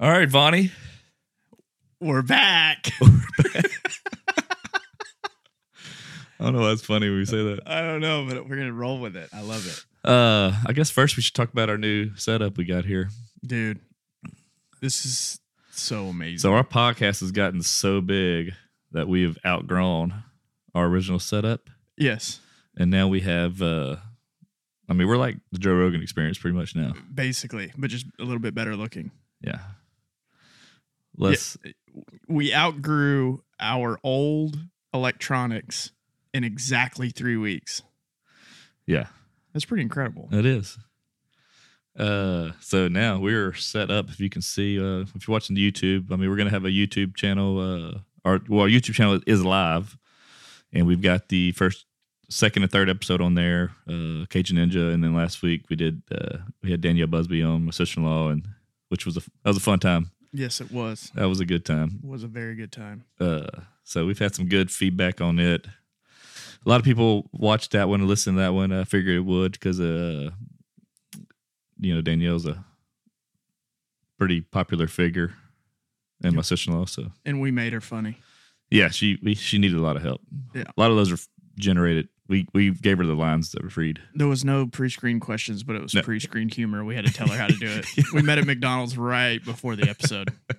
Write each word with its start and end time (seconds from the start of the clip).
All 0.00 0.10
right, 0.10 0.28
Vonnie. 0.28 0.72
We're 2.00 2.22
back. 2.22 2.90
I 6.40 6.46
don't 6.48 6.52
know 6.54 6.62
why 6.62 6.72
it's 6.72 6.84
funny 6.84 7.08
when 7.08 7.18
we 7.18 7.24
say 7.24 7.42
that. 7.42 7.60
I 7.66 7.80
don't 7.80 8.00
know, 8.00 8.26
but 8.28 8.46
we're 8.48 8.56
gonna 8.56 8.72
roll 8.72 8.98
with 9.00 9.16
it. 9.16 9.30
I 9.32 9.40
love 9.40 9.66
it, 9.66 9.84
Uh, 10.06 10.52
I 10.66 10.72
guess 10.74 10.90
first 10.90 11.16
we 11.16 11.22
should 11.22 11.32
talk 11.34 11.50
about 11.52 11.70
our 11.70 11.78
new 11.78 12.14
setup 12.16 12.58
we 12.58 12.64
got 12.64 12.84
here. 12.84 13.08
dude. 13.46 13.78
This 14.82 15.06
is 15.06 15.40
so 15.70 16.08
amazing. 16.08 16.38
So 16.40 16.52
our 16.52 16.64
podcast 16.64 17.20
has 17.20 17.30
gotten 17.32 17.62
so 17.62 18.02
big 18.02 18.52
that 18.92 19.08
we 19.08 19.22
have 19.22 19.38
outgrown 19.46 20.24
our 20.74 20.86
original 20.86 21.20
setup, 21.20 21.70
yes, 21.96 22.40
and 22.76 22.90
now 22.90 23.08
we 23.08 23.20
have. 23.20 23.62
uh 23.62 23.96
I 24.86 24.92
mean, 24.92 25.08
we're 25.08 25.16
like 25.16 25.38
the 25.52 25.58
Joe 25.58 25.72
Rogan 25.72 26.02
experience 26.02 26.36
pretty 26.36 26.56
much 26.58 26.76
now. 26.76 26.92
basically, 27.14 27.72
but 27.78 27.88
just 27.88 28.04
a 28.18 28.24
little 28.24 28.40
bit 28.40 28.54
better 28.54 28.76
looking. 28.76 29.12
Yeah. 29.40 29.60
Less. 31.16 31.56
We 32.28 32.52
outgrew 32.54 33.42
our 33.60 33.98
old 34.02 34.58
electronics 34.92 35.92
in 36.32 36.44
exactly 36.44 37.10
three 37.10 37.36
weeks. 37.36 37.82
Yeah, 38.86 39.06
That's 39.52 39.64
pretty 39.64 39.82
incredible. 39.82 40.28
it 40.32 40.44
is. 40.44 40.76
Uh, 41.98 42.50
so 42.60 42.88
now 42.88 43.18
we're 43.20 43.54
set 43.54 43.90
up. 43.90 44.10
If 44.10 44.18
you 44.18 44.28
can 44.28 44.42
see, 44.42 44.78
uh, 44.80 45.02
if 45.02 45.14
you're 45.26 45.32
watching 45.32 45.54
the 45.54 45.70
YouTube, 45.70 46.10
I 46.10 46.16
mean, 46.16 46.28
we're 46.28 46.36
gonna 46.36 46.50
have 46.50 46.64
a 46.64 46.70
YouTube 46.70 47.14
channel. 47.14 47.58
Uh, 47.60 47.98
our 48.24 48.40
well, 48.48 48.62
our 48.62 48.68
YouTube 48.68 48.94
channel 48.94 49.20
is 49.26 49.44
live, 49.44 49.96
and 50.72 50.86
we've 50.88 51.00
got 51.00 51.28
the 51.28 51.52
first, 51.52 51.86
second, 52.28 52.64
and 52.64 52.72
third 52.72 52.90
episode 52.90 53.20
on 53.20 53.34
there. 53.34 53.70
Uh, 53.88 54.26
Cajun 54.28 54.56
Ninja, 54.56 54.92
and 54.92 55.04
then 55.04 55.14
last 55.14 55.40
week 55.42 55.66
we 55.70 55.76
did 55.76 56.02
uh, 56.10 56.38
we 56.62 56.72
had 56.72 56.80
Danielle 56.80 57.06
Busby 57.06 57.42
on, 57.44 57.64
my 57.64 57.70
sister-in-law, 57.70 58.30
and 58.30 58.48
which 58.88 59.06
was 59.06 59.16
a 59.16 59.20
that 59.20 59.30
was 59.50 59.56
a 59.56 59.60
fun 59.60 59.78
time. 59.78 60.10
Yes, 60.36 60.60
it 60.60 60.72
was. 60.72 61.12
That 61.14 61.28
was 61.28 61.38
a 61.38 61.46
good 61.46 61.64
time. 61.64 62.00
It 62.02 62.08
was 62.08 62.24
a 62.24 62.26
very 62.26 62.56
good 62.56 62.72
time. 62.72 63.04
Uh, 63.20 63.46
so 63.84 64.04
we've 64.04 64.18
had 64.18 64.34
some 64.34 64.48
good 64.48 64.68
feedback 64.70 65.20
on 65.20 65.38
it. 65.38 65.64
A 66.66 66.68
lot 66.68 66.80
of 66.80 66.84
people 66.84 67.30
watched 67.32 67.70
that 67.70 67.88
one 67.88 68.00
and 68.00 68.08
listened 68.08 68.36
to 68.36 68.40
that 68.40 68.52
one. 68.52 68.72
I 68.72 68.82
figured 68.84 69.16
it 69.16 69.20
would 69.24 69.52
because, 69.52 69.78
uh, 69.78 70.30
you 71.78 71.94
know, 71.94 72.00
Danielle's 72.00 72.46
a 72.46 72.64
pretty 74.18 74.40
popular 74.40 74.88
figure, 74.88 75.34
and 76.22 76.34
my 76.34 76.42
sister-in-law. 76.42 76.86
So 76.86 77.12
And 77.24 77.40
we 77.40 77.50
made 77.50 77.72
her 77.72 77.80
funny. 77.80 78.18
yeah, 78.70 78.88
she 78.88 79.18
we, 79.22 79.34
she 79.34 79.58
needed 79.58 79.76
a 79.78 79.82
lot 79.82 79.96
of 79.96 80.02
help. 80.02 80.20
Yeah. 80.54 80.64
a 80.76 80.80
lot 80.80 80.90
of 80.90 80.96
those 80.96 81.12
are 81.12 81.18
generated. 81.58 82.08
We 82.28 82.46
we 82.54 82.70
gave 82.70 82.98
her 82.98 83.04
the 83.04 83.14
lines 83.14 83.52
that 83.52 83.62
were 83.62 83.70
read. 83.76 84.00
There 84.14 84.26
was 84.26 84.44
no 84.44 84.66
pre-screen 84.66 85.20
questions, 85.20 85.62
but 85.62 85.76
it 85.76 85.82
was 85.82 85.92
No. 85.94 86.02
pre-screen 86.02 86.48
humor. 86.48 86.82
We 86.84 86.94
had 86.94 87.04
to 87.06 87.12
tell 87.12 87.28
her 87.28 87.36
how 87.36 87.48
to 87.48 87.56
do 87.56 87.66
it. 87.68 87.86
We 88.14 88.22
met 88.22 88.38
at 88.38 88.46
McDonald's 88.46 88.96
right 88.96 89.44
before 89.44 89.76
the 89.76 89.88
episode. 89.88 90.30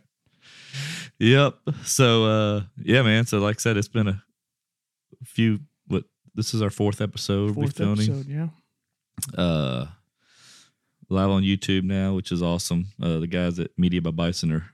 Yep. 1.19 1.55
So 1.85 2.25
uh, 2.25 2.61
yeah, 2.77 3.01
man. 3.01 3.25
So 3.25 3.39
like 3.39 3.57
I 3.57 3.59
said, 3.59 3.77
it's 3.77 3.87
been 3.87 4.07
a 4.09 4.21
few. 5.23 5.59
What 5.87 6.03
this 6.33 6.53
is 6.53 6.61
our 6.61 6.69
fourth 6.69 6.99
episode. 7.01 7.51
we're 7.55 7.63
Fourth 7.63 7.77
filming. 7.77 8.09
episode, 8.09 8.27
yeah. 8.27 8.47
uh 9.41 9.87
live 11.09 11.29
on 11.29 11.43
YouTube 11.43 11.83
now, 11.83 12.13
which 12.13 12.31
is 12.31 12.41
awesome. 12.43 12.87
Uh 13.01 13.19
the 13.19 13.27
guys 13.27 13.59
at 13.59 13.71
Media 13.77 14.01
by 14.01 14.11
Bison 14.11 14.51
are 14.51 14.65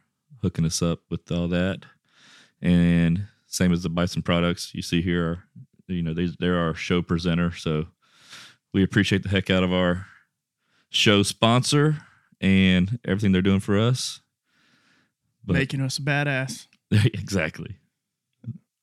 hooking 0.41 0.65
us 0.65 0.81
up 0.81 0.99
with 1.11 1.31
all 1.31 1.47
that. 1.49 1.85
And 2.61 3.27
same 3.47 3.71
as 3.71 3.83
the 3.83 3.89
Bison 3.89 4.21
products 4.23 4.73
you 4.73 4.81
see 4.81 5.01
here 5.03 5.23
are 5.27 5.43
you 5.91 6.01
know, 6.01 6.13
they 6.13 6.29
they're 6.39 6.57
our 6.57 6.73
show 6.73 7.01
presenter. 7.01 7.51
So 7.53 7.87
we 8.73 8.83
appreciate 8.83 9.23
the 9.23 9.29
heck 9.29 9.49
out 9.49 9.63
of 9.63 9.73
our 9.73 10.07
show 10.89 11.23
sponsor 11.23 11.97
and 12.39 12.99
everything 13.05 13.31
they're 13.31 13.41
doing 13.41 13.59
for 13.59 13.77
us. 13.77 14.21
But 15.45 15.53
Making 15.53 15.81
us 15.81 15.97
a 15.97 16.01
badass. 16.01 16.67
exactly. 16.91 17.77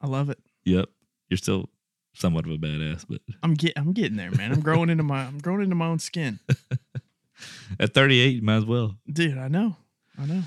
I 0.00 0.06
love 0.06 0.30
it. 0.30 0.38
Yep. 0.64 0.88
You're 1.28 1.38
still 1.38 1.68
somewhat 2.14 2.46
of 2.46 2.52
a 2.52 2.56
badass, 2.56 3.04
but 3.08 3.20
I'm 3.42 3.54
get 3.54 3.74
I'm 3.76 3.92
getting 3.92 4.16
there, 4.16 4.30
man. 4.30 4.52
I'm 4.52 4.60
growing 4.60 4.90
into 4.90 5.04
my 5.04 5.24
I'm 5.24 5.38
growing 5.38 5.62
into 5.62 5.76
my 5.76 5.86
own 5.86 5.98
skin. 5.98 6.40
at 7.80 7.94
38, 7.94 8.36
you 8.36 8.42
might 8.42 8.56
as 8.56 8.64
well. 8.64 8.96
Dude, 9.10 9.38
I 9.38 9.48
know. 9.48 9.76
I 10.18 10.26
know. 10.26 10.42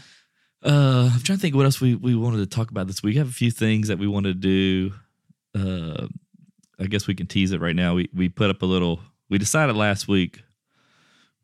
Uh, 0.63 1.09
I'm 1.11 1.22
trying 1.22 1.38
to 1.38 1.41
think 1.41 1.55
what 1.55 1.66
else 1.66 1.81
we, 1.81 1.95
we 1.95 2.13
wanted 2.13 2.38
to 2.38 2.45
talk 2.45 2.69
about 2.69 2.88
this 2.88 3.01
week. 3.01 3.13
We 3.13 3.17
have 3.17 3.29
a 3.29 3.33
few 3.33 3.49
things 3.49 3.88
that 3.88 3.97
we 3.97 4.07
want 4.07 4.25
to 4.25 4.33
do. 4.33 4.93
Uh, 5.55 6.07
I 6.81 6.85
guess 6.85 7.07
we 7.07 7.15
can 7.15 7.27
tease 7.27 7.51
it 7.51 7.61
right 7.61 7.75
now. 7.75 7.93
We 7.93 8.09
we 8.13 8.29
put 8.29 8.49
up 8.49 8.61
a 8.61 8.65
little. 8.65 8.99
We 9.29 9.37
decided 9.37 9.75
last 9.75 10.07
week 10.07 10.41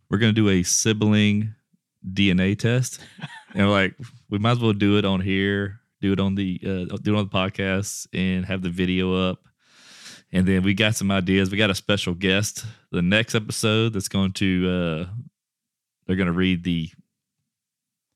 we're 0.09 0.17
going 0.17 0.33
to 0.33 0.41
do 0.41 0.49
a 0.49 0.63
sibling 0.63 1.53
DNA 2.05 2.57
test, 2.57 2.99
and 3.53 3.67
we're 3.67 3.73
like 3.73 3.95
we 4.29 4.39
might 4.39 4.51
as 4.51 4.59
well 4.59 4.73
do 4.73 4.97
it 4.97 5.05
on 5.05 5.21
here, 5.21 5.79
do 6.01 6.11
it 6.11 6.19
on 6.19 6.35
the 6.35 6.59
uh, 6.63 6.97
do 6.97 7.15
it 7.15 7.19
on 7.19 7.29
the 7.29 7.33
podcast, 7.33 8.07
and 8.13 8.45
have 8.45 8.61
the 8.61 8.69
video 8.69 9.13
up. 9.13 9.39
And 10.33 10.45
then 10.45 10.63
we 10.63 10.73
got 10.73 10.95
some 10.95 11.11
ideas. 11.11 11.51
We 11.51 11.57
got 11.57 11.69
a 11.69 11.75
special 11.75 12.13
guest 12.13 12.65
the 12.91 13.01
next 13.01 13.35
episode 13.35 13.93
that's 13.93 14.09
going 14.09 14.31
to 14.33 14.69
uh, 14.69 15.13
they're 16.05 16.15
going 16.15 16.27
to 16.27 16.33
read 16.33 16.63
the 16.63 16.89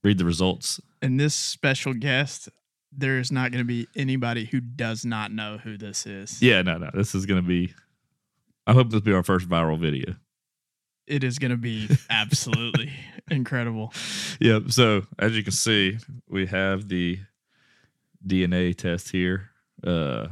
read 0.04 0.18
the 0.18 0.26
results 0.26 0.82
And 1.02 1.20
this 1.20 1.36
special 1.36 1.94
guest, 1.94 2.50
there 2.92 3.20
is 3.20 3.32
not 3.32 3.52
going 3.52 3.64
to 3.64 3.68
be 3.68 3.88
anybody 3.96 4.46
who 4.46 4.60
does 4.60 5.06
not 5.06 5.32
know 5.32 5.58
who 5.58 5.78
this 5.78 6.06
is. 6.06 6.42
Yeah, 6.42 6.62
no, 6.62 6.78
no. 6.78 6.90
This 6.94 7.16
is 7.16 7.26
gonna 7.26 7.42
be. 7.42 7.74
I 8.68 8.74
hope 8.74 8.88
this 8.88 8.96
will 8.96 9.02
be 9.02 9.14
our 9.14 9.24
first 9.24 9.48
viral 9.50 9.80
video. 9.80 10.16
It 11.08 11.24
is 11.24 11.40
going 11.40 11.52
to 11.52 11.58
be 11.58 11.90
absolutely 12.10 12.94
incredible. 13.30 13.92
Yep. 14.40 14.70
So 14.70 15.02
as 15.18 15.36
you 15.36 15.44
can 15.44 15.52
see, 15.52 15.98
we 16.30 16.46
have 16.46 16.88
the 16.88 17.20
DNA 18.26 18.78
test 18.78 19.12
here. 19.12 19.50
Uh, 19.86 20.28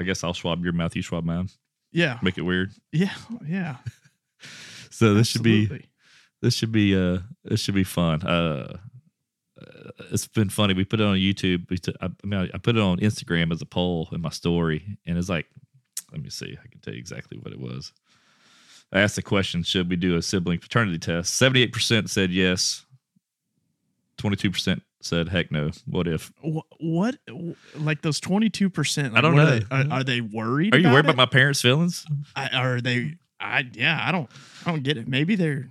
I 0.00 0.04
guess 0.04 0.22
I'll 0.24 0.34
swab 0.34 0.62
your 0.62 0.72
mouth, 0.72 0.94
you 0.96 1.02
swab 1.02 1.24
mine. 1.24 1.48
Yeah. 1.92 2.18
Make 2.22 2.38
it 2.38 2.42
weird. 2.42 2.70
Yeah. 2.92 3.14
Yeah. 3.46 3.76
So 4.92 5.14
this 5.14 5.28
should 5.28 5.42
be 5.42 5.86
this 6.42 6.54
should 6.54 6.72
be 6.72 6.94
uh 6.94 7.20
this 7.44 7.60
should 7.60 7.74
be 7.74 7.84
fun. 7.84 8.22
Uh, 8.22 8.76
it's 10.10 10.26
been 10.26 10.48
funny. 10.50 10.74
We 10.74 10.84
put 10.84 11.00
it 11.00 11.04
on 11.06 11.16
YouTube. 11.16 11.68
We 11.70 11.78
t- 11.78 11.94
I, 12.00 12.06
I 12.06 12.26
mean, 12.26 12.50
I, 12.52 12.58
put 12.58 12.76
it 12.76 12.82
on 12.82 12.98
Instagram 12.98 13.52
as 13.52 13.60
a 13.62 13.66
poll 13.66 14.08
in 14.12 14.20
my 14.20 14.30
story, 14.30 14.98
and 15.06 15.18
it's 15.18 15.28
like, 15.28 15.46
let 16.12 16.22
me 16.22 16.30
see. 16.30 16.56
I 16.62 16.66
can 16.68 16.80
tell 16.80 16.94
you 16.94 16.98
exactly 17.00 17.38
what 17.38 17.52
it 17.52 17.60
was. 17.60 17.92
I 18.92 19.00
asked 19.00 19.16
the 19.16 19.22
question: 19.22 19.62
Should 19.62 19.88
we 19.88 19.96
do 19.96 20.16
a 20.16 20.22
sibling 20.22 20.58
paternity 20.58 20.98
test? 20.98 21.34
Seventy-eight 21.36 21.72
percent 21.72 22.10
said 22.10 22.30
yes. 22.30 22.84
Twenty-two 24.18 24.50
percent 24.50 24.82
said 25.00 25.28
heck 25.28 25.50
no. 25.50 25.70
What 25.86 26.06
if? 26.08 26.32
Wh- 26.44 26.66
what 26.80 27.16
like 27.74 28.02
those 28.02 28.20
22% 28.20 29.16
I 29.16 29.20
don't 29.20 29.34
know. 29.34 29.42
are 29.42 29.58
they, 29.60 29.64
are, 29.70 29.98
are 30.00 30.04
they 30.04 30.20
worried 30.20 30.74
Are 30.74 30.78
you 30.78 30.88
worried 30.88 31.06
it? 31.06 31.10
about 31.10 31.16
my 31.16 31.26
parents' 31.26 31.62
feelings? 31.62 32.04
I, 32.36 32.48
are 32.48 32.80
they 32.80 33.14
i 33.42 33.64
yeah 33.72 33.98
i 34.02 34.12
don't 34.12 34.28
i 34.66 34.70
don't 34.70 34.82
get 34.82 34.98
it 34.98 35.08
maybe 35.08 35.34
they're 35.34 35.70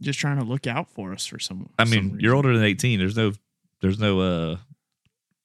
just 0.00 0.18
trying 0.18 0.38
to 0.38 0.44
look 0.44 0.66
out 0.66 0.88
for 0.90 1.12
us 1.12 1.26
for 1.26 1.38
some 1.38 1.68
I 1.78 1.84
some 1.84 1.90
mean, 1.90 2.16
you're 2.20 2.34
older 2.34 2.54
than 2.54 2.64
eighteen. 2.64 2.98
There's 2.98 3.16
no, 3.16 3.32
there's 3.80 3.98
no. 3.98 4.20
uh 4.20 4.56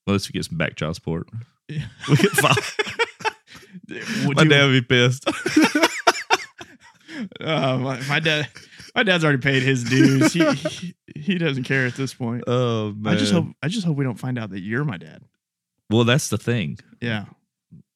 Unless 0.08 0.28
we 0.28 0.34
get 0.34 0.46
some 0.46 0.58
back 0.58 0.76
child 0.76 0.96
support, 0.96 1.30
Yeah. 1.68 1.86
we 2.10 2.16
get 2.18 2.32
filed. 2.32 2.58
Would 4.28 4.38
my 4.38 4.44
you- 4.44 4.50
dad 4.50 4.66
would 4.66 4.74
be 4.74 4.82
pissed. 4.96 5.26
uh, 7.42 7.78
my, 7.78 8.00
my 8.08 8.20
dad 8.20 8.48
my 8.96 9.04
dad's 9.04 9.24
already 9.24 9.40
paid 9.40 9.64
his 9.64 9.84
dues 9.84 10.34
he, 10.34 10.54
he 10.54 10.96
he 11.16 11.38
doesn't 11.38 11.64
care 11.64 11.86
at 11.86 11.96
this 11.96 12.14
point 12.14 12.44
Oh 12.48 12.92
man! 12.94 13.14
i 13.14 13.18
just 13.18 13.32
hope 13.32 13.48
i 13.62 13.68
just 13.68 13.86
hope 13.86 13.98
we 13.98 14.04
don't 14.04 14.20
find 14.20 14.40
out 14.40 14.50
that 14.52 14.62
you're 14.62 14.84
my 14.84 14.98
dad 14.98 15.24
Well, 15.90 16.04
that's 16.04 16.30
the 16.30 16.38
thing. 16.38 16.80
yeah 17.02 17.26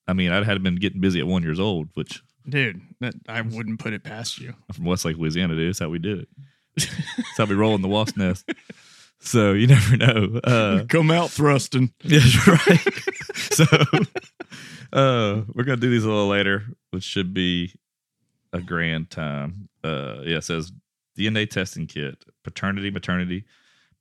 I 0.07 0.13
mean, 0.13 0.31
I'd 0.31 0.45
had 0.45 0.61
been 0.61 0.75
getting 0.75 1.01
busy 1.01 1.19
at 1.19 1.25
one 1.25 1.41
years 1.41 1.59
old, 1.59 1.89
which 1.95 2.21
dude 2.47 2.81
that 2.99 3.13
i 3.27 3.41
wouldn't 3.41 3.79
put 3.79 3.93
it 3.93 4.03
past 4.03 4.39
you 4.39 4.49
I'm 4.69 4.75
from 4.75 4.85
Westlake, 4.85 5.17
Louisiana, 5.17 5.55
dude. 5.55 5.69
That's 5.69 5.79
how 5.79 5.89
we 5.89 5.99
do 5.99 6.19
it. 6.19 6.29
That's 6.77 7.37
how 7.37 7.45
we 7.45 7.55
roll 7.55 7.75
in 7.75 7.81
the 7.81 7.87
wasp 7.87 8.17
nest. 8.17 8.49
So 9.19 9.53
you 9.53 9.67
never 9.75 9.97
know. 9.97 10.39
Uh, 10.43 10.83
come 10.89 11.11
out 11.11 11.31
thrusting 11.31 11.91
yeah, 12.03 12.19
right. 12.47 12.93
so 13.35 13.65
uh, 14.93 15.41
we're 15.53 15.63
gonna 15.63 15.77
do 15.77 15.89
these 15.89 16.03
a 16.03 16.09
little 16.09 16.27
later, 16.27 16.63
which 16.91 17.03
should 17.03 17.33
be 17.33 17.73
a 18.53 18.61
grand 18.61 19.09
time. 19.09 19.69
Uh, 19.83 20.17
yeah, 20.23 20.37
it 20.37 20.43
says 20.43 20.71
DNA 21.17 21.49
testing 21.49 21.87
kit, 21.87 22.23
paternity, 22.43 22.91
maternity, 22.91 23.45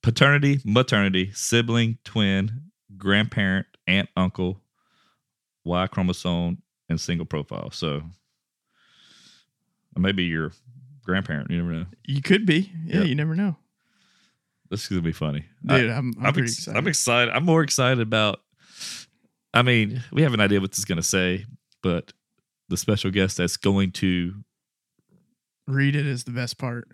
paternity, 0.03 0.61
maternity, 0.65 1.31
sibling, 1.33 1.99
twin, 2.05 2.71
grandparent, 2.97 3.67
aunt, 3.87 4.09
uncle, 4.17 4.61
Y 5.65 5.87
chromosome, 5.87 6.59
and 6.89 7.01
single 7.01 7.27
profile. 7.27 7.71
So 7.71 8.03
maybe 9.97 10.25
your 10.25 10.53
grandparent. 11.05 11.51
You 11.51 11.59
never 11.59 11.73
know. 11.73 11.87
you 12.07 12.23
could 12.23 12.47
be 12.47 12.73
yeah 12.87 12.99
Yep. 13.01 13.07
you 13.07 13.15
never 13.15 13.35
know 13.35 13.57
This 14.71 14.83
is 14.83 14.89
gonna 14.89 15.03
be 15.03 15.13
funny. 15.13 15.45
I- 15.69 15.79
dude 15.81 15.91
i'm, 15.91 16.13
I'm, 16.19 16.27
I'm, 16.27 16.33
pretty 16.33 16.47
ex- 16.49 16.59
excited 16.59 16.79
I'm 16.79 16.87
excited. 16.89 17.35
I'm 17.35 17.45
more 17.45 17.63
excited 17.63 18.01
about. 18.01 18.41
I 19.53 19.63
mean, 19.63 20.03
we 20.13 20.23
have 20.23 20.35
an 20.35 20.41
idea 20.41 20.61
what 20.61 20.73
this 20.73 20.81
is 20.81 20.85
going 20.85 20.97
to 20.97 21.03
say, 21.03 21.45
but 21.81 22.13
the 22.71 22.77
special 22.77 23.13
guest 23.13 23.37
that's 23.37 23.57
going 23.57 23.93
to, 23.93 24.35
read 25.69 25.95
it 25.95 26.07
is 26.07 26.25
the 26.25 26.33
best 26.33 26.59
part 26.59 26.89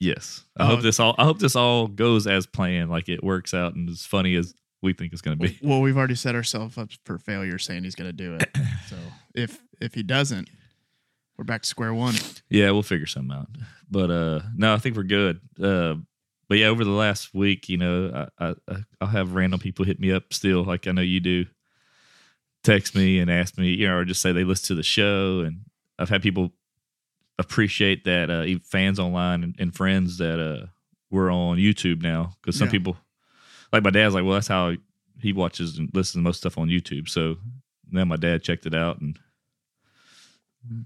Yes, 0.00 0.44
I 0.56 0.64
Oh. 0.64 0.66
hope 0.66 0.82
this 0.82 1.00
all. 1.00 1.14
I 1.18 1.24
hope 1.24 1.38
this 1.38 1.56
all 1.56 1.86
goes 1.88 2.26
as 2.26 2.46
planned. 2.46 2.90
Like 2.90 3.08
it 3.08 3.24
works 3.24 3.54
out 3.54 3.74
and 3.74 3.88
as 3.88 4.04
funny 4.04 4.34
as 4.36 4.52
we 4.82 4.92
think 4.92 5.12
it's 5.12 5.22
going 5.22 5.38
to 5.38 5.42
be. 5.48 5.58
Well, 5.62 5.80
we've 5.80 5.96
already 5.96 6.14
set 6.16 6.34
ourselves 6.34 6.76
up 6.76 6.90
for 7.06 7.16
failure 7.18 7.58
saying 7.58 7.84
he's 7.84 7.94
going 7.94 8.10
to 8.10 8.12
do 8.12 8.34
it. 8.34 8.48
So 8.88 8.96
if 9.34 9.58
if 9.80 9.94
he 9.94 10.02
doesn't, 10.02 10.48
we're 11.36 11.44
back 11.44 11.62
to 11.62 11.68
square 11.68 11.92
one. 11.94 12.14
Yeah, 12.48 12.70
we'll 12.70 12.82
figure 12.82 13.06
something 13.06 13.36
out. 13.36 13.48
But 13.90 14.10
uh 14.10 14.40
no, 14.56 14.74
I 14.74 14.78
think 14.78 14.96
we're 14.96 15.02
good. 15.04 15.40
Uh 15.62 15.96
but 16.48 16.58
yeah, 16.58 16.66
over 16.66 16.84
the 16.84 16.90
last 16.90 17.32
week, 17.34 17.68
you 17.68 17.76
know, 17.78 18.28
I, 18.38 18.54
I 18.68 18.76
I'll 19.00 19.08
have 19.08 19.34
random 19.34 19.60
people 19.60 19.84
hit 19.84 19.98
me 19.98 20.12
up 20.12 20.32
still, 20.32 20.62
like 20.64 20.86
I 20.86 20.92
know 20.92 21.00
you 21.02 21.20
do. 21.20 21.46
Text 22.62 22.94
me 22.94 23.18
and 23.18 23.30
ask 23.30 23.58
me, 23.58 23.68
you 23.74 23.86
know, 23.88 23.96
or 23.96 24.04
just 24.06 24.22
say 24.22 24.32
they 24.32 24.44
listen 24.44 24.68
to 24.68 24.74
the 24.74 24.82
show, 24.82 25.40
and 25.40 25.60
I've 25.98 26.08
had 26.08 26.22
people 26.22 26.50
appreciate 27.38 28.04
that, 28.04 28.30
uh, 28.30 28.44
even 28.44 28.62
fans 28.62 28.98
online 28.98 29.42
and, 29.42 29.54
and 29.58 29.74
friends 29.74 30.18
that 30.18 30.40
uh 30.40 30.66
we're 31.10 31.30
on 31.32 31.58
YouTube 31.58 32.02
now 32.02 32.32
because 32.40 32.56
some 32.58 32.68
Yeah. 32.68 32.72
people, 32.72 32.96
like 33.72 33.84
my 33.84 33.90
dad's, 33.90 34.14
like, 34.14 34.24
well, 34.24 34.34
that's 34.34 34.48
how 34.48 34.72
he 35.20 35.32
watches 35.32 35.78
and 35.78 35.90
listens 35.94 36.20
to 36.20 36.24
most 36.24 36.38
stuff 36.38 36.58
on 36.58 36.68
YouTube. 36.68 37.08
So 37.08 37.36
then 37.90 38.08
my 38.08 38.16
dad 38.16 38.42
checked 38.42 38.66
it 38.66 38.74
out 38.74 39.00
and 39.00 39.18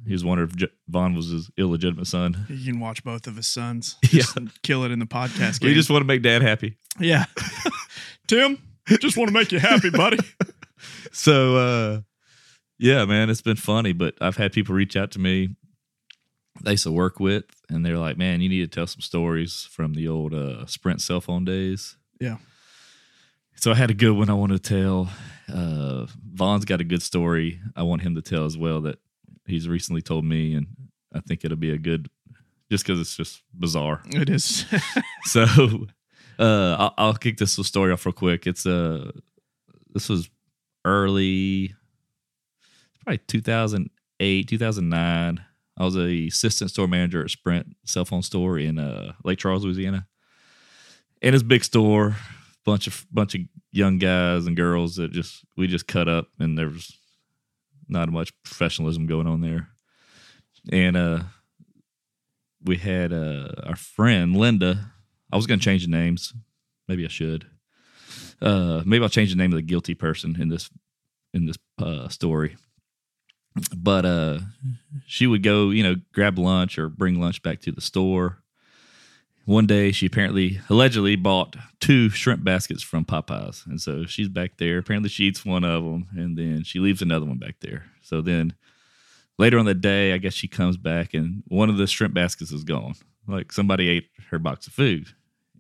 he 0.07 0.13
was 0.13 0.25
wondering 0.25 0.51
if 0.51 0.57
J- 0.57 0.69
Von 0.89 1.15
was 1.15 1.29
his 1.29 1.51
illegitimate 1.57 2.07
son. 2.07 2.47
You 2.49 2.73
can 2.73 2.81
watch 2.81 3.05
both 3.05 3.27
of 3.27 3.37
his 3.37 3.47
sons. 3.47 3.97
Yeah. 4.13 4.25
Kill 4.63 4.85
it 4.85 4.91
in 4.91 4.99
the 4.99 5.07
podcast 5.07 5.61
game. 5.61 5.69
We 5.71 5.75
just 5.75 5.91
want 5.91 6.03
to 6.03 6.07
make 6.07 6.23
dad 6.23 6.43
happy. 6.43 6.77
yeah. 6.99 7.27
Tim, 8.27 8.59
just 9.01 9.17
want 9.17 9.29
to 9.29 9.35
make 9.35 9.53
you 9.53 9.59
happy, 9.59 9.91
buddy. 9.91 10.19
So 11.13 11.57
uh 11.57 12.01
yeah, 12.79 13.05
man, 13.07 13.29
it's 13.31 13.43
been 13.43 13.57
funny, 13.57 13.93
but 13.93 14.15
I've 14.21 14.37
had 14.37 14.53
people 14.53 14.75
reach 14.75 14.97
out 14.97 15.11
to 15.13 15.19
me 15.19 15.57
they 16.65 16.73
used 16.73 16.83
to 16.85 16.93
work 16.93 17.21
with 17.21 17.45
and 17.71 17.85
they're 17.87 17.99
like, 17.99 18.17
Man, 18.19 18.41
you 18.41 18.49
need 18.49 18.61
to 18.61 18.67
tell 18.67 18.87
some 18.87 19.01
stories 19.01 19.69
from 19.71 19.95
the 19.95 20.09
old 20.09 20.35
uh 20.35 20.67
Sprint 20.67 21.01
cell 21.01 21.21
phone 21.21 21.45
days. 21.45 21.97
Yeah. 22.21 22.37
So 23.57 23.73
I 23.73 23.75
had 23.75 23.91
a 23.91 23.95
good 23.95 24.13
one 24.13 24.29
I 24.31 24.35
want 24.35 24.53
to 24.53 24.59
tell. 24.59 25.09
Uh 25.53 26.07
Von's 26.33 26.65
got 26.65 26.81
a 26.81 26.85
good 26.85 27.03
story 27.03 27.61
I 27.77 27.83
want 27.83 28.03
him 28.03 28.15
to 28.17 28.23
tell 28.23 28.45
as 28.45 28.57
well 28.59 28.81
that 28.83 28.99
he's 29.49 29.69
recently 29.69 30.03
told 30.03 30.25
me 30.25 30.55
and 30.55 30.67
I 31.13 31.21
think 31.21 31.45
it'll 31.45 31.57
be 31.57 31.73
a 31.73 31.79
good 31.79 32.09
just 32.71 32.85
because 32.85 33.01
it's 33.01 33.17
just 33.17 33.43
bizarre. 33.55 34.03
It 34.07 34.29
is. 34.29 34.67
so 35.25 35.47
uh 36.39 36.77
I'll, 36.79 36.95
I'll 36.99 37.15
kick 37.15 37.39
this 37.39 37.55
story 37.55 37.93
off 37.93 38.07
real 38.07 38.13
quick 38.13 38.47
it's 38.47 38.65
uh 38.67 39.11
this 39.93 40.09
was 40.09 40.31
early 40.85 41.75
probably 43.03 43.19
2008 43.27 44.49
2009 44.49 45.45
i 45.77 45.85
was 45.85 45.97
a 45.97 46.27
assistant 46.27 46.71
store 46.71 46.87
manager 46.87 47.25
at 47.25 47.31
sprint 47.31 47.75
cell 47.85 48.05
phone 48.05 48.23
store 48.23 48.59
in 48.59 48.79
uh 48.79 49.13
lake 49.25 49.39
charles 49.39 49.65
louisiana 49.65 50.07
and 51.23 51.35
it's 51.35 51.43
a 51.43 51.47
big 51.47 51.65
store 51.65 52.17
bunch 52.65 52.87
of 52.87 53.07
bunch 53.11 53.35
of 53.35 53.41
young 53.73 53.99
guys 53.99 54.47
and 54.47 54.57
girls 54.57 54.97
that 54.97 55.11
just 55.11 55.45
we 55.57 55.67
just 55.67 55.89
cut 55.89 56.09
up 56.09 56.29
and 56.39 56.57
there 56.57 56.69
was 56.69 56.98
not 57.89 58.11
much 58.11 58.33
professionalism 58.43 59.07
going 59.07 59.27
on 59.27 59.41
there 59.41 59.69
and 60.73 60.97
uh 60.97 61.21
we 62.65 62.77
had 62.77 63.13
uh 63.13 63.49
our 63.65 63.77
friend 63.77 64.37
linda 64.37 64.93
I 65.33 65.37
was 65.37 65.47
going 65.47 65.61
to 65.61 65.65
change 65.65 65.85
the 65.85 65.91
names. 65.91 66.33
Maybe 66.87 67.05
I 67.05 67.09
should. 67.09 67.47
Uh, 68.41 68.83
maybe 68.87 69.03
I'll 69.03 69.11
change 69.11 69.31
the 69.31 69.37
name 69.37 69.53
of 69.53 69.57
the 69.57 69.63
guilty 69.63 69.95
person 69.95 70.41
in 70.41 70.49
this 70.49 70.71
in 71.35 71.47
this 71.47 71.57
uh, 71.79 72.09
story. 72.09 72.57
But 73.77 74.07
uh, 74.07 74.39
she 75.07 75.27
would 75.27 75.43
go, 75.43 75.71
you 75.71 75.83
know, 75.83 75.97
grab 76.13 76.39
lunch 76.39 76.79
or 76.79 76.89
bring 76.89 77.21
lunch 77.21 77.43
back 77.43 77.61
to 77.63 77.73
the 77.73 77.81
store. 77.81 78.43
One 79.49 79.65
day, 79.65 79.93
she 79.93 80.05
apparently, 80.05 80.61
allegedly, 80.69 81.17
bought 81.17 81.57
two 81.81 82.11
shrimp 82.11 82.45
baskets 82.45 82.83
from 82.83 83.07
Popeyes, 83.07 83.65
and 83.65 83.81
so 83.81 84.05
she's 84.05 84.29
back 84.29 84.59
there. 84.59 84.77
Apparently, 84.77 85.09
she 85.09 85.25
eats 85.25 85.43
one 85.43 85.65
of 85.65 85.85
them, 85.85 86.07
and 86.15 86.37
then 86.37 86.65
she 86.65 86.81
leaves 86.81 87.01
another 87.01 87.25
one 87.25 87.39
back 87.39 87.55
there. 87.61 87.87
So 88.03 88.21
then, 88.21 88.53
later 89.39 89.59
on 89.59 89.65
the 89.65 89.73
day, 89.73 90.13
I 90.13 90.19
guess 90.19 90.35
she 90.35 90.49
comes 90.49 90.77
back, 90.77 91.15
and 91.15 91.45
one 91.49 91.71
of 91.71 91.79
the 91.79 91.87
shrimp 91.87 92.13
baskets 92.13 92.53
is 92.53 92.63
gone. 92.63 92.93
Like 93.27 93.51
somebody 93.51 93.89
ate 93.89 94.11
her 94.31 94.39
box 94.39 94.67
of 94.67 94.75
food. 94.75 95.07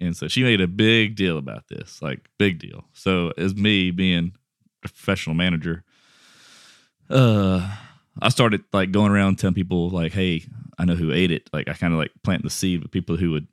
And 0.02 0.14
so 0.14 0.28
she 0.28 0.42
made 0.42 0.60
a 0.60 0.68
big 0.68 1.16
deal 1.16 1.38
about 1.38 1.68
this, 1.68 2.02
like 2.02 2.28
big 2.38 2.58
deal. 2.58 2.84
So 2.92 3.32
as 3.38 3.54
me 3.54 3.90
being 3.90 4.32
a 4.84 4.88
professional 4.88 5.34
manager, 5.34 5.82
uh, 7.08 7.74
I 8.20 8.28
started 8.28 8.64
like 8.70 8.92
going 8.92 9.12
around 9.12 9.38
telling 9.38 9.54
people 9.54 9.88
like, 9.88 10.12
"Hey, 10.12 10.44
I 10.78 10.84
know 10.84 10.94
who 10.94 11.10
ate 11.10 11.30
it." 11.30 11.48
Like 11.54 11.68
I 11.68 11.72
kind 11.72 11.94
of 11.94 11.98
like 11.98 12.10
plant 12.22 12.42
the 12.42 12.50
seed 12.50 12.82
with 12.82 12.90
people 12.90 13.16
who 13.16 13.30
would 13.30 13.46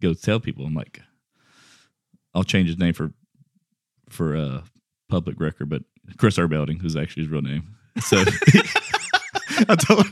go 0.00 0.14
tell 0.14 0.40
people. 0.40 0.64
I'm 0.64 0.74
like, 0.74 1.00
I'll 2.34 2.44
change 2.44 2.68
his 2.68 2.78
name 2.78 2.94
for 2.94 3.12
for 4.08 4.36
uh 4.36 4.62
public 5.08 5.40
record, 5.40 5.68
but 5.68 5.82
Chris 6.16 6.38
Erbelding, 6.38 6.80
who's 6.80 6.96
actually 6.96 7.24
his 7.24 7.32
real 7.32 7.42
name. 7.42 7.76
So 8.00 8.18
I 9.68 9.76
told 9.76 10.06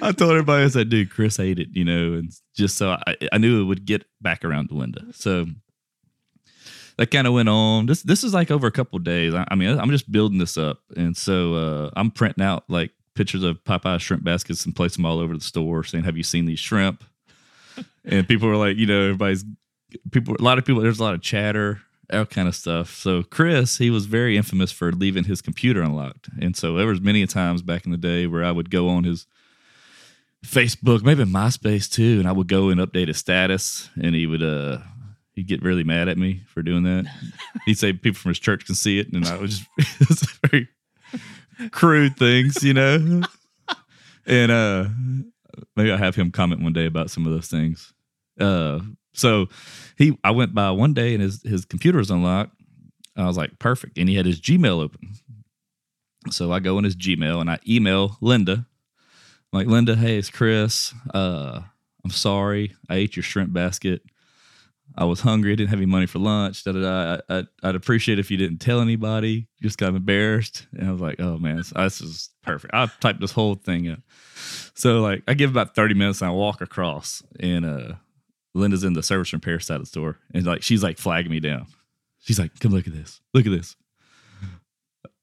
I 0.02 0.12
told 0.12 0.30
everybody 0.30 0.64
I 0.64 0.68
said, 0.68 0.88
dude, 0.88 1.10
Chris 1.10 1.40
ate 1.40 1.58
it, 1.58 1.68
you 1.72 1.84
know, 1.84 2.14
and 2.14 2.32
just 2.54 2.76
so 2.76 2.96
I, 3.06 3.16
I 3.32 3.38
knew 3.38 3.60
it 3.62 3.64
would 3.64 3.84
get 3.84 4.04
back 4.20 4.44
around 4.44 4.68
to 4.68 4.74
Linda. 4.74 5.04
So 5.12 5.46
that 6.96 7.10
kind 7.10 7.26
of 7.26 7.32
went 7.32 7.48
on. 7.48 7.86
This 7.86 8.02
this 8.02 8.24
is 8.24 8.34
like 8.34 8.50
over 8.50 8.66
a 8.66 8.72
couple 8.72 8.98
days. 8.98 9.34
I, 9.34 9.46
I 9.50 9.54
mean, 9.54 9.78
I'm 9.78 9.90
just 9.90 10.10
building 10.10 10.38
this 10.38 10.56
up, 10.58 10.80
and 10.96 11.16
so 11.16 11.54
uh, 11.54 11.90
I'm 11.96 12.10
printing 12.10 12.44
out 12.44 12.64
like 12.68 12.90
pictures 13.18 13.42
of 13.42 13.62
Popeye 13.64 14.00
shrimp 14.00 14.22
baskets 14.22 14.64
and 14.64 14.74
place 14.74 14.96
them 14.96 15.04
all 15.04 15.18
over 15.18 15.34
the 15.34 15.44
store, 15.44 15.82
saying, 15.82 16.04
"Have 16.04 16.16
you 16.16 16.22
seen 16.22 16.46
these 16.46 16.60
shrimp?" 16.60 17.04
and 18.04 18.26
people 18.26 18.48
were 18.48 18.56
like, 18.56 18.76
you 18.76 18.86
know, 18.86 19.02
everybody's 19.02 19.44
people. 20.12 20.36
A 20.38 20.42
lot 20.42 20.56
of 20.56 20.64
people. 20.64 20.80
There's 20.80 21.00
a 21.00 21.02
lot 21.02 21.14
of 21.14 21.20
chatter, 21.20 21.82
all 22.12 22.24
kind 22.24 22.48
of 22.48 22.54
stuff. 22.54 22.94
So 22.94 23.24
Chris, 23.24 23.78
he 23.78 23.90
was 23.90 24.06
very 24.06 24.36
infamous 24.36 24.70
for 24.70 24.92
leaving 24.92 25.24
his 25.24 25.42
computer 25.42 25.82
unlocked, 25.82 26.28
and 26.40 26.56
so 26.56 26.74
there 26.74 26.86
was 26.86 27.00
many 27.00 27.26
times 27.26 27.60
back 27.60 27.84
in 27.84 27.90
the 27.90 27.98
day 27.98 28.26
where 28.26 28.44
I 28.44 28.52
would 28.52 28.70
go 28.70 28.88
on 28.88 29.04
his 29.04 29.26
Facebook, 30.46 31.02
maybe 31.02 31.24
MySpace 31.24 31.90
too, 31.90 32.20
and 32.20 32.28
I 32.28 32.32
would 32.32 32.48
go 32.48 32.70
and 32.70 32.80
update 32.80 33.08
his 33.08 33.18
status, 33.18 33.90
and 34.00 34.14
he 34.14 34.26
would 34.26 34.42
uh 34.42 34.78
he'd 35.34 35.48
get 35.48 35.62
really 35.62 35.84
mad 35.84 36.08
at 36.08 36.18
me 36.18 36.42
for 36.46 36.62
doing 36.62 36.84
that. 36.84 37.06
He'd 37.66 37.78
say 37.78 37.92
people 37.92 38.18
from 38.18 38.30
his 38.30 38.38
church 38.38 38.64
can 38.64 38.76
see 38.76 38.98
it, 38.98 39.12
and 39.12 39.26
I 39.26 39.36
was 39.36 39.58
just 39.58 40.00
it 40.00 40.08
was 40.08 40.38
very 40.46 40.68
crude 41.70 42.16
things, 42.16 42.62
you 42.62 42.74
know. 42.74 43.22
And 44.26 44.50
uh 44.50 44.86
maybe 45.76 45.90
I'll 45.90 45.98
have 45.98 46.14
him 46.16 46.30
comment 46.30 46.62
one 46.62 46.72
day 46.72 46.86
about 46.86 47.10
some 47.10 47.26
of 47.26 47.32
those 47.32 47.48
things. 47.48 47.92
Uh 48.38 48.80
so 49.14 49.48
he 49.96 50.16
I 50.22 50.30
went 50.30 50.54
by 50.54 50.70
one 50.70 50.94
day 50.94 51.14
and 51.14 51.22
his 51.22 51.42
his 51.42 51.64
computer 51.64 51.98
was 51.98 52.10
unlocked. 52.10 52.54
I 53.16 53.26
was 53.26 53.36
like, 53.36 53.58
perfect. 53.58 53.98
And 53.98 54.08
he 54.08 54.14
had 54.14 54.26
his 54.26 54.40
Gmail 54.40 54.80
open. 54.80 55.14
So 56.30 56.52
I 56.52 56.60
go 56.60 56.78
in 56.78 56.84
his 56.84 56.94
Gmail 56.96 57.40
and 57.40 57.50
I 57.50 57.58
email 57.66 58.16
Linda. 58.20 58.66
I'm 59.52 59.58
like, 59.58 59.66
Linda, 59.66 59.96
hey, 59.96 60.18
it's 60.18 60.30
Chris. 60.30 60.92
Uh, 61.12 61.62
I'm 62.04 62.10
sorry. 62.10 62.76
I 62.88 62.96
ate 62.96 63.16
your 63.16 63.22
shrimp 63.22 63.52
basket. 63.52 64.02
I 64.96 65.04
was 65.04 65.20
hungry. 65.20 65.52
I 65.52 65.54
didn't 65.54 65.70
have 65.70 65.78
any 65.78 65.86
money 65.86 66.06
for 66.06 66.18
lunch. 66.18 66.64
Da, 66.64 66.72
da, 66.72 66.80
da. 66.80 67.20
I, 67.28 67.44
I'd 67.62 67.74
appreciate 67.74 68.18
if 68.18 68.30
you 68.30 68.36
didn't 68.36 68.58
tell 68.58 68.80
anybody. 68.80 69.48
Just 69.62 69.78
got 69.78 69.94
embarrassed. 69.94 70.66
And 70.72 70.88
I 70.88 70.92
was 70.92 71.00
like, 71.00 71.20
oh 71.20 71.38
man, 71.38 71.56
this, 71.56 71.70
this 71.70 72.00
is 72.00 72.30
perfect. 72.42 72.74
I 72.74 72.86
typed 73.00 73.20
this 73.20 73.32
whole 73.32 73.54
thing 73.54 73.88
up. 73.88 74.00
So 74.74 75.00
like 75.00 75.22
I 75.28 75.34
give 75.34 75.50
about 75.50 75.74
30 75.74 75.94
minutes 75.94 76.20
and 76.20 76.30
I 76.30 76.32
walk 76.34 76.60
across 76.60 77.22
and 77.38 77.64
uh 77.64 77.92
Linda's 78.54 78.82
in 78.84 78.94
the 78.94 79.02
service 79.02 79.32
repair 79.32 79.60
side 79.60 79.76
of 79.76 79.82
the 79.82 79.86
store. 79.86 80.18
And 80.34 80.44
like 80.46 80.62
she's 80.62 80.82
like 80.82 80.98
flagging 80.98 81.30
me 81.30 81.40
down. 81.40 81.66
She's 82.20 82.38
like, 82.38 82.58
come 82.58 82.72
look 82.72 82.86
at 82.86 82.92
this. 82.92 83.20
Look 83.34 83.46
at 83.46 83.52
this. 83.52 83.76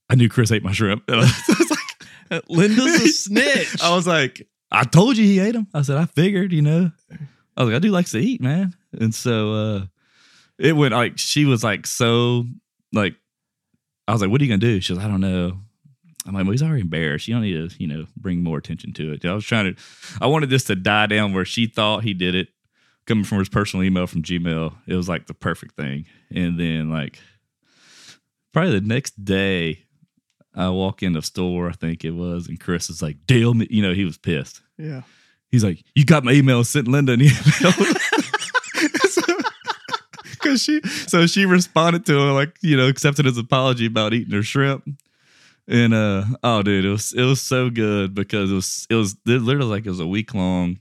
I 0.09 0.15
knew 0.15 0.29
Chris 0.29 0.51
ate 0.51 0.63
my 0.63 0.71
shrimp. 0.71 1.03
And 1.07 1.17
I 1.19 1.23
was 1.23 1.69
like, 1.71 2.43
Linda's 2.49 3.01
a 3.01 3.07
snitch. 3.07 3.81
I 3.81 3.95
was 3.95 4.07
like, 4.07 4.47
I 4.71 4.83
told 4.83 5.17
you 5.17 5.25
he 5.25 5.39
ate 5.39 5.53
them. 5.53 5.67
I 5.73 5.81
said, 5.81 5.97
I 5.97 6.05
figured, 6.05 6.51
you 6.51 6.61
know. 6.61 6.91
I 7.57 7.63
was 7.63 7.69
like, 7.69 7.75
I 7.75 7.79
do 7.79 7.91
likes 7.91 8.11
to 8.11 8.19
eat, 8.19 8.41
man. 8.41 8.75
And 8.99 9.13
so 9.13 9.53
uh 9.53 9.85
it 10.57 10.75
went 10.75 10.93
like 10.93 11.17
she 11.17 11.45
was 11.45 11.63
like 11.63 11.85
so 11.87 12.45
like 12.93 13.15
I 14.07 14.13
was 14.13 14.21
like, 14.21 14.29
What 14.31 14.41
are 14.41 14.43
you 14.43 14.49
gonna 14.49 14.59
do? 14.59 14.79
She 14.81 14.93
was, 14.93 15.03
I 15.03 15.07
don't 15.07 15.21
know. 15.21 15.59
I'm 16.27 16.33
like, 16.33 16.43
well, 16.45 16.51
he's 16.53 16.63
already 16.63 16.81
embarrassed. 16.81 17.27
You 17.27 17.35
don't 17.35 17.43
need 17.43 17.69
to, 17.69 17.75
you 17.77 17.87
know, 17.87 18.07
bring 18.17 18.41
more 18.41 18.57
attention 18.57 18.93
to 18.93 19.11
it. 19.13 19.23
I 19.25 19.33
was 19.33 19.45
trying 19.45 19.75
to 19.75 19.81
I 20.19 20.27
wanted 20.27 20.49
this 20.49 20.63
to 20.65 20.75
die 20.75 21.05
down 21.05 21.33
where 21.33 21.45
she 21.45 21.67
thought 21.67 22.03
he 22.03 22.13
did 22.13 22.33
it. 22.35 22.47
Coming 23.05 23.23
from 23.23 23.37
his 23.37 23.49
personal 23.49 23.83
email 23.83 24.07
from 24.07 24.23
Gmail, 24.23 24.73
it 24.87 24.95
was 24.95 25.07
like 25.07 25.27
the 25.27 25.35
perfect 25.35 25.75
thing. 25.75 26.07
And 26.33 26.59
then 26.59 26.89
like 26.89 27.19
probably 28.51 28.79
the 28.79 28.87
next 28.87 29.23
day, 29.23 29.83
I 30.55 30.69
walk 30.69 31.03
in 31.03 31.13
the 31.13 31.21
store, 31.21 31.69
I 31.69 31.73
think 31.73 32.03
it 32.03 32.11
was, 32.11 32.47
and 32.47 32.59
Chris 32.59 32.89
is 32.89 33.01
like, 33.03 33.17
Dale, 33.27 33.53
me, 33.53 33.67
you 33.69 33.83
know, 33.83 33.93
he 33.93 34.05
was 34.05 34.17
pissed. 34.17 34.61
yeah. 34.77 35.01
He's 35.51 35.63
like, 35.63 35.83
You 35.93 36.03
got 36.03 36.23
my 36.23 36.31
email, 36.31 36.63
sent 36.63 36.87
Linda 36.87 37.13
an 37.13 37.21
email. 37.21 37.73
Cause 40.55 40.63
she 40.63 40.81
so 41.07 41.27
she 41.27 41.45
responded 41.45 42.05
to 42.05 42.17
him 42.17 42.33
like, 42.33 42.57
you 42.61 42.77
know, 42.77 42.87
accepted 42.87 43.25
his 43.25 43.37
apology 43.37 43.87
about 43.87 44.13
eating 44.13 44.33
her 44.33 44.43
shrimp. 44.43 44.87
and 45.67 45.93
uh 45.93 46.23
oh 46.43 46.61
dude, 46.63 46.85
it 46.85 46.89
was 46.89 47.13
it 47.13 47.23
was 47.23 47.41
so 47.41 47.69
good 47.69 48.15
because 48.15 48.51
it 48.51 48.55
was 48.55 48.87
it 48.89 48.95
was 48.95 49.15
literally 49.25 49.69
like 49.69 49.85
it 49.85 49.89
was 49.89 49.99
a 49.99 50.07
week 50.07 50.33
long. 50.33 50.79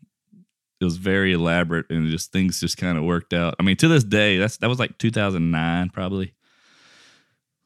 It 0.81 0.85
was 0.85 0.97
very 0.97 1.33
elaborate 1.33 1.87
and 1.91 2.09
just 2.11 2.31
things 2.31 2.61
just 2.61 2.77
kind 2.77 2.99
of 2.99 3.05
worked 3.05 3.33
out. 3.33 3.55
I 3.59 3.63
mean, 3.63 3.77
to 3.79 3.89
this 3.89 4.05
day, 4.05 4.39
that's 4.39 4.59
that 4.59 4.69
was 4.69 4.79
like 4.79 4.97
2009 4.99 5.91
probably. 5.91 6.35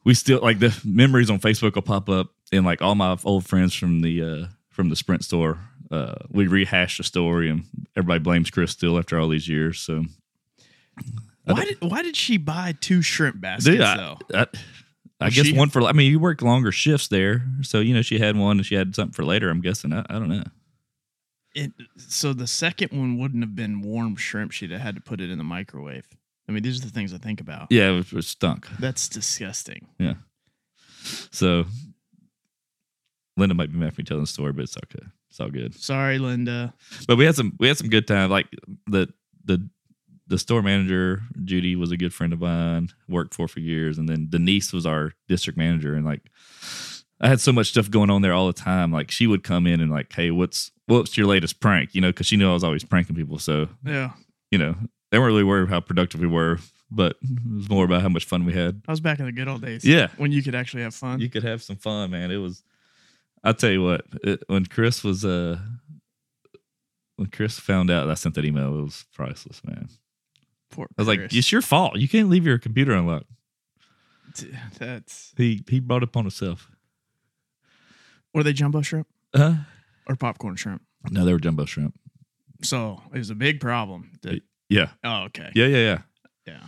We 0.03 0.13
still 0.15 0.39
like 0.41 0.59
the 0.59 0.75
memories 0.83 1.29
on 1.29 1.39
Facebook 1.39 1.75
will 1.75 1.81
pop 1.83 2.09
up 2.09 2.29
and 2.51 2.65
like 2.65 2.81
all 2.81 2.95
my 2.95 3.17
old 3.23 3.45
friends 3.45 3.75
from 3.75 4.01
the 4.01 4.23
uh 4.23 4.45
from 4.69 4.89
the 4.89 4.95
Sprint 4.95 5.23
store. 5.23 5.59
Uh, 5.91 6.15
we 6.29 6.47
rehashed 6.47 6.97
the 6.97 7.03
story 7.03 7.49
and 7.49 7.65
everybody 7.95 8.19
blames 8.19 8.49
Chris 8.49 8.71
still 8.71 8.97
after 8.97 9.19
all 9.19 9.27
these 9.27 9.47
years. 9.47 9.79
So 9.79 10.05
Why 11.55 11.65
did 11.65 11.77
why 11.81 12.01
did 12.01 12.15
she 12.15 12.37
buy 12.37 12.75
two 12.79 13.01
shrimp 13.01 13.39
baskets 13.41 13.65
Dude, 13.65 13.81
I, 13.81 13.97
though? 13.97 14.17
I, 14.33 14.47
I 15.21 15.25
Was 15.25 15.35
guess 15.35 15.45
she- 15.47 15.57
one 15.57 15.69
for. 15.69 15.81
I 15.83 15.91
mean, 15.93 16.11
you 16.11 16.19
work 16.19 16.41
longer 16.41 16.71
shifts 16.71 17.07
there, 17.07 17.43
so 17.61 17.79
you 17.79 17.93
know 17.93 18.01
she 18.01 18.19
had 18.19 18.37
one 18.37 18.57
and 18.57 18.65
she 18.65 18.75
had 18.75 18.95
something 18.95 19.13
for 19.13 19.25
later. 19.25 19.49
I'm 19.49 19.61
guessing. 19.61 19.91
I, 19.93 20.01
I 20.09 20.13
don't 20.13 20.29
know. 20.29 20.43
It, 21.55 21.71
so 21.97 22.31
the 22.33 22.45
second 22.47 22.91
one 22.97 23.17
wouldn't 23.17 23.43
have 23.43 23.55
been 23.55 23.81
warm 23.81 24.15
shrimp. 24.15 24.51
She'd 24.51 24.71
have 24.71 24.81
had 24.81 24.95
to 24.95 25.01
put 25.01 25.19
it 25.19 25.29
in 25.31 25.37
the 25.39 25.43
microwave. 25.43 26.07
I 26.47 26.51
mean, 26.51 26.63
these 26.63 26.77
are 26.81 26.85
the 26.85 26.91
things 26.91 27.13
I 27.13 27.17
think 27.17 27.41
about. 27.41 27.67
Yeah, 27.71 27.89
it, 27.89 27.95
was, 27.95 28.13
it 28.13 28.23
stunk. 28.23 28.67
That's 28.79 29.07
disgusting. 29.09 29.87
Yeah. 29.99 30.13
So 31.31 31.65
Linda 33.37 33.55
might 33.55 33.71
be 33.71 33.77
mad 33.77 33.93
for 33.95 34.01
me 34.01 34.05
telling 34.05 34.23
the 34.23 34.27
story, 34.27 34.51
but 34.53 34.63
it's 34.63 34.77
okay. 34.77 35.05
It's 35.29 35.39
all 35.39 35.49
good. 35.49 35.75
Sorry, 35.75 36.19
Linda. 36.19 36.73
But 37.07 37.17
we 37.17 37.25
had 37.25 37.35
some 37.35 37.55
we 37.59 37.67
had 37.67 37.77
some 37.77 37.89
good 37.89 38.07
time. 38.07 38.29
Like 38.29 38.47
the 38.87 39.07
the 39.45 39.67
the 40.29 40.37
store 40.37 40.61
manager 40.61 41.23
Judy 41.43 41.75
was 41.75 41.91
a 41.91 41.97
good 41.97 42.13
friend 42.13 42.31
of 42.31 42.39
mine. 42.39 42.89
Worked 43.07 43.33
for 43.33 43.47
for 43.47 43.59
years, 43.59 43.97
and 43.97 44.07
then 44.07 44.27
Denise 44.29 44.71
was 44.71 44.85
our 44.85 45.13
district 45.27 45.57
manager. 45.57 45.95
And 45.95 46.05
like 46.05 46.21
I 47.19 47.27
had 47.27 47.41
so 47.41 47.51
much 47.51 47.67
stuff 47.67 47.89
going 47.89 48.09
on 48.09 48.21
there 48.21 48.33
all 48.33 48.47
the 48.47 48.53
time. 48.53 48.91
Like 48.91 49.11
she 49.11 49.27
would 49.27 49.43
come 49.43 49.67
in 49.67 49.81
and 49.81 49.91
like, 49.91 50.13
hey, 50.13 50.31
what's 50.31 50.71
what's 50.85 51.17
your 51.17 51.27
latest 51.27 51.59
prank? 51.59 51.93
You 51.93 52.01
know, 52.01 52.09
because 52.09 52.27
she 52.27 52.37
knew 52.37 52.49
I 52.49 52.53
was 52.53 52.63
always 52.63 52.83
pranking 52.83 53.15
people. 53.15 53.39
So 53.39 53.67
Yeah, 53.83 54.11
you 54.51 54.57
know 54.57 54.75
they 55.11 55.17
weren't 55.17 55.31
really 55.31 55.43
worried 55.43 55.69
how 55.69 55.79
productive 55.79 56.21
we 56.21 56.27
were, 56.27 56.59
but 56.91 57.17
it 57.21 57.55
was 57.55 57.69
more 57.69 57.85
about 57.85 58.01
how 58.01 58.09
much 58.09 58.25
fun 58.25 58.45
we 58.45 58.53
had. 58.53 58.81
I 58.87 58.91
was 58.91 58.99
back 58.99 59.19
in 59.19 59.25
the 59.25 59.31
good 59.31 59.47
old 59.47 59.61
days. 59.61 59.83
Yeah. 59.83 60.09
when 60.17 60.31
you 60.31 60.43
could 60.43 60.55
actually 60.55 60.83
have 60.83 60.93
fun. 60.93 61.19
You 61.19 61.29
could 61.29 61.43
have 61.43 61.63
some 61.63 61.77
fun, 61.77 62.11
man. 62.11 62.31
It 62.31 62.37
was. 62.37 62.63
I'll 63.43 63.53
tell 63.53 63.71
you 63.71 63.83
what. 63.83 64.05
It, 64.23 64.43
when 64.47 64.65
Chris 64.65 65.03
was 65.03 65.25
uh, 65.25 65.57
when 67.15 67.27
Chris 67.27 67.59
found 67.59 67.89
out 67.89 68.05
that 68.05 68.11
I 68.11 68.15
sent 68.15 68.35
that 68.35 68.45
email, 68.45 68.79
it 68.79 68.83
was 68.83 69.05
priceless, 69.13 69.61
man. 69.65 69.89
Poor 70.71 70.87
I 70.97 71.01
was 71.01 71.07
like, 71.07 71.19
Chris. 71.19 71.35
"It's 71.35 71.51
your 71.51 71.61
fault. 71.61 71.97
You 71.97 72.07
can't 72.07 72.29
leave 72.29 72.45
your 72.45 72.57
computer 72.57 72.93
unlocked." 72.93 73.25
That's 74.77 75.33
He 75.37 75.63
he 75.67 75.79
brought 75.79 76.03
upon 76.03 76.23
himself. 76.25 76.69
were 78.33 78.43
they 78.43 78.53
jumbo 78.53 78.81
shrimp 78.81 79.07
Uh, 79.33 79.55
or 80.07 80.15
popcorn 80.15 80.55
shrimp? 80.55 80.81
no, 81.09 81.25
they 81.25 81.33
were 81.33 81.39
jumbo 81.39 81.65
shrimp. 81.65 81.95
So 82.61 83.01
it 83.13 83.17
was 83.17 83.29
a 83.29 83.35
big 83.35 83.59
problem. 83.59 84.11
that- 84.21 84.43
Yeah, 84.69 84.89
oh, 85.03 85.23
okay. 85.25 85.51
yeah, 85.55 85.65
yeah, 85.65 85.77
yeah. 85.77 86.01
Yeah. 86.45 86.63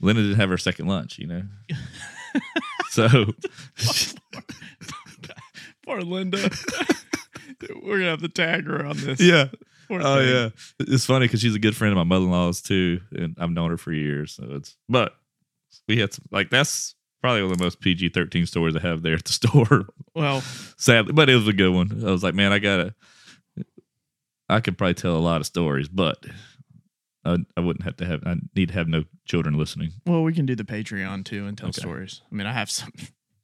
Linda 0.00 0.22
didn't 0.22 0.36
have 0.36 0.50
her 0.50 0.58
second 0.58 0.86
lunch, 0.86 1.18
you 1.18 1.26
know. 1.26 1.42
so 2.90 3.08
Poor 5.84 6.00
Linda. 6.02 6.38
We're 7.82 7.98
gonna 7.98 8.10
have 8.10 8.20
to 8.20 8.28
tag 8.28 8.66
her 8.66 8.84
on 8.84 8.96
this. 8.98 9.20
yeah, 9.20 9.48
oh 9.90 10.18
thing. 10.18 10.28
yeah. 10.28 10.48
It's 10.80 11.04
funny 11.06 11.26
because 11.26 11.40
she's 11.40 11.54
a 11.54 11.58
good 11.58 11.76
friend 11.76 11.92
of 11.92 11.96
my 11.96 12.04
mother 12.04 12.24
in 12.26 12.30
law's 12.30 12.60
too, 12.62 13.00
and 13.12 13.36
I've 13.38 13.50
known 13.50 13.70
her 13.70 13.76
for 13.76 13.92
years. 13.92 14.32
So 14.32 14.44
it's 14.52 14.76
but 14.88 15.14
we 15.86 15.98
had 15.98 16.12
some 16.12 16.24
like 16.30 16.50
that's 16.50 16.94
probably 17.20 17.42
one 17.42 17.52
of 17.52 17.58
the 17.58 17.64
most 17.64 17.80
PG 17.80 18.10
thirteen 18.10 18.46
stories 18.46 18.76
I 18.76 18.80
have 18.80 19.02
there 19.02 19.14
at 19.14 19.24
the 19.24 19.32
store. 19.48 19.86
Well, 20.14 20.42
Sadly, 20.76 21.12
but 21.12 21.28
it 21.30 21.34
was 21.34 21.48
a 21.48 21.52
good 21.52 21.72
one. 21.72 22.02
I 22.06 22.10
was 22.10 22.22
like, 22.22 22.34
man, 22.34 22.52
I 22.52 22.58
gotta. 22.58 22.94
I 24.48 24.60
could 24.60 24.78
probably 24.78 24.94
tell 24.94 25.16
a 25.16 25.18
lot 25.18 25.40
of 25.40 25.46
stories, 25.46 25.88
but 25.88 26.24
I, 27.24 27.36
I 27.56 27.60
wouldn't 27.60 27.84
have 27.84 27.96
to 27.98 28.06
have. 28.06 28.22
I 28.26 28.36
need 28.56 28.68
to 28.68 28.74
have 28.74 28.88
no 28.88 29.04
children 29.26 29.58
listening. 29.58 29.90
well, 30.06 30.22
we 30.22 30.32
can 30.32 30.46
do 30.46 30.54
the 30.56 30.64
Patreon 30.64 31.24
too 31.24 31.46
and 31.46 31.56
tell 31.58 31.68
Okay. 31.68 31.80
stories. 31.82 32.22
I 32.30 32.34
mean, 32.34 32.46
I 32.46 32.52
have 32.52 32.70
some, 32.70 32.90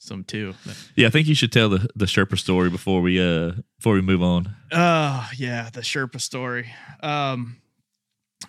some 0.04 0.24
too. 0.24 0.54
Yeah, 0.96 1.06
I 1.06 1.10
think 1.10 1.26
you 1.26 1.34
should 1.34 1.52
tell 1.52 1.68
the 1.68 1.88
the 1.94 2.04
Sherpa 2.06 2.38
story 2.38 2.70
before 2.70 3.00
we 3.00 3.20
uh 3.20 3.52
before 3.78 3.94
we 3.94 4.02
move 4.02 4.22
on. 4.22 4.54
Oh 4.72 5.28
yeah, 5.36 5.70
the 5.72 5.80
Sherpa 5.80 6.20
story. 6.20 6.72
Um, 7.02 7.56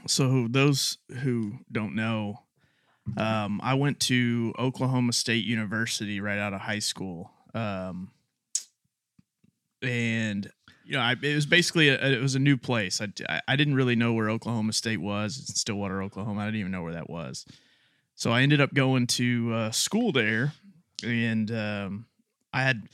so 0.08 0.48
those 0.50 0.98
who 1.22 1.54
don't 1.72 1.96
know, 1.96 2.42
um, 3.18 3.60
I 3.64 3.74
went 3.76 4.00
to 4.02 4.54
Oklahoma 4.60 5.14
State 5.14 5.46
University 5.46 6.20
right 6.20 6.38
out 6.38 6.54
of 6.54 6.62
high 6.62 6.80
school. 6.80 7.32
Um, 7.54 8.12
and 9.82 10.50
you 10.84 10.94
know, 10.94 11.00
I, 11.00 11.16
it 11.22 11.36
was 11.36 11.46
basically 11.46 11.90
a, 11.90 11.96
it 11.96 12.22
was 12.22 12.36
a 12.36 12.40
new 12.40 12.58
place. 12.58 13.02
I, 13.02 13.08
I 13.28 13.42
I 13.48 13.56
didn't 13.56 13.76
really 13.76 13.96
know 13.96 14.14
where 14.14 14.30
Oklahoma 14.30 14.74
State 14.74 15.02
was. 15.02 15.38
It's 15.40 15.62
Stillwater, 15.62 16.04
Oklahoma. 16.04 16.42
I 16.42 16.46
didn't 16.46 16.60
even 16.60 16.72
know 16.72 16.84
where 16.84 16.94
that 16.94 17.10
was. 17.10 17.46
So 18.16 18.32
I 18.32 18.44
ended 18.44 18.62
up 18.62 18.74
going 18.74 19.08
to 19.08 19.54
uh, 19.54 19.72
school 19.72 20.12
there, 20.14 20.54
and 21.04 21.52
um, 21.52 22.06
I 22.54 22.62
had 22.62 22.88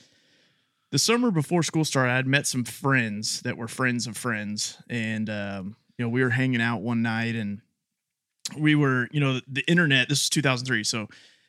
the 0.90 0.98
summer 0.98 1.30
before 1.30 1.62
school 1.62 1.84
started, 1.84 2.12
I 2.12 2.16
had 2.16 2.26
met 2.26 2.46
some 2.46 2.64
friends 2.64 3.40
that 3.42 3.56
were 3.56 3.68
friends 3.68 4.06
of 4.06 4.16
friends, 4.16 4.78
and 4.88 5.28
um, 5.30 5.76
you 5.96 6.04
know 6.04 6.08
we 6.08 6.22
were 6.22 6.30
hanging 6.30 6.60
out 6.60 6.82
one 6.82 7.02
night, 7.02 7.34
and 7.34 7.62
we 8.58 8.74
were, 8.74 9.08
you 9.12 9.20
know, 9.20 9.34
the, 9.34 9.42
the 9.48 9.64
internet. 9.68 10.08
This 10.08 10.22
is 10.22 10.28
2003, 10.30 10.84
so 10.84 11.08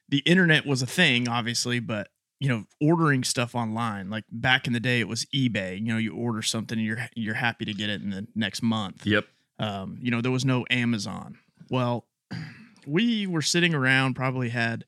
the 0.10 0.20
internet 0.20 0.66
was 0.66 0.82
a 0.82 0.88
thing, 0.88 1.28
obviously, 1.28 1.80
but 1.80 2.10
you 2.40 2.50
know, 2.50 2.66
ordering 2.82 3.24
stuff 3.24 3.56
online, 3.56 4.10
like 4.10 4.26
back 4.30 4.68
in 4.68 4.74
the 4.74 4.80
day, 4.80 5.00
it 5.00 5.08
was 5.08 5.26
eBay. 5.34 5.80
You 5.80 5.94
know, 5.94 5.98
you 5.98 6.14
order 6.14 6.42
something, 6.42 6.78
and 6.78 6.86
you're 6.86 7.08
you're 7.16 7.36
happy 7.36 7.66
to 7.66 7.74
get 7.74 7.90
it 7.90 8.02
in 8.02 8.10
the 8.10 8.28
next 8.36 8.62
month. 8.62 9.06
Yep. 9.06 9.26
Um, 9.60 9.98
you 10.02 10.12
know, 10.12 10.22
there 10.22 10.32
was 10.32 10.46
no 10.46 10.66
Amazon. 10.70 11.38
Well, 11.70 12.06
we 12.88 13.28
were 13.28 13.42
sitting 13.42 13.74
around, 13.74 14.16
probably 14.16 14.50
had 14.50 14.86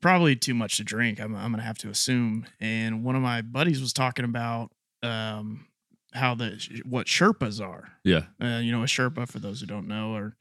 probably 0.00 0.36
too 0.36 0.54
much 0.54 0.76
to 0.76 0.84
drink. 0.84 1.20
I'm, 1.20 1.34
I'm 1.34 1.50
gonna 1.50 1.62
have 1.62 1.78
to 1.78 1.88
assume. 1.88 2.46
And 2.60 3.04
one 3.04 3.16
of 3.16 3.22
my 3.22 3.42
buddies 3.42 3.80
was 3.80 3.92
talking 3.92 4.24
about 4.24 4.70
um, 5.02 5.66
how 6.12 6.34
the 6.34 6.58
what 6.84 7.06
Sherpas 7.06 7.60
are. 7.60 7.88
Yeah. 8.04 8.24
Uh, 8.40 8.60
you 8.62 8.72
know, 8.72 8.82
a 8.82 8.86
Sherpa, 8.86 9.28
for 9.28 9.38
those 9.38 9.60
who 9.60 9.66
don't 9.66 9.88
know, 9.88 10.14
are 10.14 10.36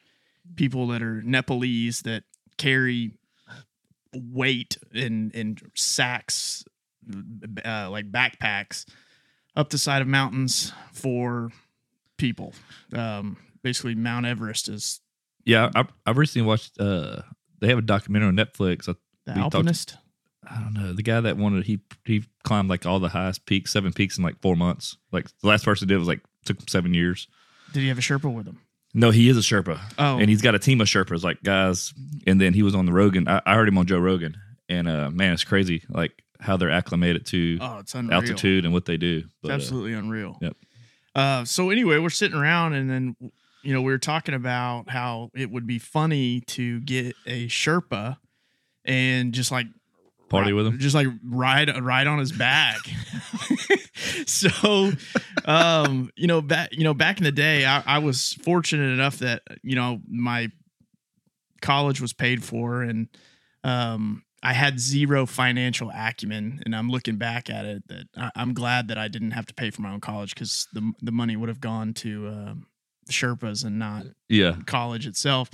people 0.55 0.87
that 0.87 1.01
are 1.01 1.21
Nepalese 1.21 2.01
that 2.01 2.23
carry 2.57 3.17
weight 4.13 4.77
in 4.93 5.31
in 5.31 5.57
sacks, 5.75 6.63
uh, 7.65 7.89
like 7.89 8.11
backpacks, 8.11 8.85
up 9.55 9.69
the 9.69 9.77
side 9.77 10.01
of 10.01 10.07
mountains 10.07 10.71
for 10.93 11.49
people. 12.17 12.53
Um, 12.93 13.37
basically, 13.61 13.95
Mount 13.95 14.25
Everest 14.25 14.69
is 14.69 15.01
Yeah, 15.43 15.69
I, 15.75 15.85
I've 16.05 16.17
recently 16.17 16.47
watched. 16.47 16.79
uh 16.79 17.21
They 17.59 17.67
have 17.67 17.77
a 17.77 17.81
documentary 17.81 18.29
on 18.29 18.35
Netflix. 18.37 18.87
I, 18.87 18.95
the 19.25 19.33
We 19.33 19.39
talked- 19.41 19.55
alpinist. 19.55 19.97
I 20.47 20.59
don't 20.59 20.73
know 20.73 20.93
the 20.93 21.01
guy 21.01 21.19
that 21.21 21.37
wanted. 21.37 21.65
He 21.65 21.79
he 22.05 22.23
climbed 22.43 22.69
like 22.69 22.85
all 22.85 22.99
the 22.99 23.09
highest 23.09 23.47
peaks, 23.47 23.71
seven 23.71 23.91
peaks 23.93 24.17
in 24.19 24.23
like 24.23 24.39
four 24.41 24.55
months. 24.55 24.95
Like 25.11 25.25
the 25.41 25.47
last 25.47 25.65
person 25.65 25.87
did 25.87 25.97
was 25.97 26.07
like 26.07 26.21
took 26.45 26.59
him 26.59 26.67
seven 26.67 26.93
years. 26.93 27.27
Did 27.73 27.79
he 27.81 27.87
have 27.87 27.97
a 27.97 28.01
Sherpa 28.01 28.31
with 28.31 28.45
him? 28.45 28.59
No, 28.93 29.09
he 29.09 29.27
is 29.27 29.37
a 29.37 29.41
Sherpa. 29.41 29.79
Oh, 29.97 30.19
and 30.19 30.29
he's 30.29 30.43
got 30.43 30.53
a 30.53 30.59
team 30.59 30.81
of 30.81 30.87
Sherpas, 30.87 31.23
like 31.23 31.41
guys. 31.41 31.93
And 32.27 32.39
then 32.39 32.53
he 32.53 32.61
was 32.61 32.75
on 32.75 32.85
the 32.85 32.91
Rogan. 32.93 33.27
I, 33.27 33.41
I 33.45 33.55
heard 33.55 33.67
him 33.67 33.77
on 33.79 33.87
Joe 33.87 33.97
Rogan, 33.97 34.37
and 34.69 34.87
uh, 34.87 35.09
man, 35.09 35.33
it's 35.33 35.43
crazy, 35.43 35.83
like 35.89 36.23
how 36.39 36.57
they're 36.57 36.69
acclimated 36.69 37.25
to 37.27 37.57
oh, 37.59 37.79
it's 37.79 37.95
unreal. 37.95 38.13
altitude 38.21 38.65
and 38.65 38.73
what 38.73 38.85
they 38.85 38.97
do. 38.97 39.23
It's 39.25 39.33
But, 39.41 39.49
uh, 39.51 39.55
absolutely 39.55 39.93
unreal. 39.93 40.37
yep. 40.41 40.55
Uh, 41.15 41.43
so 41.45 41.71
anyway, 41.71 41.97
we're 41.97 42.09
sitting 42.11 42.37
around, 42.37 42.73
and 42.73 42.87
then 42.87 43.15
you 43.63 43.73
know 43.73 43.81
we 43.81 43.91
were 43.91 43.97
talking 43.97 44.35
about 44.35 44.89
how 44.91 45.31
it 45.33 45.49
would 45.49 45.65
be 45.65 45.79
funny 45.79 46.41
to 46.41 46.81
get 46.81 47.15
a 47.25 47.47
Sherpa 47.47 48.17
and 48.85 49.33
just 49.33 49.51
like 49.51 49.67
party 50.29 50.53
with 50.53 50.67
him. 50.67 50.79
just 50.79 50.95
like 50.95 51.07
ride 51.23 51.71
ride 51.83 52.07
on 52.07 52.19
his 52.19 52.31
back. 52.31 52.77
so, 54.25 54.91
um, 55.45 56.09
you 56.15 56.27
know, 56.27 56.41
back 56.41 56.69
you 56.73 56.83
know 56.83 56.93
back 56.93 57.17
in 57.17 57.23
the 57.23 57.31
day, 57.31 57.65
I, 57.65 57.83
I 57.85 57.97
was 57.99 58.33
fortunate 58.43 58.93
enough 58.93 59.19
that 59.19 59.43
you 59.61 59.75
know 59.75 59.99
my 60.07 60.51
college 61.61 62.01
was 62.01 62.13
paid 62.13 62.43
for, 62.43 62.81
and 62.81 63.07
um, 63.63 64.23
I 64.43 64.53
had 64.53 64.79
zero 64.79 65.25
financial 65.25 65.91
acumen. 65.93 66.61
And 66.65 66.75
I'm 66.75 66.89
looking 66.89 67.17
back 67.17 67.49
at 67.49 67.65
it 67.65 67.87
that 67.87 68.05
I, 68.17 68.31
I'm 68.35 68.53
glad 68.53 68.89
that 68.89 68.97
I 68.97 69.07
didn't 69.07 69.31
have 69.31 69.47
to 69.47 69.53
pay 69.53 69.71
for 69.71 69.81
my 69.81 69.91
own 69.91 70.01
college 70.01 70.35
because 70.35 70.67
the 70.73 70.91
the 71.01 71.11
money 71.11 71.35
would 71.35 71.49
have 71.49 71.61
gone 71.61 71.93
to 71.95 72.27
um 72.27 72.67
Sherpas 73.09 73.65
and 73.65 73.79
not 73.79 74.05
Yeah, 74.29 74.57
college 74.65 75.07
itself. 75.07 75.49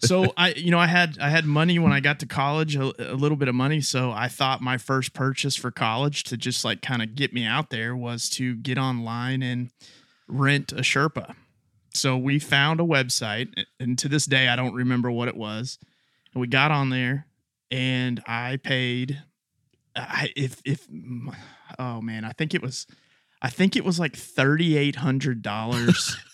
So 0.00 0.32
I, 0.36 0.50
you 0.54 0.70
know, 0.70 0.78
I 0.78 0.86
had 0.86 1.18
I 1.20 1.28
had 1.28 1.44
money 1.44 1.78
when 1.78 1.92
I 1.92 2.00
got 2.00 2.20
to 2.20 2.26
college, 2.26 2.76
a, 2.76 3.12
a 3.12 3.14
little 3.14 3.36
bit 3.36 3.48
of 3.48 3.54
money. 3.54 3.80
So 3.80 4.10
I 4.10 4.28
thought 4.28 4.60
my 4.60 4.78
first 4.78 5.12
purchase 5.12 5.56
for 5.56 5.70
college 5.70 6.24
to 6.24 6.36
just 6.36 6.64
like 6.64 6.82
kind 6.82 7.02
of 7.02 7.14
get 7.14 7.32
me 7.32 7.44
out 7.44 7.70
there 7.70 7.96
was 7.96 8.28
to 8.30 8.54
get 8.56 8.78
online 8.78 9.42
and 9.42 9.70
rent 10.28 10.72
a 10.72 10.76
Sherpa. 10.76 11.34
So 11.94 12.16
we 12.16 12.38
found 12.38 12.80
a 12.80 12.84
website, 12.84 13.64
and 13.78 13.98
to 13.98 14.08
this 14.08 14.24
day 14.24 14.48
I 14.48 14.56
don't 14.56 14.74
remember 14.74 15.10
what 15.10 15.28
it 15.28 15.36
was. 15.36 15.78
And 16.32 16.40
we 16.40 16.46
got 16.46 16.70
on 16.70 16.88
there, 16.88 17.26
and 17.70 18.22
I 18.26 18.56
paid 18.56 19.22
I 19.94 20.32
if 20.36 20.60
if 20.64 20.86
oh 21.78 22.00
man, 22.00 22.24
I 22.24 22.32
think 22.32 22.54
it 22.54 22.62
was 22.62 22.86
I 23.40 23.50
think 23.50 23.76
it 23.76 23.84
was 23.84 23.98
like 23.98 24.16
thirty 24.16 24.76
eight 24.76 24.96
hundred 24.96 25.42
dollars 25.42 26.16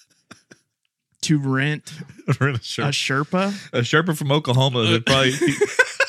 to 1.29 1.39
rent 1.39 1.93
Rent 2.41 2.57
a 2.57 2.83
a 2.83 2.89
Sherpa. 2.89 3.51
Sherpa. 3.51 3.73
A 3.73 3.81
Sherpa 3.83 4.17
from 4.17 4.33
Oklahoma 4.33 4.85
that 4.85 5.05
probably 5.05 5.33
he, 5.33 5.55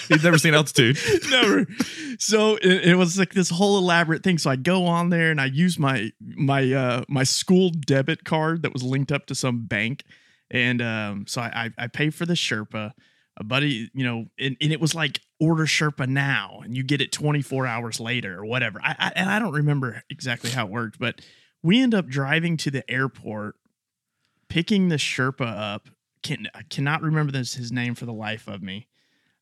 he's 0.08 0.24
never 0.24 0.38
seen 0.38 0.54
altitude. 0.54 0.98
Never. 1.30 1.68
So 2.18 2.56
it, 2.56 2.90
it 2.90 2.96
was 2.96 3.20
like 3.20 3.34
this 3.34 3.50
whole 3.50 3.78
elaborate 3.78 4.24
thing. 4.24 4.38
So 4.38 4.50
I 4.50 4.56
go 4.56 4.86
on 4.86 5.10
there 5.10 5.30
and 5.30 5.42
I 5.42 5.46
use 5.46 5.78
my 5.78 6.12
my 6.22 6.72
uh 6.72 7.04
my 7.10 7.24
school 7.24 7.70
debit 7.70 8.24
card 8.24 8.64
that 8.64 8.72
was 8.72 8.82
linked 8.82 9.12
up 9.12 9.26
to 9.28 9.36
some 9.36 9.66
bank, 9.66 10.04
and 10.50 10.82
um 10.82 11.26
so 11.28 11.42
I 11.42 11.72
I, 11.78 11.84
I 11.84 11.88
pay 11.88 12.10
for 12.10 12.26
the 12.26 12.36
Sherpa. 12.36 12.94
A 13.38 13.44
buddy, 13.44 13.90
you 13.94 14.04
know, 14.04 14.26
and, 14.38 14.58
and 14.60 14.74
it 14.74 14.82
was 14.82 14.94
like 14.94 15.22
order 15.40 15.66
Sherpa 15.66 16.08
now, 16.10 16.60
and 16.62 16.76
you 16.76 16.84
get 16.84 17.00
it 17.00 17.14
24 17.14 17.66
hours 17.66 17.98
later 18.02 18.38
or 18.38 18.46
whatever. 18.46 18.82
I, 18.84 18.96
I 19.00 19.12
and 19.16 19.30
I 19.30 19.40
don't 19.40 19.54
remember 19.54 20.04
exactly 20.10 20.50
how 20.50 20.66
it 20.66 20.72
worked, 20.72 21.00
but 21.00 21.22
we 21.64 21.82
end 21.82 21.94
up 21.94 22.08
driving 22.08 22.58
to 22.58 22.72
the 22.72 22.90
airport, 22.92 23.56
picking 24.50 24.90
the 24.90 24.96
Sherpa 24.96 25.74
up. 25.76 25.90
Can 26.22 26.48
I 26.54 26.64
cannot 26.64 27.02
remember 27.02 27.32
this 27.32 27.54
his 27.54 27.72
name 27.72 27.96
for 27.96 28.06
the 28.06 28.14
life 28.14 28.48
of 28.48 28.62
me. 28.62 28.88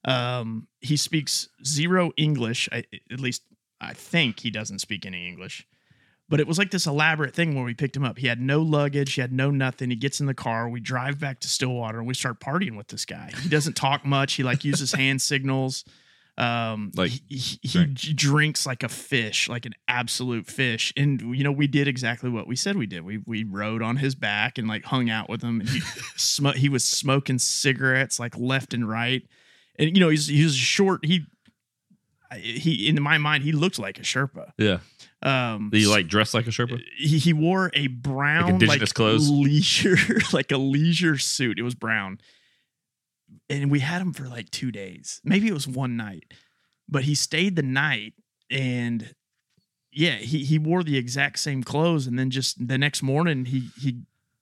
Um, 0.06 0.68
he 0.80 0.96
speaks 0.96 1.50
zero 1.66 2.12
English. 2.18 2.70
I, 2.72 2.84
at 3.12 3.20
least 3.20 3.42
I 3.82 3.94
think 3.94 4.40
he 4.42 4.52
doesn't 4.52 4.80
speak 4.80 5.06
any 5.06 5.28
English. 5.28 5.68
But 6.30 6.40
it 6.40 6.48
was 6.48 6.58
like 6.58 6.72
this 6.72 6.86
elaborate 6.86 7.34
thing 7.34 7.56
where 7.56 7.64
we 7.64 7.74
picked 7.74 7.96
him 7.96 8.04
up. 8.04 8.18
He 8.18 8.28
had 8.28 8.42
no 8.42 8.62
luggage, 8.62 9.14
he 9.14 9.22
had 9.22 9.32
no 9.32 9.50
nothing. 9.50 9.90
He 9.90 9.96
gets 9.96 10.20
in 10.20 10.26
the 10.26 10.34
car, 10.34 10.68
we 10.68 10.82
drive 10.82 11.20
back 11.20 11.40
to 11.42 11.48
Stillwater, 11.48 12.00
and 12.00 12.08
we 12.08 12.14
start 12.14 12.40
partying 12.42 12.76
with 12.76 12.88
this 12.88 13.06
guy. 13.06 13.32
He 13.42 13.50
doesn't 13.50 13.76
talk 13.78 14.06
much. 14.06 14.34
He 14.34 14.44
like 14.44 14.66
uses 14.66 14.92
hand 14.94 15.22
signals. 15.22 15.86
Um, 16.38 16.92
Like, 16.96 17.12
he, 17.12 17.22
he, 17.30 17.60
he 17.64 17.86
drink. 17.86 18.16
drinks 18.16 18.66
like 18.68 18.84
a 18.84 18.90
fish, 18.90 19.50
like 19.50 19.66
an 19.66 19.74
absolute 19.88 20.46
fish. 20.46 20.94
And 20.96 21.20
you 21.36 21.44
know, 21.44 21.52
we 21.52 21.66
did 21.68 21.88
exactly 21.88 22.30
what 22.30 22.48
we 22.48 22.56
said 22.56 22.76
we 22.78 22.86
did. 22.86 23.02
We 23.04 23.18
we 23.26 23.44
rode 23.44 23.82
on 23.82 23.98
his 23.98 24.14
back 24.14 24.58
and 24.58 24.68
like 24.68 24.86
hung 24.86 25.10
out 25.10 25.30
with 25.30 25.42
him. 25.42 25.62
And 25.62 25.70
he 25.70 25.80
sm- 26.16 26.50
he 26.56 26.70
was 26.70 26.84
smoking 26.86 27.40
cigarettes 27.40 28.20
like 28.20 28.38
left 28.38 28.74
and 28.76 28.88
right. 28.88 29.24
And 29.80 29.96
you 29.96 30.00
know, 30.00 30.10
he's 30.10 30.28
he 30.28 30.44
was 30.44 30.56
short. 30.56 31.04
He 31.06 31.26
he 32.36 32.90
in 32.90 33.02
my 33.02 33.18
mind 33.18 33.44
he 33.44 33.52
looked 33.52 33.80
like 33.80 33.98
a 34.00 34.02
Sherpa. 34.04 34.52
Yeah. 34.58 34.80
Um, 35.24 35.72
you 35.74 35.90
like 35.90 36.08
dressed 36.08 36.34
like 36.34 36.46
a 36.46 36.52
Sherpa? 36.52 36.80
he, 36.98 37.18
he 37.18 37.34
wore 37.34 37.72
a 37.74 37.88
brown 37.88 38.44
like, 38.44 38.54
indigenous 38.62 38.94
clothes? 38.94 39.30
leisure 39.30 39.98
like 40.34 40.52
a 40.52 40.58
leisure 40.58 41.18
suit. 41.18 41.58
It 41.58 41.64
was 41.64 41.74
brown, 41.74 42.20
and 43.50 43.72
we 43.72 43.80
had 43.80 44.02
him 44.02 44.14
for 44.14 44.28
like 44.28 44.50
two 44.50 44.72
days. 44.72 45.22
Maybe 45.24 45.48
it 45.48 45.54
was 45.54 45.68
one 45.68 45.98
night, 45.98 46.34
but 46.88 47.04
he 47.04 47.16
stayed 47.16 47.56
the 47.56 47.64
night 47.64 48.14
and. 48.50 49.14
Yeah, 49.90 50.18
he, 50.18 50.44
he 50.44 50.60
wore 50.60 50.84
the 50.84 50.96
exact 50.96 51.40
same 51.40 51.64
clothes, 51.64 52.06
and 52.06 52.20
then 52.20 52.30
just 52.30 52.68
the 52.68 52.78
next 52.78 53.02
morning, 53.02 53.46
he 53.46 53.70
he 53.82 54.02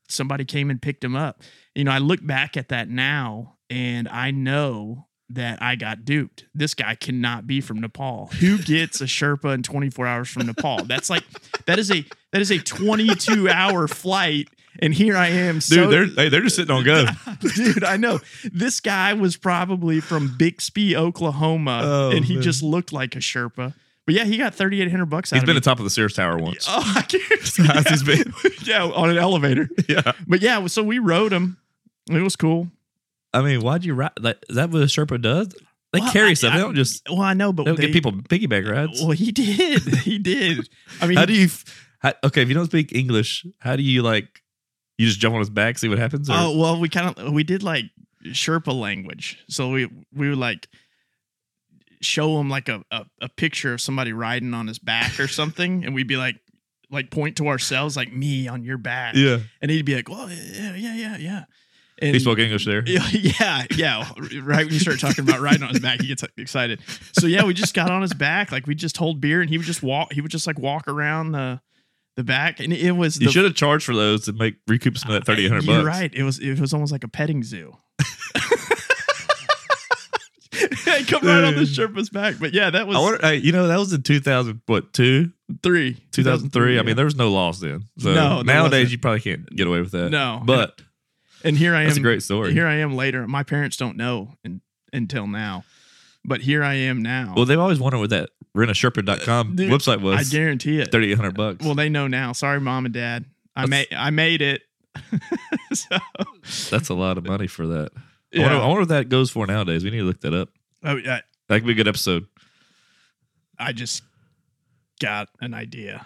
somebody 0.10 0.44
came 0.44 0.70
and 0.70 0.82
picked 0.82 1.02
him 1.04 1.16
up. 1.16 1.42
You 1.74 1.86
know, 1.86 1.92
I 1.92 2.00
look 2.00 2.26
back 2.26 2.58
at 2.58 2.70
that 2.70 2.90
now, 2.90 3.56
and 3.70 4.10
I 4.10 4.32
know 4.32 5.08
that 5.30 5.62
I 5.62 5.76
got 5.76 6.06
duped. 6.06 6.46
This 6.54 6.74
guy 6.74 6.96
cannot 6.96 7.48
be 7.48 7.62
from 7.62 7.82
Nepal. 7.82 8.28
Who 8.40 8.58
gets 8.64 9.02
a 9.02 9.06
Sherpa 9.06 9.54
in 9.54 9.64
24 9.64 10.06
hours 10.06 10.30
from 10.30 10.46
Nepal? 10.46 10.84
That's 10.86 11.10
like 11.10 11.24
that 11.66 11.80
is 11.80 11.92
a 11.92 12.06
that 12.32 12.42
is 12.42 12.52
a 12.52 12.60
22 12.60 13.50
hour 13.50 13.88
flight, 13.88 14.50
and 14.80 14.94
here 14.94 15.16
I 15.18 15.28
am. 15.28 15.56
Dude, 15.56 15.64
so, 15.64 15.88
they're 15.90 16.06
hey, 16.06 16.30
they're 16.30 16.42
just 16.42 16.56
sitting 16.56 16.74
on 16.76 16.84
go. 16.84 17.06
dude, 17.56 17.84
I 17.84 17.98
know 17.98 18.20
this 18.52 18.80
guy 18.80 19.14
was 19.14 19.38
probably 19.38 20.00
from 20.00 20.36
Bixby, 20.38 20.96
Oklahoma, 20.96 21.82
Oh, 21.84 22.12
and 22.12 22.26
he 22.26 22.36
man. 22.36 22.44
just 22.44 22.62
looked 22.64 22.92
like 22.94 23.16
a 23.16 23.20
Sherpa. 23.20 23.74
But 24.06 24.14
yeah, 24.16 24.24
he 24.26 24.38
got 24.38 24.54
3,800 24.54 25.06
bucks 25.08 25.34
out 25.34 25.38
He's 25.38 25.44
of 25.44 25.48
been 25.48 25.56
me. 25.56 25.58
at 25.58 25.64
top 25.64 25.80
of 25.80 25.84
the 25.84 25.90
Sears 25.90 26.14
Tower 26.14 26.38
once. 26.38 26.66
Oh, 26.70 26.94
I 26.96 27.02
can't. 27.02 27.24
How's 27.74 27.90
he's 27.90 28.04
been? 28.04 28.34
yeah, 28.64 28.84
on 28.84 29.10
an 29.10 29.18
elevator. 29.18 29.68
Yeah. 29.90 30.12
But 30.28 30.42
yeah, 30.42 30.66
so 30.68 30.84
we 30.84 31.00
rode 31.00 31.34
him. 31.34 31.58
It 32.12 32.22
was 32.22 32.36
cool. 32.36 32.68
I 33.34 33.42
mean, 33.42 33.62
why'd 33.62 33.84
you 33.84 33.96
ride? 33.96 34.12
Like, 34.20 34.38
is 34.48 34.58
that 34.58 34.70
what 34.70 34.84
a 34.84 34.86
Sherpa 34.86 35.20
does? 35.22 35.48
They 35.92 36.02
Well, 36.02 36.12
carry 36.14 36.30
I- 36.30 36.34
stuff. 36.36 36.54
I- 36.54 36.58
they 36.58 36.64
don't 36.64 36.76
just 36.76 37.02
Well, 37.10 37.22
I 37.22 37.34
know, 37.34 37.52
but 37.52 37.64
they 37.64 37.72
don't 37.72 37.78
they, 37.78 37.86
get 37.88 37.94
people 37.94 38.12
piggyback 38.12 38.70
rides. 38.70 39.02
Well, 39.02 39.12
he 39.12 39.32
did. 39.32 39.82
He 39.82 40.20
did. 40.20 40.70
I 41.02 41.08
mean, 41.08 41.18
how 41.18 41.26
do 41.26 41.34
you? 41.34 41.48
How, 42.00 42.14
okay, 42.26 42.44
if 42.44 42.48
you 42.50 42.54
don't 42.54 42.66
speak 42.68 42.94
English, 42.94 43.44
how 43.60 43.76
do 43.76 43.82
you 43.82 44.04
like? 44.04 44.44
You 44.98 45.08
just 45.08 45.20
jump 45.20 45.34
on 45.34 45.40
his 45.40 45.50
back, 45.50 45.78
see 45.78 45.90
what 45.90 45.98
happens. 45.98 46.30
Or, 46.30 46.34
Oh 46.36 46.58
well, 46.58 46.80
we 46.80 46.90
kind 46.90 47.18
of 47.18 47.34
we 47.34 47.44
did 47.44 47.64
like 47.64 47.86
Sherpa 48.26 48.74
language. 48.74 49.44
So 49.50 49.70
we 49.70 49.90
we 50.14 50.30
would 50.30 50.38
like 50.38 50.68
show 52.02 52.40
him 52.40 52.50
like 52.50 52.70
a, 52.70 52.84
a 52.92 53.06
a 53.22 53.30
picture 53.30 53.74
of 53.74 53.82
somebody 53.82 54.14
riding 54.14 54.54
on 54.54 54.68
his 54.68 54.80
back 54.80 55.20
or 55.20 55.28
something, 55.30 55.84
and 55.86 55.94
we'd 55.94 56.08
be 56.08 56.18
like 56.18 56.36
like 56.90 57.12
point 57.12 57.38
to 57.38 57.48
ourselves 57.48 57.98
like 57.98 58.14
me 58.14 58.48
on 58.48 58.64
your 58.64 58.78
back, 58.78 59.16
yeah. 59.16 59.40
and 59.62 59.72
he'd 59.72 59.86
be 59.86 59.96
like, 59.96 60.08
well, 60.08 60.30
yeah, 60.30 60.76
yeah, 60.76 60.96
yeah, 60.96 61.18
yeah. 61.18 61.44
And 62.00 62.14
He 62.14 62.20
spoke 62.20 62.40
English 62.40 62.66
there. 62.66 62.84
Yeah, 62.88 63.66
yeah. 63.76 64.10
Right 64.42 64.66
when 64.66 64.74
you 64.74 64.80
start 64.80 65.00
talking 65.00 65.28
about 65.28 65.40
riding 65.40 65.64
on 65.64 65.70
his 65.70 65.80
back, 65.80 66.02
he 66.02 66.08
gets 66.08 66.24
excited. 66.38 66.82
So 67.14 67.26
yeah, 67.26 67.46
we 67.46 67.54
just 67.54 67.74
got 67.74 67.90
on 67.90 68.02
his 68.02 68.14
back, 68.14 68.52
like 68.52 68.68
we 68.68 68.76
just 68.76 68.98
hold 68.98 69.22
beer, 69.22 69.42
and 69.42 69.50
he 69.50 69.58
would 69.58 69.66
just 69.66 69.82
walk. 69.82 70.12
He 70.14 70.22
would 70.22 70.32
just 70.32 70.46
like 70.46 70.60
walk 70.60 70.88
around 70.88 71.32
the 71.32 71.62
the 72.16 72.24
back, 72.24 72.60
and 72.60 72.72
it 72.74 72.94
was 72.94 73.20
You 73.20 73.30
should 73.30 73.44
have 73.44 73.56
charged 73.56 73.86
for 73.86 73.94
those 73.96 74.26
to 74.26 74.34
make 74.34 74.56
recoup 74.68 74.98
some 74.98 75.12
of 75.12 75.16
that 75.16 75.26
thirty 75.26 75.48
hundred 75.48 75.66
You're 75.66 75.84
right. 75.84 76.14
It 76.14 76.24
was 76.24 76.40
it 76.40 76.60
was 76.60 76.74
almost 76.74 76.92
like 76.92 77.04
a 77.04 77.08
petting 77.08 77.44
zoo. 77.44 77.76
Come 81.08 81.28
right 81.28 81.44
on 81.44 81.56
the 81.56 81.62
Sherpa's 81.62 82.10
back, 82.10 82.36
but 82.40 82.54
yeah, 82.54 82.70
that 82.70 82.88
was 82.88 82.96
I 82.96 83.00
wonder, 83.00 83.34
you 83.34 83.52
know, 83.52 83.68
that 83.68 83.78
was 83.78 83.92
in 83.92 84.02
two 84.02 84.20
thousand 84.20 84.62
what 84.66 84.94
two 84.94 85.32
three, 85.62 85.98
two 86.12 86.24
thousand 86.24 86.52
three. 86.52 86.74
I 86.74 86.76
yeah. 86.78 86.82
mean, 86.84 86.96
there 86.96 87.06
was 87.06 87.16
no 87.16 87.30
laws 87.32 87.60
then. 87.60 87.84
So 88.00 88.14
No, 88.14 88.42
nowadays 88.42 88.72
wasn't. 88.86 88.92
you 88.92 88.98
probably 89.00 89.20
can't 89.20 89.50
get 89.56 89.68
away 89.68 89.82
with 89.82 89.92
that. 89.92 90.10
No. 90.10 90.42
but 90.46 90.82
and 91.44 91.58
here 91.58 91.76
I 91.76 91.82
am. 91.82 91.88
that's 91.88 91.98
a 91.98 92.02
great 92.02 92.24
story. 92.24 92.54
Here 92.54 92.66
I 92.66 92.76
am 92.76 92.96
later. 92.96 93.28
My 93.28 93.44
parents 93.44 93.78
don't 93.78 93.98
know 93.98 94.36
in, 94.44 94.62
until 94.94 95.28
now, 95.28 95.66
but 96.24 96.42
here 96.42 96.64
I 96.64 96.76
am 96.76 97.02
now. 97.02 97.34
well, 97.36 97.46
they've 97.46 97.60
always 97.60 97.80
wondered 97.80 98.00
what 98.00 98.10
that 98.12 98.30
rentasherpa.com 98.56 99.56
Dude, 99.56 99.72
website 99.72 100.02
was. 100.02 100.20
I 100.20 100.36
guarantee 100.36 100.80
it. 100.80 100.92
Thirty 100.92 101.12
eight 101.12 101.18
hundred 101.18 101.36
bucks. 101.36 101.64
Well, 101.64 101.76
they 101.76 101.90
know 101.90 102.08
now. 102.08 102.32
Sorry, 102.32 102.60
mom 102.60 102.86
and 102.86 102.94
dad. 102.94 103.26
I 103.56 103.66
made 103.68 103.88
I 103.96 104.10
made 104.10 104.42
it. 104.42 104.64
so, 105.74 105.98
that's 106.70 106.90
a 106.90 106.94
lot 106.94 107.18
of 107.18 107.26
money 107.26 107.48
for 107.48 107.68
that. 107.68 107.92
I, 107.96 108.00
yeah. 108.32 108.44
wonder, 108.44 108.58
I 108.58 108.68
wonder 108.68 108.82
what 108.82 108.90
that 108.90 109.10
goes 109.10 109.30
for 109.30 109.46
nowadays. 109.46 109.84
We 109.84 109.92
need 109.92 109.98
to 109.98 110.04
look 110.04 110.22
that 110.22 110.34
up. 110.34 110.50
Oh, 110.84 110.96
yeah, 110.98 111.22
That 111.48 111.60
could 111.60 111.66
be 111.66 111.74
a 111.74 111.76
good 111.76 111.88
episode. 111.88 112.28
I 113.58 113.72
just 113.74 114.04
got 115.02 115.30
an 115.42 115.54
idea. 115.54 116.06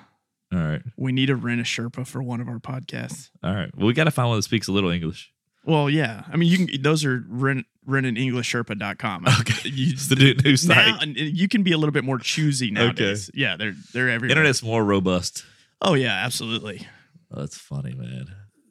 All 0.53 0.59
right. 0.59 0.81
We 0.97 1.11
need 1.11 1.27
to 1.27 1.35
rent 1.35 1.61
a 1.61 1.63
Sherpa 1.63 2.07
for 2.07 2.23
one 2.23 2.41
of 2.41 2.47
our 2.47 2.59
podcasts. 2.59 3.29
All 3.43 3.53
right. 3.53 3.75
Well, 3.75 3.87
we 3.87 3.93
got 3.93 4.05
to 4.05 4.11
find 4.11 4.29
one 4.29 4.37
that 4.37 4.43
speaks 4.43 4.67
a 4.67 4.71
little 4.71 4.89
English. 4.89 5.31
Well, 5.69 5.89
yeah. 5.89 6.23
I 6.31 6.35
mean, 6.35 6.49
you 6.49 6.65
can. 6.67 6.81
Those 6.81 7.05
are 7.05 7.23
rent 7.29 7.65
rentanenglishsherpa.com. 7.87 9.25
Okay. 9.39 9.69
You, 9.69 9.93
It's 9.93 10.07
the 10.07 10.15
new, 10.15 10.33
new 10.35 10.57
site. 10.57 11.07
now, 11.07 11.13
you 11.15 11.47
can 11.47 11.63
be 11.63 11.71
a 11.71 11.77
little 11.77 11.93
bit 11.93 12.03
more 12.03 12.17
choosy 12.19 12.71
nowadays. 12.71 13.29
Yeah, 13.33 13.55
they're 13.57 13.75
they're 13.93 14.09
everywhere. 14.09 14.31
Internet's 14.37 14.63
more 14.63 14.83
robust. 14.83 15.45
Oh 15.81 15.93
yeah, 15.93 16.23
absolutely. 16.25 16.87
Oh, 17.31 17.39
that's 17.41 17.57
funny, 17.57 17.93
man. 17.93 18.27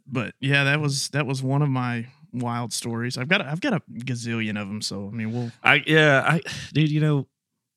But 0.06 0.34
yeah, 0.40 0.64
that 0.64 0.80
was 0.80 1.08
that 1.11 1.26
was 1.26 1.42
one 1.42 1.62
of 1.62 1.68
my 1.68 2.06
wild 2.32 2.72
stories. 2.72 3.16
I've 3.16 3.28
got 3.28 3.40
a, 3.40 3.46
I've 3.50 3.61
got 3.61 3.72
a 3.74 3.82
gazillion 3.92 4.61
of 4.61 4.68
them. 4.68 4.82
So 4.82 5.08
I 5.08 5.11
mean, 5.16 5.32
we'll 5.32 5.50
I 5.62 5.82
yeah, 5.87 6.22
I 6.26 6.40
dude, 6.72 6.90
you 6.90 7.00
know, 7.00 7.26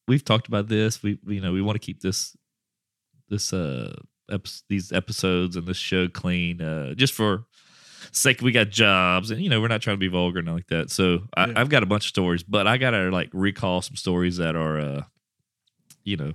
we've 0.08 0.24
talked 0.26 0.48
about 0.48 0.68
this. 0.68 1.02
We 1.04 1.20
we- 1.26 1.36
you 1.36 1.42
know, 1.42 1.54
we 1.54 1.62
want 1.62 1.76
to 1.80 1.86
keep 1.86 2.02
this 2.02 2.36
this 3.30 3.54
uh 3.54 3.94
ep- 4.32 4.48
these 4.70 4.92
episodes 4.92 5.56
and 5.56 5.66
this 5.68 5.78
show 5.78 6.08
clean 6.08 6.62
uh 6.62 6.94
just 6.96 7.14
for 7.14 7.46
sake 8.12 8.42
we 8.42 8.52
got 8.52 8.70
jobs 8.70 9.32
and 9.32 9.42
you 9.42 9.50
know, 9.50 9.62
we're 9.62 9.68
not 9.68 9.82
trying 9.82 9.96
to 9.96 10.00
be 10.00 10.08
vulgar 10.08 10.40
and 10.40 10.48
like 10.54 10.68
that. 10.68 10.90
So 10.90 11.20
I, 11.36 11.48
Yeah. 11.48 11.54
I've 11.58 11.70
got 11.70 11.84
a 11.84 11.86
bunch 11.86 12.06
of 12.06 12.10
stories, 12.10 12.44
but 12.44 12.68
I 12.68 12.78
got 12.78 12.92
to 12.92 13.10
like 13.10 13.30
recall 13.34 13.82
some 13.82 13.96
stories 13.96 14.38
that 14.38 14.56
are 14.56 14.80
uh 14.80 15.04
you 16.04 16.18
know, 16.18 16.34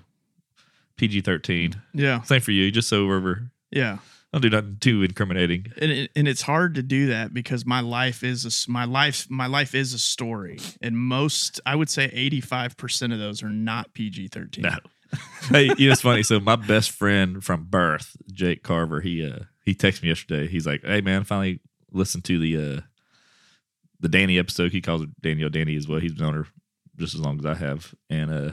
PG-13. 0.97 1.75
yeah 1.93 2.23
Same 2.23 2.41
for 2.41 2.53
you, 2.53 2.71
just 2.71 2.89
so 2.89 3.07
we're 3.07 3.51
yeah. 3.71 3.99
I'll 4.33 4.41
do 4.41 4.51
nothing 4.51 4.77
too 4.81 5.03
incriminating. 5.03 5.67
And 5.81 5.91
it, 5.91 6.11
and 6.15 6.29
it's 6.29 6.43
hard 6.43 6.75
to 6.75 6.83
do 6.83 7.07
that 7.07 7.33
because 7.33 7.65
my 7.65 7.81
life 7.81 8.23
is 8.23 8.45
a 8.45 8.71
my 8.71 8.85
life 8.85 9.27
my 9.31 9.47
life 9.47 9.75
is 9.75 9.95
a 9.95 9.99
story, 9.99 10.59
and 10.83 10.97
most 10.97 11.61
I 11.65 11.75
would 11.75 11.89
say 11.89 12.11
eighty 12.13 12.41
five 12.41 12.77
percent 12.77 13.13
of 13.13 13.19
those 13.19 13.43
are 13.43 13.49
not 13.49 13.95
PG 13.95 14.29
thirteen. 14.29 14.65
No. 14.65 14.77
hey, 15.51 15.71
you 15.79 15.87
know 15.87 15.93
it's 15.93 16.03
funny. 16.03 16.23
So 16.23 16.39
my 16.41 16.57
best 16.57 16.91
friend 16.91 17.43
from 17.43 17.65
birth, 17.65 18.17
Jake 18.31 18.63
Carver, 18.63 19.01
he 19.01 19.25
uh 19.25 19.45
he 19.67 19.75
texted 19.75 20.03
me 20.03 20.09
yesterday. 20.09 20.47
He's 20.49 20.67
like, 20.67 20.83
"Hey 20.85 21.03
man, 21.03 21.25
finally 21.25 21.61
listened 21.93 22.25
to 22.25 22.39
the 22.39 22.57
uh 22.57 22.81
the 24.01 24.09
Danny 24.09 24.39
episode. 24.39 24.73
He 24.73 24.81
calls 24.81 25.03
her 25.03 25.09
Danielle 25.21 25.51
Danny 25.51 25.77
as 25.77 25.87
well. 25.87 26.01
He's 26.01 26.17
known 26.17 26.35
her 26.35 26.47
just 26.97 27.15
as 27.15 27.21
long 27.21 27.39
as 27.39 27.45
I 27.45 27.55
have, 27.55 27.95
and 28.09 28.31
uh 28.33 28.53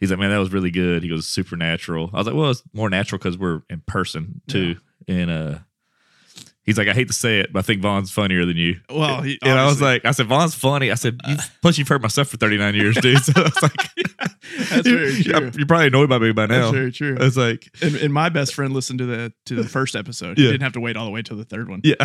he's 0.00 0.10
like, 0.10 0.18
man, 0.20 0.30
that 0.30 0.38
was 0.38 0.52
really 0.52 0.70
good. 0.70 1.02
He 1.02 1.08
goes 1.08 1.26
supernatural. 1.26 2.10
I 2.14 2.18
was 2.18 2.26
like, 2.26 2.36
well, 2.36 2.50
it's 2.50 2.62
more 2.72 2.88
natural 2.88 3.18
because 3.18 3.36
we're 3.36 3.62
in 3.68 3.82
person 3.86 4.40
too, 4.48 4.76
and 5.06 5.30
uh. 5.30 5.58
He's 6.68 6.76
like, 6.76 6.86
I 6.86 6.92
hate 6.92 7.06
to 7.06 7.14
say 7.14 7.40
it, 7.40 7.50
but 7.50 7.60
I 7.60 7.62
think 7.62 7.80
Von's 7.80 8.10
funnier 8.10 8.44
than 8.44 8.58
you. 8.58 8.78
Well, 8.90 9.22
he, 9.22 9.38
And 9.40 9.58
I 9.58 9.64
was 9.64 9.80
like, 9.80 10.04
I 10.04 10.10
said, 10.10 10.26
Von's 10.26 10.54
funny. 10.54 10.90
I 10.90 10.96
said, 10.96 11.18
you, 11.26 11.36
plus 11.62 11.78
you've 11.78 11.88
heard 11.88 12.02
my 12.02 12.08
stuff 12.08 12.28
for 12.28 12.36
39 12.36 12.74
years, 12.74 12.94
dude. 12.96 13.16
So 13.24 13.32
I 13.34 13.42
was 13.44 13.62
like, 13.62 13.72
That's 14.68 14.86
very 14.86 15.14
you, 15.14 15.22
true. 15.24 15.50
You're 15.56 15.66
probably 15.66 15.86
annoyed 15.86 16.10
by 16.10 16.18
me 16.18 16.32
by 16.32 16.44
now. 16.44 16.64
That's 16.64 16.74
very 16.74 16.92
true. 16.92 17.16
I 17.18 17.24
was 17.24 17.38
like, 17.38 17.70
And, 17.80 17.96
and 17.96 18.12
my 18.12 18.28
best 18.28 18.52
friend 18.54 18.74
listened 18.74 18.98
to 18.98 19.06
the 19.06 19.32
to 19.46 19.54
the 19.54 19.64
first 19.64 19.96
episode. 19.96 20.36
Yeah. 20.36 20.44
He 20.44 20.50
didn't 20.50 20.64
have 20.64 20.74
to 20.74 20.80
wait 20.80 20.98
all 20.98 21.06
the 21.06 21.10
way 21.10 21.22
till 21.22 21.38
the 21.38 21.46
third 21.46 21.70
one. 21.70 21.80
yeah. 21.84 21.94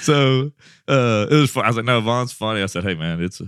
so 0.00 0.52
uh, 0.88 1.26
it 1.30 1.34
was 1.34 1.50
fun. 1.50 1.66
I 1.66 1.68
was 1.68 1.76
like, 1.76 1.84
no, 1.84 2.00
Von's 2.00 2.32
funny. 2.32 2.62
I 2.62 2.66
said, 2.66 2.82
hey 2.82 2.94
man, 2.94 3.22
it's 3.22 3.42
a, 3.42 3.44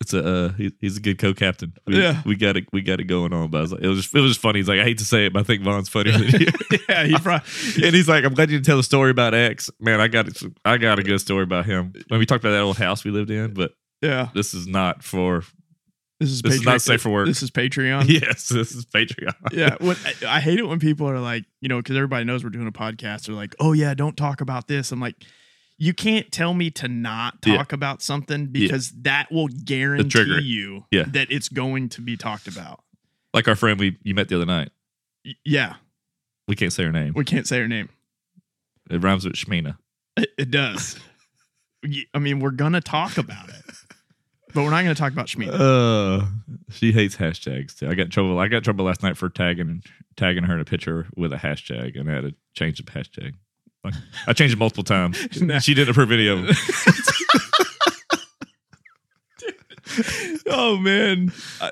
it's 0.00 0.14
a, 0.14 0.24
uh, 0.26 0.48
he, 0.54 0.72
he's 0.80 0.96
a 0.96 1.00
good 1.00 1.18
co-captain. 1.18 1.74
We, 1.86 2.00
Yeah. 2.00 2.22
we 2.24 2.34
got 2.36 2.56
it, 2.56 2.64
we 2.72 2.80
got 2.80 3.00
it 3.00 3.04
going 3.04 3.32
on. 3.34 3.50
But 3.50 3.58
I 3.58 3.60
was 3.60 3.72
like, 3.72 3.82
it 3.82 3.88
was 3.88 3.98
just, 4.02 4.14
it 4.14 4.20
was 4.20 4.30
just 4.30 4.40
funny. 4.40 4.60
He's 4.60 4.68
like, 4.68 4.80
I 4.80 4.84
hate 4.84 4.98
to 4.98 5.04
say 5.04 5.26
it, 5.26 5.32
but 5.32 5.40
I 5.40 5.42
think 5.42 5.62
Von's 5.62 5.88
funnier 5.90 6.16
than 6.16 6.40
you. 6.40 6.46
yeah, 6.88 7.04
he 7.04 7.16
probably. 7.18 7.46
and 7.86 7.94
he's 7.94 8.08
like, 8.08 8.24
I'm 8.24 8.32
glad 8.34 8.50
you 8.50 8.56
didn't 8.56 8.66
tell 8.66 8.78
the 8.78 8.82
story 8.82 9.10
about 9.10 9.34
X. 9.34 9.68
Man, 9.78 10.00
I 10.00 10.08
got. 10.08 10.26
I 10.64 10.78
got 10.78 10.98
a 10.98 11.02
good 11.02 11.20
story 11.20 11.42
about 11.44 11.66
him. 11.66 11.92
When 12.08 12.18
we 12.18 12.26
talked 12.26 12.42
about 12.44 12.52
that 12.52 12.62
old 12.62 12.78
house 12.78 13.04
we 13.04 13.10
lived 13.10 13.30
in, 13.30 13.52
but 13.54 13.72
Yeah, 14.00 14.28
this 14.34 14.54
is 14.54 14.66
not 14.66 15.02
for. 15.04 15.44
this 16.18 16.30
is 16.30 16.40
This 16.42 16.54
is 16.54 16.62
not 16.64 16.80
safe 16.80 17.02
for 17.02 17.10
work. 17.10 17.26
This 17.26 17.42
is 17.42 17.50
Patreon. 17.50 18.08
Yes, 18.08 18.48
this 18.48 18.72
is 18.72 18.86
Patreon. 18.86 19.34
yeah, 19.52 19.76
when, 19.80 19.96
I, 20.06 20.36
I 20.36 20.40
hate 20.40 20.58
it 20.58 20.66
when 20.66 20.78
people 20.78 21.08
are 21.10 21.20
like, 21.20 21.44
you 21.60 21.68
know, 21.68 21.76
because 21.76 21.96
everybody 21.96 22.24
knows 22.24 22.42
we're 22.42 22.50
doing 22.50 22.66
a 22.68 22.72
podcast. 22.72 23.26
They're 23.26 23.34
like, 23.36 23.54
"Oh 23.60 23.72
yeah, 23.74 23.92
don't 23.94 24.16
talk 24.16 24.40
about 24.40 24.66
this." 24.66 24.92
I'm 24.92 25.00
like, 25.00 25.16
you 25.82 25.92
can't 25.94 26.30
tell 26.30 26.52
me 26.54 26.70
to 26.70 26.86
not 26.86 27.38
Yeah. 27.44 27.56
talk 27.56 27.72
about 27.72 28.02
something 28.02 28.46
because 28.46 28.90
that 29.02 29.32
will 29.32 29.48
guarantee 29.48 30.40
you 30.42 30.84
Yeah. 30.92 31.04
that 31.08 31.32
it's 31.32 31.48
going 31.48 31.88
to 31.90 32.02
be 32.02 32.16
talked 32.16 32.46
about. 32.46 32.84
Like 33.34 33.48
our 33.48 33.56
friend 33.56 33.80
we 33.80 33.96
you 34.04 34.14
met 34.14 34.28
the 34.28 34.36
other 34.36 34.46
night. 34.46 34.70
Y- 35.24 35.34
yeah, 35.44 35.74
We 36.46 36.54
can't 36.54 36.72
say 36.72 36.84
her 36.84 36.92
name. 36.92 37.14
we 37.16 37.24
can't 37.24 37.46
say 37.48 37.58
her 37.58 37.66
name. 37.68 37.88
It 38.90 39.02
rhymes 39.02 39.24
with 39.24 39.34
Shmina. 39.34 39.78
It, 40.16 40.28
it 40.36 40.50
does. 40.50 40.98
I 42.14 42.18
mean, 42.18 42.40
we're 42.40 42.50
gonna 42.50 42.80
talk 42.82 43.16
about 43.16 43.48
it, 43.48 43.64
but 44.52 44.62
we're 44.64 44.70
not 44.70 44.82
gonna 44.82 44.94
talk 44.94 45.12
about 45.12 45.28
Shmina. 45.28 45.52
Uh, 46.22 46.26
she 46.70 46.92
hates 46.92 47.16
hashtags 47.16 47.78
too. 47.78 47.88
I 47.88 47.94
got 47.94 48.04
in 48.04 48.10
trouble. 48.10 48.38
I 48.38 48.48
got 48.48 48.64
trouble 48.64 48.84
last 48.84 49.02
night 49.02 49.16
for 49.16 49.30
tagging 49.30 49.82
tagging 50.16 50.42
her 50.44 50.54
in 50.54 50.60
a 50.60 50.64
picture 50.66 51.06
with 51.16 51.32
a 51.32 51.36
hashtag, 51.36 51.98
and 51.98 52.10
I 52.10 52.14
had 52.16 52.24
to 52.24 52.34
change 52.54 52.76
the 52.76 52.82
hashtag. 52.90 53.32
Like, 53.84 53.94
I 54.26 54.32
changed 54.32 54.54
it 54.54 54.58
multiple 54.58 54.84
times. 54.84 55.18
Nah. 55.40 55.58
She 55.58 55.74
didn't 55.74 55.90
approve 55.90 56.12
any 56.12 56.26
of 56.28 56.42
them. 56.46 56.54
oh 60.48 60.76
man, 60.76 61.32
I, 61.60 61.70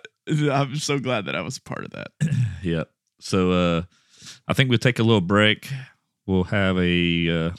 I'm 0.51 0.77
so 0.77 0.99
glad 0.99 1.27
that 1.27 1.37
I 1.37 1.41
was 1.43 1.57
a 1.59 1.63
part 1.63 1.85
of 1.85 1.91
that. 1.93 2.09
Yep. 2.63 2.91
So 3.21 3.53
uh 3.53 3.83
I 4.49 4.53
think 4.53 4.69
we'll 4.69 4.79
take 4.81 4.99
a 4.99 5.03
little 5.05 5.21
break. 5.21 5.71
We'll 6.27 6.45
have 6.45 6.77
a 6.77 7.29
uh 7.31 7.51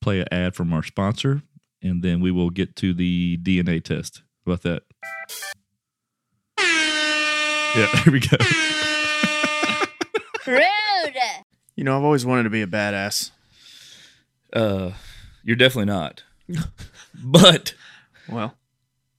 play 0.00 0.20
an 0.20 0.26
ad 0.30 0.54
from 0.54 0.72
our 0.72 0.82
sponsor 0.84 1.42
and 1.82 2.02
then 2.02 2.20
we 2.20 2.30
will 2.30 2.50
get 2.50 2.76
to 2.76 2.94
the 2.94 3.38
DNA 3.38 3.82
test. 3.82 4.22
How 4.46 4.52
about 4.52 4.62
that? 4.62 4.82
Yeah, 7.74 7.88
there 8.04 8.12
we 8.12 8.20
go. 8.20 8.36
Rude. 10.46 11.44
You 11.76 11.84
know, 11.84 11.96
I've 11.96 12.04
always 12.04 12.26
wanted 12.26 12.44
to 12.44 12.50
be 12.50 12.62
a 12.62 12.66
badass. 12.66 13.30
Uh 14.52 14.92
you're 15.42 15.56
definitely 15.56 15.86
not. 15.92 16.22
but 17.24 17.74
Well, 18.28 18.54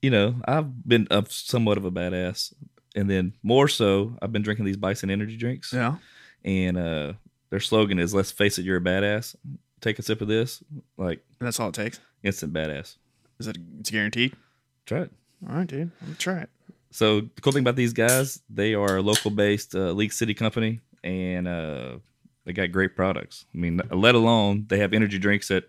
you 0.00 0.10
know, 0.10 0.36
I've 0.46 0.86
been 0.88 1.06
a 1.10 1.24
somewhat 1.28 1.76
of 1.78 1.84
a 1.84 1.90
badass. 1.90 2.52
And 2.96 3.10
then 3.10 3.34
more 3.42 3.66
so, 3.68 4.16
I've 4.22 4.32
been 4.32 4.42
drinking 4.42 4.64
these 4.66 4.76
Bison 4.76 5.10
energy 5.10 5.36
drinks. 5.36 5.72
yeah. 5.72 5.96
And 6.44 6.76
uh 6.76 7.12
their 7.50 7.60
slogan 7.60 7.98
is 7.98 8.14
let's 8.14 8.30
face 8.30 8.58
it, 8.58 8.64
you're 8.64 8.76
a 8.78 8.80
badass. 8.80 9.34
Take 9.80 9.98
a 9.98 10.02
sip 10.02 10.20
of 10.20 10.28
this. 10.28 10.62
Like 10.96 11.24
That's 11.40 11.58
all 11.60 11.68
it 11.70 11.74
takes. 11.74 12.00
instant 12.22 12.52
badass. 12.52 12.96
Is 13.38 13.48
it? 13.48 13.58
It's 13.80 13.90
guaranteed. 13.90 14.34
Try 14.86 15.00
it. 15.00 15.10
All 15.48 15.56
right, 15.56 15.66
dude. 15.66 15.90
I'm 16.00 16.06
gonna 16.06 16.14
try 16.16 16.38
it. 16.38 16.50
So 16.90 17.22
the 17.22 17.40
cool 17.40 17.52
thing 17.52 17.62
about 17.62 17.74
these 17.76 17.92
guys, 17.92 18.40
they 18.48 18.74
are 18.74 18.96
a 18.98 19.02
local 19.02 19.30
based 19.32 19.74
uh, 19.74 19.90
League 19.90 20.12
City 20.12 20.32
company, 20.32 20.80
and 21.02 21.48
uh, 21.48 21.96
they 22.44 22.52
got 22.52 22.72
great 22.72 22.94
products. 22.96 23.46
I 23.54 23.58
mean, 23.58 23.80
let 23.90 24.14
alone 24.14 24.66
they 24.68 24.78
have 24.78 24.92
energy 24.92 25.18
drinks 25.18 25.48
that 25.48 25.64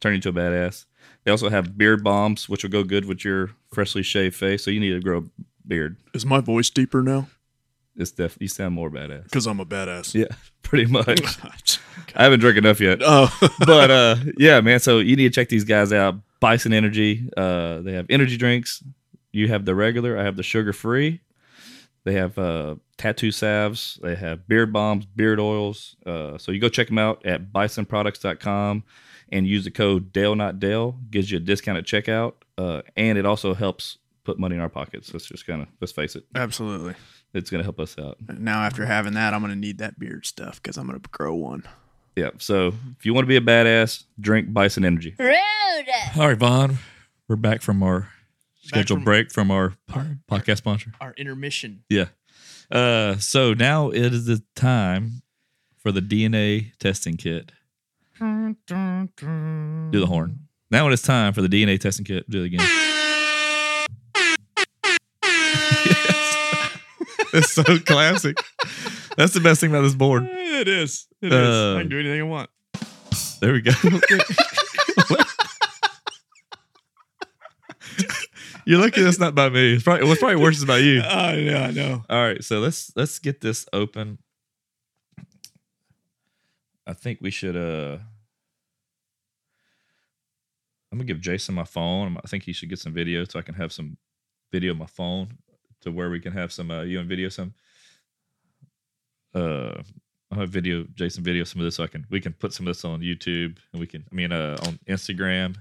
turn 0.00 0.12
you 0.12 0.16
into 0.16 0.28
a 0.28 0.32
badass. 0.32 0.84
They 1.24 1.30
also 1.30 1.48
have 1.48 1.76
beard 1.76 2.02
bombs, 2.04 2.48
which 2.48 2.62
will 2.62 2.70
go 2.70 2.84
good 2.84 3.04
with 3.04 3.24
your 3.24 3.50
freshly 3.72 4.02
shaved 4.02 4.36
face. 4.36 4.64
So 4.64 4.70
you 4.70 4.80
need 4.80 4.92
to 4.92 5.00
grow 5.00 5.18
a 5.18 5.24
beard. 5.66 5.96
Is 6.14 6.24
my 6.24 6.40
voice 6.40 6.70
deeper 6.70 7.02
now? 7.02 7.28
It's 7.96 8.12
def- 8.12 8.38
you 8.40 8.46
sound 8.48 8.74
more 8.74 8.90
badass. 8.90 9.24
Because 9.24 9.46
I'm 9.46 9.58
a 9.58 9.66
badass. 9.66 10.14
Yeah, 10.14 10.34
pretty 10.62 10.86
much. 10.90 11.20
I 12.14 12.22
haven't 12.22 12.40
drank 12.40 12.56
enough 12.56 12.80
yet. 12.80 13.00
oh, 13.02 13.28
but 13.66 13.90
uh 13.90 14.16
yeah 14.38 14.60
man 14.60 14.80
so 14.80 14.98
you 14.98 15.14
need 15.16 15.32
to 15.32 15.40
check 15.40 15.48
these 15.48 15.64
guys 15.64 15.92
out 15.92 16.14
bison 16.40 16.72
energy 16.72 17.28
uh 17.36 17.80
they 17.80 17.92
have 17.92 18.06
energy 18.08 18.36
drinks 18.36 18.82
you 19.32 19.48
have 19.48 19.64
the 19.64 19.74
regular 19.74 20.16
i 20.18 20.22
have 20.22 20.36
the 20.36 20.42
sugar 20.42 20.72
free 20.72 21.20
they 22.04 22.12
have 22.14 22.38
uh 22.38 22.74
tattoo 22.96 23.30
salves 23.30 23.98
they 24.02 24.14
have 24.14 24.46
beard 24.48 24.72
bombs 24.72 25.04
beard 25.06 25.38
oils 25.38 25.96
uh 26.06 26.36
so 26.38 26.50
you 26.52 26.58
go 26.60 26.68
check 26.68 26.88
them 26.88 26.98
out 26.98 27.24
at 27.26 27.52
bisonproducts.com 27.52 28.82
and 29.30 29.46
use 29.46 29.64
the 29.64 29.70
code 29.70 30.12
dale 30.12 30.34
not 30.34 30.58
dale 30.58 30.96
gives 31.10 31.30
you 31.30 31.36
a 31.36 31.40
discount 31.40 31.78
at 31.78 31.84
checkout 31.84 32.34
uh 32.56 32.82
and 32.96 33.18
it 33.18 33.26
also 33.26 33.54
helps 33.54 33.98
put 34.24 34.38
money 34.38 34.54
in 34.54 34.60
our 34.60 34.68
pockets 34.68 35.12
let's 35.12 35.26
just 35.26 35.46
kind 35.46 35.62
of 35.62 35.68
let's 35.80 35.92
face 35.92 36.16
it 36.16 36.24
absolutely. 36.34 36.94
it's 37.34 37.50
gonna 37.50 37.62
help 37.62 37.78
us 37.80 37.96
out 37.98 38.16
Now, 38.38 38.62
after 38.62 38.84
having 38.86 39.14
that, 39.14 39.32
I'm 39.34 39.40
gonna 39.40 39.56
need 39.56 39.78
that 39.78 39.98
beard 39.98 40.26
stuff 40.26 40.62
because 40.62 40.76
I'm 40.76 40.86
gonna 40.86 41.00
grow 41.10 41.34
one. 41.34 41.62
yeah 42.16 42.30
so 42.38 42.72
if 42.98 43.06
you 43.06 43.14
want 43.14 43.24
to 43.24 43.28
be 43.28 43.36
a 43.36 43.40
badass 43.40 44.04
drink 44.20 44.52
bison 44.52 44.84
energy 44.84 45.14
Rude. 45.18 45.34
All 46.16 46.26
right, 46.28 46.36
Von, 46.36 46.78
we're 47.28 47.36
back 47.36 47.62
from 47.62 47.82
our 47.82 48.08
scheduled 48.68 48.98
from- 49.00 49.04
break 49.04 49.32
from 49.32 49.50
our 49.50 49.74
our- 49.92 50.18
podcast 50.30 50.58
sponsor. 50.58 50.92
Our 51.00 51.14
intermission. 51.16 51.82
Yeah. 51.88 52.06
Uh, 52.70 53.16
so 53.16 53.54
now 53.54 53.88
it 53.90 54.12
is 54.12 54.26
the 54.26 54.42
time 54.54 55.22
for 55.78 55.90
the 55.92 56.00
DNA 56.02 56.72
testing 56.78 57.16
kit. 57.16 57.50
Do 58.20 58.56
the 58.66 60.06
horn. 60.06 60.40
Now 60.70 60.86
it 60.88 60.92
is 60.92 61.00
time 61.02 61.32
for 61.32 61.40
the 61.40 61.48
DNA 61.48 61.78
testing 61.80 62.04
kit. 62.04 62.28
Do 62.28 62.42
it 62.42 62.46
again. 62.46 62.60
yes. 65.86 66.78
It's 67.32 67.52
so 67.52 67.62
classic. 67.80 68.36
That's 69.16 69.32
the 69.32 69.40
best 69.40 69.60
thing 69.60 69.70
about 69.70 69.82
this 69.82 69.94
board. 69.94 70.24
It 70.30 70.68
is. 70.68 71.06
It 71.22 71.32
is. 71.32 71.48
is. 71.48 71.76
I 71.76 71.80
can 71.80 71.82
can 71.82 71.88
do 71.88 72.00
anything 72.00 72.20
I 72.20 72.24
want. 72.24 72.50
There 73.40 73.52
we 73.52 73.60
go. 73.62 73.70
You're 78.68 78.80
lucky 78.80 79.00
that's 79.00 79.18
not 79.18 79.34
by 79.34 79.48
me. 79.48 79.72
It's 79.72 79.82
probably 79.82 80.06
what's 80.06 80.20
probably 80.20 80.36
worse 80.36 80.58
is 80.58 80.66
by 80.66 80.76
you. 80.76 81.00
I 81.02 81.36
know. 81.36 81.56
I 81.56 81.70
know. 81.70 82.04
All 82.10 82.22
right, 82.22 82.44
so 82.44 82.60
let's 82.60 82.92
let's 82.94 83.18
get 83.18 83.40
this 83.40 83.64
open. 83.72 84.18
I 86.86 86.92
think 86.92 87.20
we 87.22 87.30
should 87.30 87.56
uh 87.56 87.96
I'm 90.92 90.98
gonna 90.98 91.04
give 91.04 91.22
Jason 91.22 91.54
my 91.54 91.64
phone. 91.64 92.18
I 92.22 92.28
think 92.28 92.42
he 92.42 92.52
should 92.52 92.68
get 92.68 92.78
some 92.78 92.92
video 92.92 93.24
so 93.24 93.38
I 93.38 93.42
can 93.42 93.54
have 93.54 93.72
some 93.72 93.96
video 94.52 94.74
on 94.74 94.78
my 94.78 94.86
phone 94.86 95.38
to 95.80 95.90
where 95.90 96.10
we 96.10 96.20
can 96.20 96.34
have 96.34 96.52
some 96.52 96.70
uh 96.70 96.82
you 96.82 97.00
and 97.00 97.08
video 97.08 97.30
some 97.30 97.54
uh 99.34 99.80
I'll 100.30 100.40
have 100.40 100.50
video 100.50 100.84
Jason 100.94 101.24
video 101.24 101.44
some 101.44 101.62
of 101.62 101.64
this 101.64 101.76
so 101.76 101.84
I 101.84 101.86
can 101.86 102.04
we 102.10 102.20
can 102.20 102.34
put 102.34 102.52
some 102.52 102.66
of 102.66 102.76
this 102.76 102.84
on 102.84 103.00
YouTube 103.00 103.56
and 103.72 103.80
we 103.80 103.86
can 103.86 104.04
I 104.12 104.14
mean 104.14 104.30
uh 104.30 104.58
on 104.66 104.78
Instagram 104.86 105.56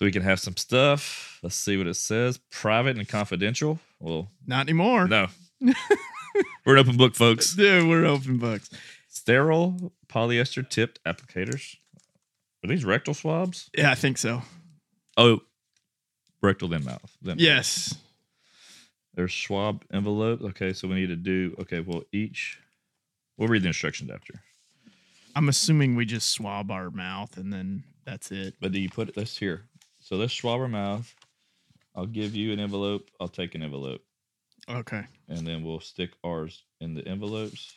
so 0.00 0.06
we 0.06 0.12
can 0.12 0.22
have 0.22 0.40
some 0.40 0.56
stuff. 0.56 1.38
Let's 1.42 1.54
see 1.56 1.76
what 1.76 1.86
it 1.86 1.92
says. 1.92 2.38
Private 2.50 2.96
and 2.96 3.06
confidential. 3.06 3.78
Well, 3.98 4.30
Not 4.46 4.60
anymore. 4.62 5.06
no. 5.06 5.26
We're 6.64 6.76
an 6.76 6.78
open 6.80 6.96
book, 6.96 7.14
folks. 7.14 7.52
Dude, 7.56 7.86
we're 7.86 8.06
open 8.06 8.38
books. 8.38 8.70
Sterile 9.08 9.92
polyester 10.08 10.66
tipped 10.66 11.02
applicators. 11.04 11.76
Are 12.64 12.68
these 12.68 12.84
rectal 12.84 13.12
swabs? 13.12 13.68
Yeah, 13.76 13.90
I 13.90 13.94
think 13.94 14.16
so. 14.16 14.42
Oh, 15.18 15.40
rectal 16.42 16.68
then 16.68 16.84
mouth. 16.84 17.14
Then 17.20 17.36
mouth. 17.36 17.40
Yes. 17.42 17.94
There's 19.14 19.34
swab 19.34 19.84
envelopes. 19.92 20.44
Okay, 20.44 20.72
so 20.72 20.88
we 20.88 20.94
need 20.94 21.08
to 21.08 21.16
do. 21.16 21.54
Okay, 21.60 21.80
well 21.80 22.02
each. 22.12 22.58
We'll 23.36 23.48
read 23.48 23.62
the 23.62 23.68
instructions 23.68 24.10
after. 24.10 24.34
I'm 25.34 25.48
assuming 25.50 25.94
we 25.96 26.06
just 26.06 26.30
swab 26.30 26.70
our 26.70 26.90
mouth 26.90 27.36
and 27.36 27.52
then 27.52 27.82
that's 28.06 28.30
it. 28.30 28.54
But 28.60 28.72
do 28.72 28.80
you 28.80 28.88
put 28.88 29.08
it? 29.10 29.14
This 29.14 29.36
here. 29.36 29.64
So 30.10 30.16
let's 30.16 30.34
swab 30.34 30.58
our 30.60 30.66
mouth. 30.66 31.14
I'll 31.94 32.04
give 32.04 32.34
you 32.34 32.52
an 32.52 32.58
envelope. 32.58 33.08
I'll 33.20 33.28
take 33.28 33.54
an 33.54 33.62
envelope, 33.62 34.00
Okay. 34.68 35.04
and 35.28 35.46
then 35.46 35.62
we'll 35.62 35.78
stick 35.78 36.10
ours 36.24 36.64
in 36.80 36.94
the 36.94 37.06
envelopes, 37.06 37.72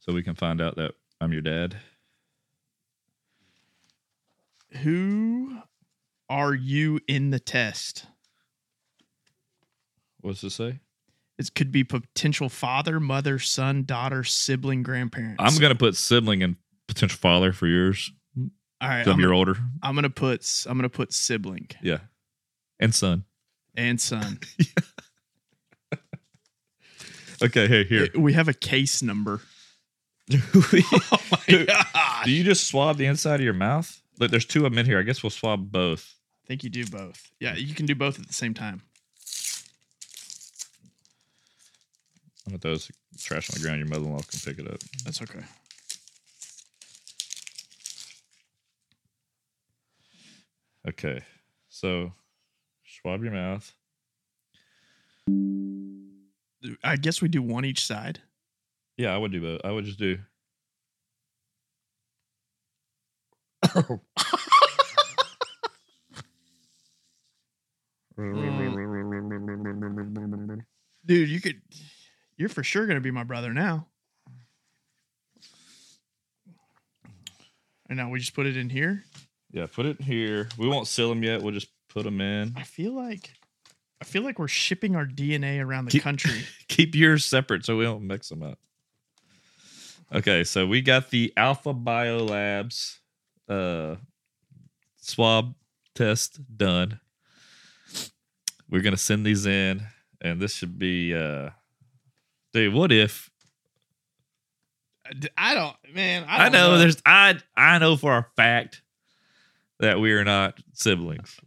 so 0.00 0.14
we 0.14 0.22
can 0.22 0.34
find 0.34 0.62
out 0.62 0.76
that 0.76 0.92
I'm 1.20 1.30
your 1.30 1.42
dad. 1.42 1.76
Who 4.82 5.58
are 6.30 6.54
you 6.54 6.98
in 7.06 7.28
the 7.28 7.40
test? 7.40 8.06
What's 10.22 10.42
it 10.44 10.50
say? 10.50 10.80
It 11.38 11.54
could 11.54 11.70
be 11.72 11.84
potential 11.84 12.48
father, 12.48 12.98
mother, 13.00 13.38
son, 13.38 13.84
daughter, 13.84 14.24
sibling, 14.24 14.82
grandparents. 14.82 15.42
I'm 15.42 15.60
gonna 15.60 15.74
put 15.74 15.94
sibling 15.94 16.42
and 16.42 16.56
potential 16.88 17.18
father 17.18 17.52
for 17.52 17.66
yours. 17.66 18.12
All 18.82 18.88
right. 18.88 19.04
Some 19.04 19.20
I'm, 19.24 19.32
older. 19.32 19.56
I'm 19.82 19.94
gonna 19.94 20.10
put 20.10 20.44
I'm 20.68 20.76
gonna 20.76 20.88
put 20.88 21.12
sibling 21.12 21.68
Yeah. 21.80 21.98
And 22.80 22.94
son. 22.94 23.24
and 23.76 24.00
son. 24.00 24.40
Okay, 27.42 27.66
hey, 27.66 27.82
here. 27.82 28.06
We 28.14 28.34
have 28.34 28.46
a 28.46 28.54
case 28.54 29.02
number. 29.02 29.40
Oh 30.54 31.18
my 31.32 31.64
god! 31.66 32.24
Do 32.24 32.30
you 32.30 32.44
just 32.44 32.68
swab 32.68 32.96
the 32.96 33.06
inside 33.06 33.36
of 33.36 33.44
your 33.44 33.52
mouth? 33.52 34.00
Look, 34.20 34.30
there's 34.30 34.44
two 34.44 34.64
of 34.64 34.70
them 34.70 34.78
in 34.78 34.86
here. 34.86 34.98
I 34.98 35.02
guess 35.02 35.22
we'll 35.22 35.30
swab 35.30 35.72
both. 35.72 36.14
I 36.44 36.46
think 36.46 36.62
you 36.62 36.70
do 36.70 36.86
both. 36.86 37.32
Yeah, 37.40 37.54
you 37.56 37.74
can 37.74 37.84
do 37.86 37.94
both 37.96 38.20
at 38.20 38.28
the 38.28 38.32
same 38.32 38.54
time. 38.54 38.82
I'm 42.46 42.52
gonna 42.52 42.58
throw 42.58 42.74
this 42.74 42.90
trash 43.18 43.50
on 43.50 43.54
the 43.60 43.66
ground. 43.66 43.80
Your 43.80 43.88
mother-in-law 43.88 44.20
can 44.28 44.40
pick 44.44 44.58
it 44.64 44.72
up. 44.72 44.78
That's 45.04 45.20
okay. 45.22 45.40
Okay, 50.88 51.20
so 51.68 52.12
swab 52.84 53.22
your 53.22 53.32
mouth. 53.32 53.72
I 56.82 56.96
guess 56.96 57.22
we 57.22 57.28
do 57.28 57.40
one 57.42 57.64
each 57.64 57.86
side. 57.86 58.20
Yeah, 58.96 59.14
I 59.14 59.18
would 59.18 59.32
do 59.32 59.40
both. 59.40 59.60
I 59.64 59.70
would 59.70 59.84
just 59.84 59.98
do. 59.98 60.18
Dude, 71.06 71.28
you 71.28 71.40
could. 71.40 71.60
You're 72.36 72.48
for 72.48 72.62
sure 72.62 72.86
gonna 72.86 73.00
be 73.00 73.10
my 73.10 73.24
brother 73.24 73.52
now. 73.54 73.86
And 77.88 77.96
now 77.98 78.10
we 78.10 78.18
just 78.18 78.34
put 78.34 78.46
it 78.46 78.56
in 78.56 78.68
here. 78.70 79.04
Yeah, 79.52 79.66
put 79.66 79.86
it 79.86 80.00
here. 80.00 80.48
We 80.58 80.66
won't 80.66 80.88
seal 80.88 81.08
them 81.10 81.22
yet. 81.22 81.42
We'll 81.42 81.52
just 81.52 81.68
put 81.88 82.04
them 82.04 82.20
in. 82.20 82.54
I 82.56 82.62
feel 82.62 82.92
like, 82.94 83.30
I 84.00 84.04
feel 84.04 84.22
like 84.22 84.38
we're 84.38 84.48
shipping 84.48 84.96
our 84.96 85.06
DNA 85.06 85.62
around 85.62 85.84
the 85.86 85.90
Keep- 85.92 86.02
country. 86.02 86.44
Keep 86.68 86.94
yours 86.94 87.24
separate 87.24 87.64
so 87.64 87.76
we 87.76 87.84
don't 87.84 88.06
mix 88.06 88.28
them 88.28 88.42
up. 88.42 88.58
Okay, 90.14 90.44
so 90.44 90.66
we 90.66 90.80
got 90.82 91.10
the 91.10 91.32
Alpha 91.36 91.72
Biolabs 91.72 92.98
uh, 93.48 93.96
swab 94.96 95.54
test 95.94 96.40
done. 96.56 97.00
We're 98.68 98.82
gonna 98.82 98.96
send 98.96 99.24
these 99.26 99.44
in, 99.46 99.82
and 100.20 100.40
this 100.40 100.54
should 100.54 100.78
be. 100.78 101.14
uh 101.14 101.50
Dude, 102.52 102.74
what 102.74 102.92
if 102.92 103.30
I 105.36 105.54
don't, 105.54 105.76
man. 105.94 106.24
I, 106.28 106.36
I, 106.36 106.48
don't 106.48 106.52
know, 106.52 106.78
there's 106.78 107.02
I 107.04 107.38
I 107.56 107.78
know 107.78 107.96
for 107.96 108.16
a 108.16 108.26
fact 108.36 108.82
that 109.82 110.00
we 110.00 110.12
are 110.12 110.24
not 110.24 110.58
siblings, 110.72 111.38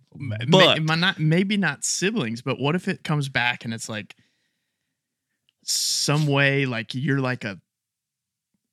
but 0.50 0.82
ma- 0.84 0.96
not 0.96 1.20
maybe 1.20 1.58
not 1.58 1.84
siblings, 1.84 2.42
but 2.42 2.60
what 2.60 2.76
if 2.76 2.88
it 2.88 3.04
comes 3.04 3.30
back 3.30 3.66
and 3.66 3.74
it's 3.74 3.90
like 3.90 4.16
some 5.64 6.28
way 6.28 6.66
like 6.66 6.94
you're 6.94 7.20
like 7.20 7.44
a 7.44 7.60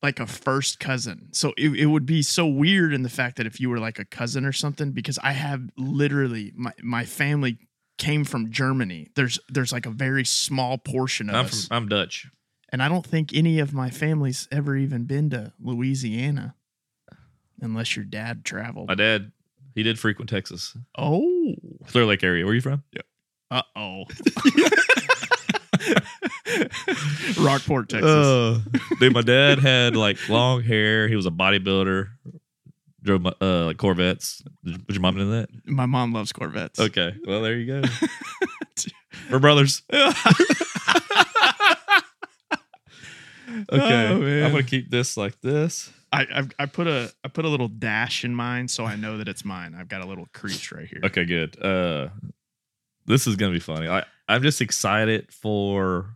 like 0.03 0.19
a 0.19 0.27
first 0.27 0.81
cousin. 0.81 1.29
So 1.31 1.55
it, 1.57 1.71
it 1.71 1.87
would 1.87 2.05
be 2.05 2.23
so 2.23 2.45
weird 2.47 2.93
in 2.93 3.03
the 3.03 3.09
fact 3.09 3.37
that 3.37 3.47
if 3.47 3.61
you 3.61 3.71
were 3.71 3.79
like 3.79 4.01
a 4.01 4.05
cousin 4.05 4.45
or 4.45 4.53
something, 4.53 4.91
because 4.91 5.19
I 5.23 5.33
have 5.33 5.63
literally 5.79 6.53
my 6.57 6.73
my 6.83 7.05
family 7.05 7.59
came 7.99 8.25
from 8.25 8.51
Germany. 8.51 9.11
There's 9.15 9.39
there's 9.49 9.73
like 9.73 9.87
a 9.87 9.91
very 9.91 10.25
small 10.25 10.77
portion 10.77 11.31
of 11.31 11.37
I'm 11.37 11.45
us, 11.47 11.69
from 11.69 11.77
I'm 11.77 11.89
Dutch. 11.89 12.27
and 12.71 12.83
I 12.83 12.89
don't 12.89 13.07
think 13.07 13.33
any 13.33 13.61
of 13.61 13.73
my 13.73 13.91
family's 13.91 14.49
ever 14.51 14.77
even 14.77 15.05
been 15.05 15.31
to 15.31 15.53
Louisiana, 15.61 16.57
unless 17.61 17.95
your 17.95 18.05
dad 18.05 18.45
traveled. 18.45 18.89
My 18.89 18.97
dad, 18.97 19.31
he 19.75 19.83
did 19.83 19.99
frequent 19.99 20.29
Texas, 20.31 20.77
oh, 20.99 21.55
Clear 21.89 22.05
Lake 22.07 22.23
area. 22.23 22.45
Where 22.45 22.53
are 22.53 22.55
you 22.55 22.61
from? 22.61 22.83
Yeah. 22.93 23.03
Uh 23.51 23.63
oh. 23.77 24.05
Rockport, 27.39 27.89
Texas. 27.89 28.05
Uh, 28.11 28.61
dude, 29.01 29.13
my 29.13 29.23
dad 29.23 29.59
had 29.59 29.97
like 29.97 30.29
long 30.29 30.63
hair. 30.63 31.09
He 31.09 31.17
was 31.17 31.27
a 31.27 31.31
bodybuilder. 31.31 32.09
Drove 33.03 33.21
my, 33.21 33.33
uh, 33.41 33.65
like 33.67 33.79
Corvettes. 33.79 34.43
Did- 34.65 34.87
Was 34.87 34.97
your 34.97 35.01
mom 35.03 35.19
into 35.19 35.33
that? 35.33 35.49
My 35.67 35.87
mom 35.87 36.13
loves 36.13 36.33
Corvettes. 36.33 36.79
Okay, 36.79 37.15
well 37.27 37.43
there 37.43 37.57
you 37.57 37.83
go. 37.83 37.89
We're 39.31 39.39
brothers. 39.41 39.83
Okay, 43.73 44.09
Oh. 44.09 44.45
I'm 44.47 44.51
gonna 44.53 44.63
keep 44.63 44.91
this 44.91 45.17
like 45.17 45.41
this. 45.41 45.91
I 46.13 46.27
I've, 46.33 46.51
I 46.59 46.67
put 46.67 46.87
a 46.87 47.13
I 47.25 47.29
put 47.29 47.45
a 47.45 47.49
little 47.49 47.69
dash 47.69 48.25
in 48.25 48.35
mine 48.35 48.69
so 48.69 48.85
I 48.85 48.97
know 48.97 49.19
that 49.19 49.29
it's 49.29 49.45
mine. 49.45 49.75
I've 49.79 49.89
got 49.89 50.03
a 50.03 50.07
little 50.07 50.27
crease 50.33 50.71
right 50.73 50.87
here. 50.87 51.01
Okay, 51.05 51.25
good. 51.25 51.61
Uh, 51.63 52.09
this 53.07 53.27
is 53.27 53.37
gonna 53.37 53.53
be 53.53 53.61
funny. 53.61 53.89
I 53.89 54.05
I'm 54.29 54.43
just 54.43 54.61
excited 54.61 55.33
for. 55.33 56.15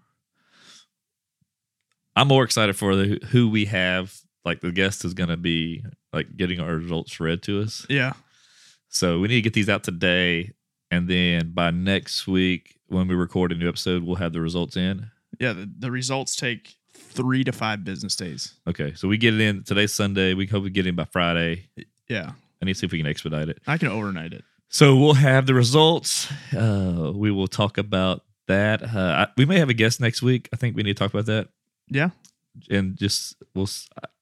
I'm 2.15 2.29
more 2.29 2.45
excited 2.45 2.77
for 2.77 2.97
the 2.97 3.21
who 3.31 3.49
we 3.49 3.67
have. 3.67 4.15
Like 4.45 4.61
the 4.61 4.71
guest 4.73 5.05
is 5.05 5.13
gonna 5.15 5.37
be 5.37 5.85
like 6.13 6.37
getting 6.37 6.61
our 6.61 6.77
results 6.77 7.19
read 7.21 7.43
to 7.45 7.61
us. 7.63 7.85
Yeah. 7.89 8.13
So 8.89 9.19
we 9.19 9.29
need 9.29 9.35
to 9.37 9.43
get 9.43 9.53
these 9.55 9.69
out 9.69 9.83
today, 9.85 10.53
and 10.91 11.09
then 11.09 11.51
by 11.53 11.71
next 11.71 12.27
week 12.27 12.79
when 12.87 13.09
we 13.09 13.15
record 13.15 13.51
a 13.53 13.55
new 13.57 13.69
episode, 13.69 14.05
we'll 14.05 14.17
have 14.17 14.33
the 14.33 14.41
results 14.41 14.77
in. 14.77 15.11
Yeah. 15.41 15.53
The, 15.53 15.71
the 15.79 15.91
results 15.91 16.37
take 16.37 16.77
three 16.97 17.45
to 17.45 17.53
five 17.53 17.85
business 17.85 18.17
days. 18.17 18.55
Okay, 18.67 18.95
so 18.95 19.09
we 19.09 19.17
get 19.17 19.35
it 19.35 19.41
in 19.41 19.63
today's 19.65 19.93
Sunday. 19.93 20.35
We 20.35 20.47
hope 20.47 20.65
we 20.65 20.71
get 20.71 20.87
it 20.87 20.91
in 20.91 20.95
by 20.97 21.05
Friday. 21.05 21.69
Yeah. 22.09 22.33
I 22.61 22.65
need 22.65 22.75
to 22.75 22.79
see 22.79 22.87
if 22.87 22.93
we 22.93 22.99
can 22.99 23.07
expedite 23.07 23.49
it. 23.49 23.59
I 23.67 23.79
can 23.79 23.89
overnight 23.89 24.33
it. 24.33 24.45
So 24.69 24.97
we'll 24.97 25.15
have 25.15 25.47
the 25.47 25.55
results. 25.55 26.31
Uh, 26.53 27.13
we 27.15 27.31
will 27.31 27.49
talk 27.49 27.79
about 27.79 28.23
that. 28.49 28.83
Uh, 28.83 29.27
I, 29.27 29.27
we 29.37 29.45
may 29.45 29.59
have 29.59 29.69
a 29.69 29.75
guest 29.75 30.01
next 30.01 30.23
week. 30.23 30.49
I 30.53 30.57
think 30.57 30.77
we 30.77 30.83
need 30.83 30.97
to 30.97 31.03
talk 31.03 31.13
about 31.13 31.27
that. 31.27 31.49
Yeah. 31.89 32.11
And 32.71 32.97
just 32.97 33.37
we'll. 33.55 33.69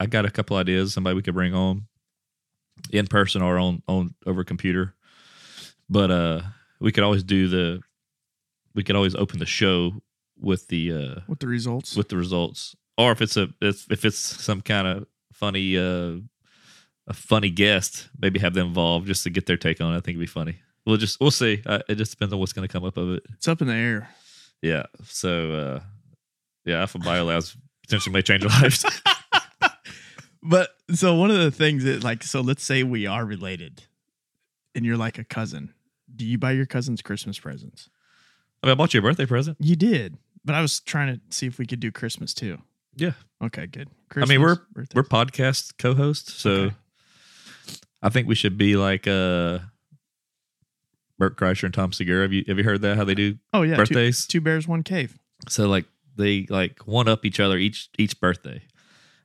I 0.01 0.07
got 0.07 0.27
a 0.27 0.31
couple 0.31 0.57
ideas. 0.57 0.93
Somebody 0.93 1.15
we 1.15 1.23
could 1.23 1.35
bring 1.35 1.55
on 1.55 1.87
in 2.91 3.07
person 3.07 3.43
or 3.43 3.59
on 3.59 3.83
on 3.87 4.15
over 4.27 4.45
computer. 4.45 4.95
But 5.89 6.11
uh, 6.11 6.43
we 6.81 6.93
could 6.93 7.05
always 7.05 7.23
do 7.23 7.49
the. 7.49 7.81
We 8.75 8.83
could 8.83 8.97
always 8.97 9.15
open 9.15 9.39
the 9.39 9.47
show 9.47 9.93
with 10.45 10.69
the 10.69 10.93
uh 10.93 11.21
With 11.27 11.41
the 11.41 11.47
results. 11.49 11.97
with 11.97 12.09
the 12.09 12.17
results, 12.17 12.77
or 12.99 13.13
if 13.13 13.21
it's 13.23 13.37
a 13.37 13.49
if, 13.61 13.91
if 13.91 14.05
it's 14.05 14.19
some 14.19 14.61
kind 14.61 14.87
of 14.87 15.07
funny 15.33 15.77
uh 15.77 16.17
a 17.07 17.13
funny 17.13 17.51
guest, 17.51 18.09
maybe 18.19 18.39
have 18.39 18.55
them 18.55 18.69
involved 18.69 19.07
just 19.07 19.25
to 19.25 19.31
get 19.31 19.47
their 19.47 19.57
take 19.59 19.81
on 19.81 19.93
it. 19.93 19.97
I 19.97 20.01
think 20.01 20.17
it'd 20.17 20.21
be 20.21 20.27
funny. 20.27 20.57
We'll 20.87 20.97
just 20.97 21.21
we'll 21.21 21.31
see. 21.31 21.63
Uh, 21.67 21.81
it 21.89 21.97
just 21.97 22.13
depends 22.13 22.33
on 22.33 22.41
what's 22.41 22.53
going 22.53 22.67
to 22.67 22.73
come 22.73 22.85
up 22.85 22.97
of 22.97 23.11
it. 23.15 23.23
it's 23.35 23.49
up 23.49 23.61
in 23.61 23.69
the 23.69 23.75
air. 23.75 24.09
Yeah. 24.63 24.85
So 25.05 25.53
uh 25.53 25.81
yeah, 26.65 26.81
Alpha 26.81 26.99
Biolabs 26.99 27.57
potentially 27.83 28.13
may 28.13 28.23
change 28.23 28.45
lives. 28.45 28.85
But 30.47 30.69
so 30.93 31.15
one 31.15 31.31
of 31.31 31.39
the 31.39 31.51
things 31.51 31.85
that 31.85 32.05
like 32.05 32.23
so 32.23 32.43
let's 32.43 32.63
say 32.63 32.83
we 32.83 33.07
are 33.07 33.25
related 33.25 33.85
and 34.75 34.85
you're 34.85 34.99
like 34.99 35.19
a 35.19 35.25
cousin. 35.25 35.73
Do 36.15 36.27
you 36.27 36.37
buy 36.37 36.53
your 36.53 36.67
cousins 36.67 37.01
Christmas 37.01 37.39
presents? 37.39 37.89
I, 38.63 38.67
mean, 38.67 38.73
I 38.73 38.75
bought 38.75 38.93
you 38.93 39.01
a 39.01 39.03
birthday 39.03 39.25
present. 39.27 39.57
You 39.59 39.75
did. 39.75 40.19
But 40.45 40.55
I 40.55 40.61
was 40.61 40.81
trying 40.81 41.15
to 41.15 41.21
see 41.31 41.47
if 41.47 41.59
we 41.59 41.67
could 41.67 41.81
do 41.81 41.91
Christmas 41.91 42.35
too. 42.35 42.59
Yeah. 42.97 43.13
Okay, 43.43 43.67
good. 43.67 43.89
I 44.17 44.25
mean, 44.27 44.41
we're- 44.41 44.57
birthdays. 44.73 44.95
We're 44.95 45.03
podcast 45.03 45.73
co-hosts, 45.79 46.33
so 46.35 46.51
Okay. 46.51 46.75
I 48.03 48.09
think 48.11 48.29
we 48.29 48.35
should 48.35 48.57
be 48.59 48.77
like 48.77 49.07
uh 49.07 49.61
Bert 51.19 51.37
Kreischer 51.37 51.65
and 51.65 51.75
Tom 51.75 51.93
Segura. 51.93 52.23
Have 52.23 52.33
you 52.33 52.45
have 52.49 52.59
you 52.59 52.65
heard 52.65 52.83
that? 52.83 52.97
How 52.97 53.05
they 53.05 53.15
do 53.15 53.39
oh 53.53 53.63
yeah, 53.63 53.75
two, 53.75 53.81
birthdays? 53.83 54.27
two 54.27 54.41
bears, 54.41 54.67
one 54.69 54.83
cave. 54.83 55.19
So 55.49 55.69
like 55.69 55.87
they 56.17 56.47
like 56.51 56.81
one 56.87 57.09
up 57.09 57.25
each 57.25 57.41
other 57.41 57.57
each 57.57 57.89
each 57.99 58.21
birthday. 58.21 58.63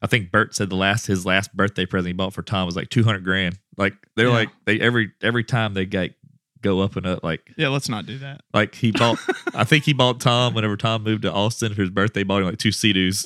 I 0.02 0.08
think 0.08 0.32
Bert 0.32 0.56
said 0.56 0.70
the 0.70 0.76
last 0.78 1.08
his 1.08 1.26
last 1.26 1.54
birthday 1.56 1.86
present 1.86 2.08
he 2.08 2.14
bought 2.14 2.34
for 2.34 2.42
Tom 2.42 2.66
was 2.66 2.76
like 2.76 2.90
two 2.90 3.04
hundred 3.04 3.24
grand. 3.24 3.58
Like 3.78 3.96
they're 4.16 4.28
Yeah. 4.28 4.34
like 4.34 4.50
they 4.66 4.80
every 4.80 5.12
every 5.22 5.44
time 5.44 5.74
they 5.74 5.86
get 5.86 6.14
go 6.62 6.80
up 6.82 6.96
and 6.96 7.06
up. 7.06 7.24
Like 7.24 7.52
Yeah, 7.58 7.70
let's 7.70 7.90
not 7.90 8.06
do 8.06 8.18
that. 8.20 8.42
like 8.54 8.76
he 8.76 8.92
bought. 8.92 9.18
I 9.54 9.64
think 9.64 9.84
he 9.86 9.94
bought 9.94 10.20
Tom 10.20 10.54
whenever 10.54 10.78
Tom 10.78 11.04
moved 11.04 11.24
to 11.24 11.32
Austin 11.32 11.74
for 11.74 11.82
his 11.82 11.90
birthday. 11.90 12.24
Bought 12.24 12.42
him 12.42 12.48
like 12.50 12.58
two 12.58 12.72
Sea-Doos. 12.72 13.24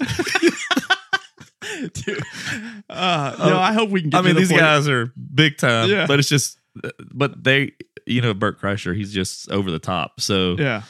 Dude. 1.93 2.24
Uh, 2.89 3.36
no, 3.39 3.58
I 3.58 3.74
hope 3.74 3.89
we 3.89 4.02
can 4.02 4.10
get 4.12 4.19
I 4.19 4.22
mean 4.22 4.30
to 4.30 4.34
the 4.36 4.39
these 4.41 4.50
point- 4.50 4.60
guys 4.62 4.88
are 4.88 5.12
big 5.34 5.58
time. 5.58 5.89
Yeah. 5.89 6.06
But 6.06 6.19
it's 6.19 6.30
just 6.30 6.60
but 7.13 7.43
they 7.43 7.72
you 8.06 8.22
know 8.22 8.34
Bert 8.34 8.60
Kreischer 8.62 8.96
he's 8.96 9.12
just 9.12 9.50
over 9.50 9.72
the 9.72 9.80
top. 9.80 10.19
So 10.19 10.56
Yeah. 10.60 10.84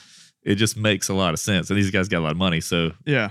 it 0.43 0.55
just 0.55 0.75
makes 0.75 1.07
a 1.07 1.13
lot 1.13 1.33
of 1.33 1.39
sense. 1.39 1.69
And 1.69 1.77
these 1.77 1.91
guys 1.91 2.09
got 2.09 2.19
a 2.19 2.21
lot 2.25 2.31
of 2.31 2.37
money, 2.37 2.59
so 2.59 2.91
Yeah. 3.05 3.29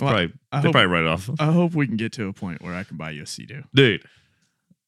Well, 0.00 0.10
probably 0.10 0.26
they 0.26 0.58
hope, 0.58 0.72
probably 0.72 0.86
write 0.86 1.04
it 1.04 1.08
off. 1.08 1.30
I 1.38 1.46
hope 1.52 1.74
we 1.74 1.86
can 1.86 1.96
get 1.96 2.12
to 2.14 2.26
a 2.28 2.32
point 2.32 2.60
where 2.60 2.74
I 2.74 2.82
can 2.84 2.96
buy 2.98 3.10
you 3.12 3.22
a 3.22 3.26
Sea-Doo. 3.26 3.62
Dude, 3.74 4.02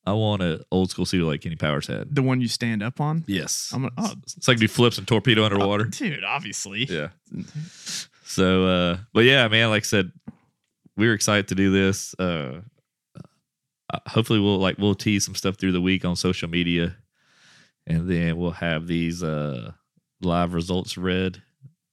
I 0.07 0.13
want 0.13 0.43
an 0.43 0.63
old 0.71 0.91
school 0.91 1.07
Sea-Doo 1.07 1.27
like 1.27 1.41
Kenny 1.41 1.57
Powers 1.57 1.87
had. 1.87 2.15
The 2.15 2.23
one 2.23 2.41
you 2.41 2.49
stand 2.49 2.83
up 2.83 3.01
on? 3.01 3.25
Yes. 3.27 3.71
I'm 3.75 3.83
gonna, 3.83 3.95
oh, 3.97 4.13
It's 4.37 4.47
like 4.47 4.59
do 4.59 4.69
flips 4.69 4.99
and 4.99 5.09
torpedo 5.09 5.45
underwater. 5.45 5.85
dude, 5.85 6.25
obviously. 6.25 6.85
yeah. 6.85 7.09
So, 8.25 8.67
uh, 8.67 8.97
but 9.13 9.25
yeah, 9.25 9.47
man, 9.49 9.71
like 9.71 9.83
I 9.83 9.87
said, 9.87 10.13
we 10.97 11.07
were 11.07 11.15
excited 11.15 11.49
to 11.49 11.55
do 11.55 11.71
this. 11.71 12.15
Uh, 12.19 12.61
uh, 13.93 13.99
hopefully, 14.07 14.41
we'll 14.41 14.59
like 14.59 14.79
we'll 14.79 14.95
tease 14.95 15.25
some 15.25 15.35
stuff 15.35 15.57
through 15.57 15.73
the 15.73 15.81
week 15.81 16.05
on 16.05 16.17
social 16.17 16.49
media, 16.49 16.97
and 17.87 18.09
then 18.11 18.37
we'll 18.37 18.51
have 18.53 18.87
these 18.87 19.23
uh 19.23 19.73
live 20.23 20.55
results 20.55 20.97
read. 20.97 21.43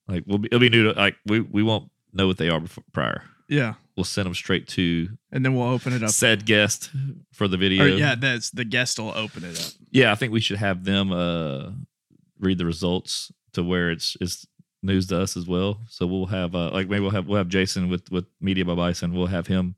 Like 0.07 0.23
we'll 0.25 0.37
be, 0.37 0.47
it'll 0.47 0.59
be 0.59 0.69
new. 0.69 0.91
To, 0.93 0.99
like 0.99 1.15
we 1.25 1.41
we 1.41 1.63
won't 1.63 1.89
know 2.13 2.27
what 2.27 2.37
they 2.37 2.49
are 2.49 2.59
before, 2.59 2.83
prior. 2.93 3.23
Yeah. 3.49 3.73
We'll 3.97 4.03
send 4.05 4.25
them 4.25 4.33
straight 4.35 4.67
to 4.69 5.09
And 5.31 5.43
then 5.45 5.55
we'll 5.55 5.67
open 5.67 5.93
it 5.93 6.01
up. 6.03 6.09
said 6.11 6.45
guest 6.45 6.89
for 7.33 7.47
the 7.47 7.57
video. 7.57 7.83
Or, 7.83 7.87
yeah, 7.87 8.15
that's 8.15 8.49
the 8.51 8.65
guest 8.65 8.99
will 8.99 9.13
open 9.15 9.43
it 9.43 9.59
up. 9.59 9.71
yeah. 9.91 10.11
I 10.11 10.15
think 10.15 10.31
we 10.33 10.39
should 10.41 10.57
have 10.57 10.83
them 10.85 11.11
uh 11.11 11.71
read 12.39 12.57
the 12.57 12.65
results 12.65 13.31
to 13.53 13.63
where 13.63 13.91
it's 13.91 14.15
it's 14.21 14.45
news 14.83 15.07
to 15.07 15.21
us 15.21 15.35
as 15.37 15.45
well. 15.47 15.81
So 15.89 16.07
we'll 16.07 16.25
have 16.27 16.55
uh 16.55 16.71
like 16.71 16.87
maybe 16.89 17.01
we'll 17.01 17.11
have 17.11 17.27
we'll 17.27 17.37
have 17.37 17.49
Jason 17.49 17.89
with 17.89 18.09
with 18.11 18.25
Media 18.39 18.65
by 18.65 18.75
Bison. 18.75 19.13
We'll 19.13 19.27
have 19.27 19.47
him 19.47 19.75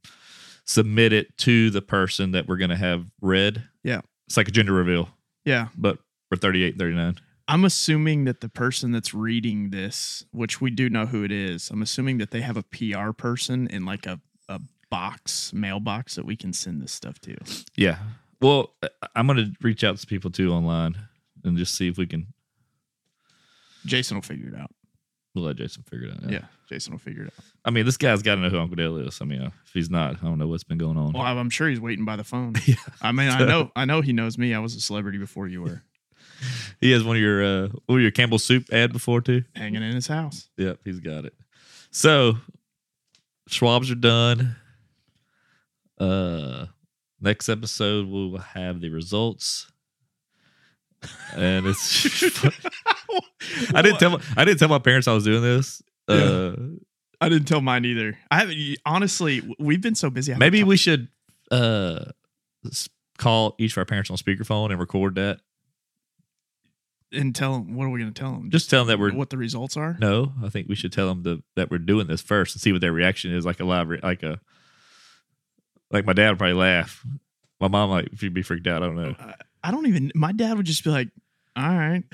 submit 0.65 1.11
it 1.11 1.35
to 1.39 1.69
the 1.71 1.81
person 1.81 2.31
that 2.31 2.47
we're 2.47 2.57
gonna 2.57 2.77
have 2.77 3.05
read. 3.21 3.63
Yeah. 3.83 4.01
It's 4.27 4.37
like 4.37 4.47
a 4.47 4.51
gender 4.51 4.71
reveal, 4.73 5.09
Yeah. 5.43 5.67
but 5.77 5.97
for 6.29 6.37
38, 6.37 6.77
39. 6.77 7.17
I'm 7.47 7.65
assuming 7.65 8.25
that 8.25 8.41
the 8.41 8.49
person 8.49 8.91
that's 8.91 9.13
reading 9.13 9.69
this, 9.71 10.25
which 10.31 10.61
we 10.61 10.71
do 10.71 10.89
know 10.89 11.05
who 11.05 11.23
it 11.23 11.31
is, 11.31 11.69
I'm 11.69 11.81
assuming 11.81 12.17
that 12.19 12.31
they 12.31 12.41
have 12.41 12.57
a 12.57 12.63
PR 12.63 13.11
person 13.11 13.67
in 13.67 13.85
like 13.85 14.05
a, 14.05 14.21
a 14.47 14.61
box, 14.89 15.51
mailbox 15.53 16.15
that 16.15 16.25
we 16.25 16.35
can 16.35 16.53
send 16.53 16.81
this 16.81 16.93
stuff 16.93 17.19
to. 17.21 17.35
Yeah. 17.75 17.97
Well, 18.41 18.73
I'm 19.15 19.27
gonna 19.27 19.51
reach 19.61 19.83
out 19.83 19.97
to 19.97 20.07
people 20.07 20.31
too 20.31 20.51
online 20.51 20.95
and 21.43 21.57
just 21.57 21.75
see 21.75 21.87
if 21.87 21.97
we 21.97 22.05
can 22.07 22.27
Jason 23.85 24.15
will 24.15 24.21
figure 24.21 24.47
it 24.47 24.55
out. 24.55 24.71
we'll 25.35 25.45
let 25.45 25.57
Jason 25.57 25.83
figure 25.83 26.07
it 26.07 26.23
out. 26.23 26.29
Yeah. 26.31 26.45
Jason 26.69 26.93
will 26.93 26.99
figure 26.99 27.23
it 27.23 27.33
out. 27.37 27.45
I 27.65 27.71
mean, 27.71 27.85
this 27.85 27.97
guy's 27.97 28.21
got 28.21 28.35
to 28.35 28.41
know 28.41 28.49
who 28.49 28.59
Uncle 28.59 28.75
Dale 28.75 28.97
is. 28.97 29.19
I 29.21 29.25
mean, 29.25 29.41
if 29.41 29.73
he's 29.73 29.89
not, 29.89 30.15
I 30.21 30.25
don't 30.25 30.39
know 30.39 30.47
what's 30.47 30.63
been 30.63 30.77
going 30.77 30.97
on. 30.97 31.11
Well, 31.11 31.23
I'm 31.23 31.49
sure 31.49 31.67
he's 31.67 31.81
waiting 31.81 32.05
by 32.05 32.15
the 32.15 32.23
phone. 32.23 32.53
Yeah. 32.65 32.75
I 33.01 33.11
mean, 33.11 33.29
I 33.29 33.43
know, 33.45 33.71
I 33.75 33.85
know 33.85 33.99
he 34.01 34.13
knows 34.13 34.37
me. 34.37 34.53
I 34.53 34.59
was 34.59 34.75
a 34.75 34.79
celebrity 34.79 35.17
before 35.17 35.47
you 35.47 35.61
were 35.61 35.83
He 36.79 36.91
has 36.91 37.03
one 37.03 37.15
of 37.15 37.21
your 37.21 37.43
uh, 37.43 37.67
one 37.85 37.99
of 37.99 38.01
your 38.01 38.11
Campbell 38.11 38.39
soup 38.39 38.71
ad 38.71 38.93
before 38.93 39.21
too. 39.21 39.43
hanging 39.55 39.83
in 39.83 39.93
his 39.95 40.07
house. 40.07 40.49
Yep, 40.57 40.79
he's 40.85 40.99
got 40.99 41.25
it. 41.25 41.33
So 41.91 42.37
Swabs 43.47 43.91
are 43.91 43.95
done. 43.95 44.55
Uh, 45.99 46.65
next 47.21 47.49
episode 47.49 48.07
we'll 48.07 48.37
have 48.37 48.81
the 48.81 48.89
results, 48.89 49.71
and 51.35 51.65
it's. 51.67 52.23
I 53.73 53.81
didn't 53.81 53.99
tell 53.99 54.11
my, 54.11 54.21
I 54.35 54.45
didn't 54.45 54.59
tell 54.59 54.69
my 54.69 54.79
parents 54.79 55.07
I 55.07 55.13
was 55.13 55.23
doing 55.23 55.41
this. 55.41 55.81
Uh, 56.07 56.53
I 57.21 57.29
didn't 57.29 57.47
tell 57.47 57.61
mine 57.61 57.85
either. 57.85 58.17
I 58.31 58.39
haven't 58.39 58.57
honestly. 58.85 59.41
We've 59.59 59.81
been 59.81 59.95
so 59.95 60.09
busy. 60.09 60.33
Maybe 60.35 60.63
we 60.63 60.77
should 60.77 61.07
uh 61.51 62.05
call 63.17 63.55
each 63.59 63.73
of 63.73 63.77
our 63.77 63.85
parents 63.85 64.09
on 64.09 64.17
speakerphone 64.17 64.71
and 64.71 64.79
record 64.79 65.15
that. 65.15 65.39
And 67.13 67.35
tell 67.35 67.53
them 67.53 67.75
what 67.75 67.85
are 67.85 67.89
we 67.89 67.99
going 68.01 68.13
to 68.13 68.19
tell 68.19 68.31
them? 68.31 68.49
Just 68.49 68.69
tell 68.69 68.81
them 68.85 68.87
that 68.89 68.99
we're 68.99 69.13
what 69.13 69.29
the 69.29 69.37
results 69.37 69.77
are. 69.77 69.95
No, 69.99 70.33
I 70.43 70.49
think 70.49 70.67
we 70.67 70.75
should 70.75 70.91
tell 70.91 71.07
them 71.07 71.23
the, 71.23 71.43
that 71.55 71.69
we're 71.71 71.77
doing 71.77 72.07
this 72.07 72.21
first 72.21 72.55
and 72.55 72.61
see 72.61 72.71
what 72.71 72.81
their 72.81 72.91
reaction 72.93 73.33
is. 73.33 73.45
Like 73.45 73.59
a 73.59 73.65
live, 73.65 73.89
re- 73.89 73.99
like 74.03 74.23
a, 74.23 74.39
like 75.91 76.05
my 76.05 76.13
dad 76.13 76.29
would 76.29 76.37
probably 76.39 76.53
laugh. 76.55 77.05
My 77.59 77.67
mom 77.67 77.89
like 77.91 78.09
if 78.11 78.21
you'd 78.23 78.33
be 78.33 78.41
freaked 78.41 78.67
out. 78.67 78.83
I 78.83 78.85
don't 78.87 78.95
know. 78.95 79.15
I- 79.19 79.35
I 79.65 79.71
don't 79.71 79.85
even. 79.87 80.11
My 80.13 80.33
dad 80.33 80.57
would 80.57 80.65
just 80.65 80.83
be 80.83 80.89
like, 80.89 81.07
"All 81.55 81.63
right." 81.63 82.03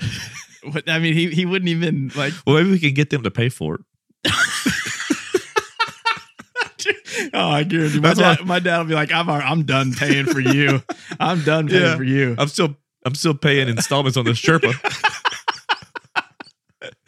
What- 0.62 0.88
I 0.90 0.98
mean, 1.00 1.14
he 1.14 1.30
he 1.30 1.46
wouldn't 1.46 1.68
even 1.70 2.12
like. 2.14 2.32
Well, 2.46 2.56
maybe 2.56 2.70
we 2.70 2.78
can 2.78 2.92
get 2.94 3.10
them 3.10 3.22
to 3.24 3.30
pay 3.30 3.48
for 3.48 3.76
it. 3.76 3.80
oh, 7.34 7.48
I 7.50 7.64
guarantee 7.64 7.98
my 8.00 8.08
That's 8.08 8.18
dad. 8.20 8.40
why- 8.40 8.44
My 8.46 8.58
dad 8.60 8.78
will 8.78 8.84
be 8.84 8.94
like, 8.94 9.10
"I'm 9.12 9.28
I'm 9.28 9.64
done 9.64 9.92
paying 9.94 10.26
for 10.26 10.40
you. 10.40 10.82
I'm 11.20 11.42
done 11.42 11.68
paying 11.68 11.82
Yeah. 11.82 11.96
for 11.96 12.04
you." 12.04 12.34
I'm 12.38 12.48
still 12.48 12.76
I'm 13.04 13.14
still 13.14 13.34
paying 13.34 13.68
installments 13.68 14.16
on 14.16 14.24
this 14.24 14.40
Sherpa. 14.40 14.74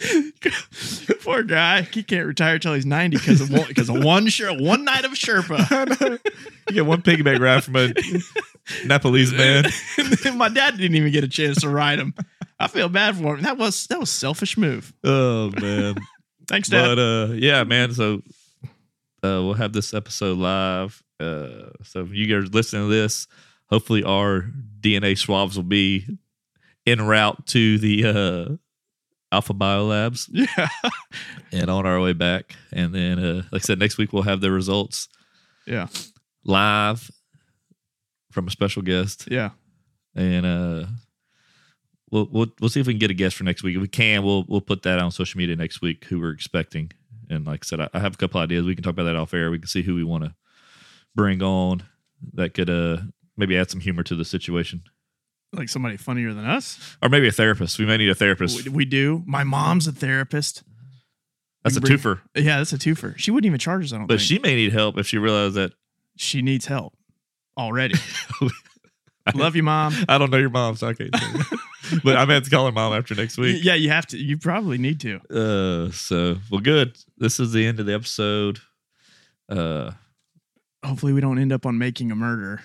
Poor 1.22 1.42
guy. 1.42 1.83
He 1.83 2.02
can't 2.02 2.26
retire 2.26 2.59
till 2.59 2.74
he's 2.74 2.87
90 2.87 3.16
because 3.16 3.40
of 3.40 3.50
one 3.50 3.68
because 3.68 3.88
of 3.88 4.02
one 4.02 4.28
Sher- 4.28 4.55
one 4.55 4.85
night 4.85 5.05
of 5.05 5.12
Sherpa. 5.12 6.18
you 6.68 6.74
get 6.74 6.87
one 6.87 7.02
piggyback 7.02 7.38
ride 7.38 7.64
from 7.64 7.76
a 7.76 7.92
Nepalese 8.87 9.33
man. 9.33 9.64
My 10.37 10.48
dad 10.48 10.76
didn't 10.76 10.96
even 10.96 11.12
get 11.12 11.24
a 11.24 11.28
chance 11.28 11.61
to 11.61 11.68
ride 11.68 11.98
him. 11.98 12.14
I 12.59 12.68
feel 12.68 12.88
bad 12.88 13.16
for 13.16 13.37
him. 13.37 13.42
That 13.42 13.59
was 13.59 13.87
that 13.88 14.00
was 14.00 14.11
selfish 14.11 14.57
move. 14.57 14.92
Oh 15.05 15.50
man. 15.61 15.96
Thanks, 16.48 16.68
Dad. 16.68 16.96
But 16.96 16.98
uh, 16.98 17.33
yeah, 17.35 17.64
man. 17.64 17.92
So 17.92 18.22
uh, 19.24 19.40
we'll 19.42 19.55
have 19.55 19.72
this 19.72 19.94
episode 19.94 20.38
live. 20.38 21.02
Uh, 21.20 21.70
so 21.85 22.00
if 22.00 22.12
you 22.12 22.26
guys 22.26 22.52
listening 22.52 22.88
to 22.88 22.92
this, 22.92 23.28
hopefully 23.72 24.04
our 24.04 24.44
DNA 24.80 25.16
swabs 25.16 25.56
will 25.56 25.62
be 25.64 26.06
en 26.87 27.00
route 27.00 27.46
to 27.46 27.78
the 27.78 28.04
uh, 28.04 28.56
Alpha 29.35 29.54
Biolabs 29.54 30.28
yeah. 30.30 30.68
and 31.50 31.70
on 31.70 31.87
our 31.87 31.98
way 32.00 32.12
back. 32.12 32.54
And 32.70 32.94
then, 32.94 33.18
uh, 33.18 33.42
like 33.50 33.62
I 33.62 33.64
said, 33.64 33.78
next 33.78 33.96
week 33.96 34.12
we'll 34.12 34.24
have 34.24 34.42
the 34.42 34.50
results 34.50 35.08
Yeah. 35.66 35.87
live 36.44 37.11
from 38.30 38.46
a 38.46 38.50
special 38.50 38.82
guest, 38.82 39.26
Yeah. 39.30 39.50
and 40.14 40.44
uh, 40.44 40.87
we'll 42.11 42.28
we'll 42.30 42.46
we'll 42.61 42.68
see 42.70 42.80
if 42.80 42.87
we 42.87 42.92
can 42.92 42.98
get 43.00 43.11
a 43.11 43.14
guest 43.14 43.37
for 43.37 43.44
next 43.44 43.62
week. 43.62 43.76
If 43.76 43.80
we 43.82 43.88
can, 43.88 44.22
we'll 44.22 44.44
we'll 44.48 44.61
put 44.61 44.82
that 44.82 44.98
on 44.98 45.11
social 45.12 45.38
media 45.38 45.56
next 45.56 45.80
week. 45.80 46.04
Who 46.06 46.20
we're 46.20 46.32
expecting, 46.32 46.92
and 47.30 47.46
like 47.46 47.64
I 47.64 47.66
said, 47.66 47.80
I, 47.80 47.88
I 47.94 48.00
have 48.00 48.14
a 48.14 48.16
couple 48.18 48.40
ideas. 48.40 48.66
We 48.66 48.74
can 48.74 48.82
talk 48.85 48.92
about 48.94 49.04
that 49.04 49.16
off 49.16 49.32
air. 49.35 49.50
We 49.50 49.58
can 49.58 49.68
see 49.68 49.82
who 49.82 49.94
we 49.94 50.04
want 50.04 50.24
to 50.24 50.35
bring 51.14 51.42
on 51.42 51.85
that 52.35 52.54
could 52.54 52.70
uh 52.70 52.98
maybe 53.36 53.56
add 53.56 53.70
some 53.70 53.80
humor 53.80 54.02
to 54.04 54.14
the 54.14 54.24
situation, 54.24 54.82
Like 55.52 55.68
somebody 55.68 55.96
funnier 55.96 56.32
than 56.34 56.44
us. 56.44 56.96
or 57.02 57.08
maybe 57.08 57.28
a 57.28 57.32
therapist. 57.32 57.78
We 57.78 57.86
may 57.86 57.96
need 57.96 58.08
a 58.10 58.14
therapist. 58.14 58.64
We, 58.64 58.70
we 58.70 58.84
do. 58.84 59.22
My 59.26 59.44
mom's 59.44 59.86
a 59.86 59.92
therapist. 59.92 60.62
That's 61.64 61.76
a 61.76 61.80
bring- 61.80 61.96
twofer. 61.98 62.20
Yeah, 62.34 62.58
that's 62.58 62.72
a 62.72 62.78
twofer. 62.78 63.16
She 63.18 63.30
wouldn't 63.30 63.46
even 63.46 63.58
charge 63.58 63.84
us, 63.84 63.92
I 63.92 63.98
don't 63.98 64.06
But 64.06 64.18
think. 64.18 64.26
she 64.28 64.38
may 64.40 64.54
need 64.56 64.72
help 64.72 64.98
if 64.98 65.06
she 65.06 65.18
realized 65.18 65.54
that. 65.54 65.72
she 66.16 66.42
needs 66.42 66.66
help 66.66 66.94
already. 67.56 67.94
I 69.26 69.30
Love 69.36 69.54
you, 69.54 69.62
mom. 69.62 69.94
I 70.08 70.18
don't 70.18 70.30
know 70.30 70.38
your 70.38 70.50
mom, 70.50 70.74
so 70.76 70.88
I 70.88 70.94
can't. 70.94 71.14
But 72.02 72.16
I'm 72.16 72.22
gonna 72.22 72.34
have 72.34 72.44
to 72.44 72.50
call 72.50 72.64
her 72.64 72.72
mom 72.72 72.94
after 72.94 73.14
next 73.14 73.36
week. 73.36 73.62
Yeah, 73.62 73.74
you 73.74 73.90
have 73.90 74.06
to. 74.06 74.16
You 74.16 74.38
probably 74.38 74.78
need 74.78 74.98
to. 75.00 75.20
Uh, 75.28 75.90
so 75.90 76.38
well, 76.50 76.60
good. 76.60 76.96
This 77.18 77.38
is 77.38 77.52
the 77.52 77.66
end 77.66 77.80
of 77.80 77.86
the 77.86 77.92
episode. 77.92 78.60
Uh, 79.48 79.90
Hopefully, 80.82 81.12
we 81.12 81.20
don't 81.20 81.38
end 81.38 81.52
up 81.52 81.66
on 81.66 81.76
Making 81.76 82.10
a 82.10 82.14
Murderer. 82.14 82.62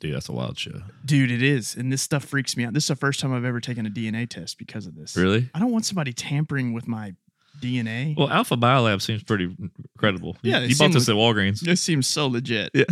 Dude, 0.00 0.14
that's 0.14 0.28
a 0.28 0.32
wild 0.32 0.58
show. 0.58 0.82
Dude, 1.04 1.30
it 1.30 1.42
is. 1.42 1.74
And 1.76 1.92
this 1.92 2.02
stuff 2.02 2.24
freaks 2.24 2.56
me 2.56 2.64
out. 2.64 2.72
This 2.74 2.84
is 2.84 2.88
the 2.88 2.96
first 2.96 3.20
time 3.20 3.32
I've 3.32 3.44
ever 3.44 3.60
taken 3.60 3.86
a 3.86 3.90
DNA 3.90 4.28
test 4.28 4.58
because 4.58 4.86
of 4.86 4.94
this. 4.94 5.16
Really? 5.16 5.48
I 5.54 5.58
don't 5.58 5.72
want 5.72 5.84
somebody 5.86 6.12
tampering 6.12 6.72
with 6.72 6.86
my 6.88 7.14
DNA. 7.60 8.16
Well, 8.16 8.28
Alpha 8.30 8.56
Biolab 8.56 9.00
seems 9.00 9.22
pretty 9.22 9.54
credible. 9.96 10.36
You- 10.42 10.50
Yeah, 10.52 10.60
they 10.60 10.66
you, 10.66 10.76
bought 10.76 10.92
this 10.92 11.08
at 11.08 11.14
Walgreens. 11.14 11.60
this 11.60 11.80
seems 11.80 12.06
so 12.06 12.26
legit. 12.26 12.70
Yeah. 12.74 12.84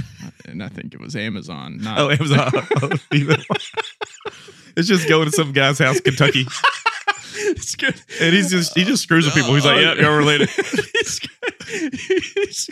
And 0.47 0.63
I 0.63 0.69
think 0.69 0.95
it 0.95 1.01
was 1.01 1.17
Amazon. 1.17 1.79
Not, 1.79 1.99
Oh, 1.99 2.11
Amazon. 2.11 2.51
Oh, 2.83 2.91
it's 4.77 4.89
just 4.89 5.09
going 5.09 5.27
to 5.27 5.33
some 5.33 5.53
guy's 5.53 5.79
house, 5.79 5.97
in 5.97 6.03
Kentucky, 6.03 6.47
it's 7.51 7.77
good. 7.77 7.95
and 8.21 8.35
he's 8.35 8.51
just 8.51 8.77
he 8.77 8.85
just 8.85 9.03
screws 9.03 9.25
with 9.25 9.35
people. 9.35 9.55
He's 9.55 9.65
like, 9.65 9.77
oh, 9.77 9.81
"Yeah, 9.81 9.95
you're 9.95 10.17
related." 10.17 10.49
he's, 10.51 11.21
he's, 12.35 12.71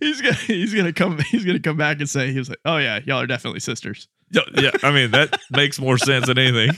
he's 0.00 0.20
gonna 0.20 0.34
he's 0.34 0.74
gonna 0.74 0.92
come 0.92 1.18
he's 1.18 1.44
gonna 1.44 1.60
come 1.60 1.76
back 1.76 2.00
and 2.00 2.08
say 2.08 2.32
he 2.32 2.38
was 2.38 2.48
like, 2.48 2.58
oh 2.64 2.78
yeah, 2.78 3.00
y'all 3.04 3.20
are 3.20 3.26
definitely 3.26 3.60
sisters. 3.60 4.08
yeah, 4.30 4.42
yeah, 4.54 4.70
I 4.82 4.90
mean 4.90 5.10
that 5.12 5.38
makes 5.50 5.80
more 5.80 5.98
sense 5.98 6.26
than 6.26 6.38
anything. 6.38 6.76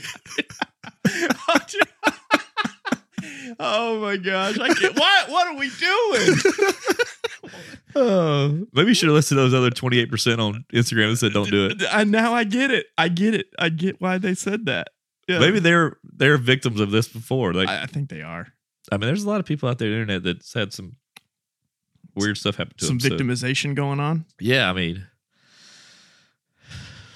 oh 3.59 3.99
my 3.99 4.17
gosh! 4.17 4.59
I 4.59 4.73
can't, 4.73 4.97
what 4.97 5.29
what 5.29 5.47
are 5.47 5.55
we 5.57 5.69
doing? 5.79 6.37
Oh, 7.95 8.65
maybe 8.73 8.89
you 8.89 8.93
should 8.95 9.09
have 9.09 9.15
listened 9.15 9.37
to 9.37 9.43
those 9.43 9.53
other 9.53 9.69
twenty 9.69 9.99
eight 9.99 10.09
percent 10.09 10.41
on 10.41 10.65
Instagram 10.73 11.11
that 11.11 11.17
said, 11.17 11.33
"Don't 11.33 11.49
do 11.49 11.67
it." 11.67 11.83
And 11.91 12.11
now 12.11 12.33
I 12.33 12.43
get 12.43 12.71
it. 12.71 12.87
I 12.97 13.07
get 13.07 13.35
it. 13.35 13.47
I 13.59 13.69
get 13.69 14.01
why 14.01 14.17
they 14.17 14.33
said 14.33 14.65
that. 14.65 14.87
Yeah. 15.27 15.39
Maybe 15.39 15.59
they're 15.59 15.97
they're 16.03 16.37
victims 16.37 16.79
of 16.79 16.91
this 16.91 17.07
before. 17.07 17.53
Like, 17.53 17.69
I, 17.69 17.83
I, 17.83 17.85
think 17.85 18.09
they 18.09 18.21
are 18.21 18.47
I 18.91 18.97
mean, 18.97 19.07
there's 19.07 19.23
a 19.23 19.29
lot 19.29 19.39
of 19.39 19.45
people 19.45 19.69
out 19.69 19.77
there 19.77 19.87
on 19.87 19.93
the 19.93 20.01
internet 20.01 20.23
that's 20.23 20.53
had 20.53 20.73
some 20.73 20.97
weird 22.15 22.37
stuff 22.37 22.57
happen 22.57 22.75
to 22.77 22.85
some 22.85 22.97
them. 22.97 23.09
so- 23.09 23.15
victimization 23.17 23.75
going 23.75 23.99
on. 23.99 24.25
Yeah, 24.39 24.69
I 24.69 24.73
mean, 24.73 25.07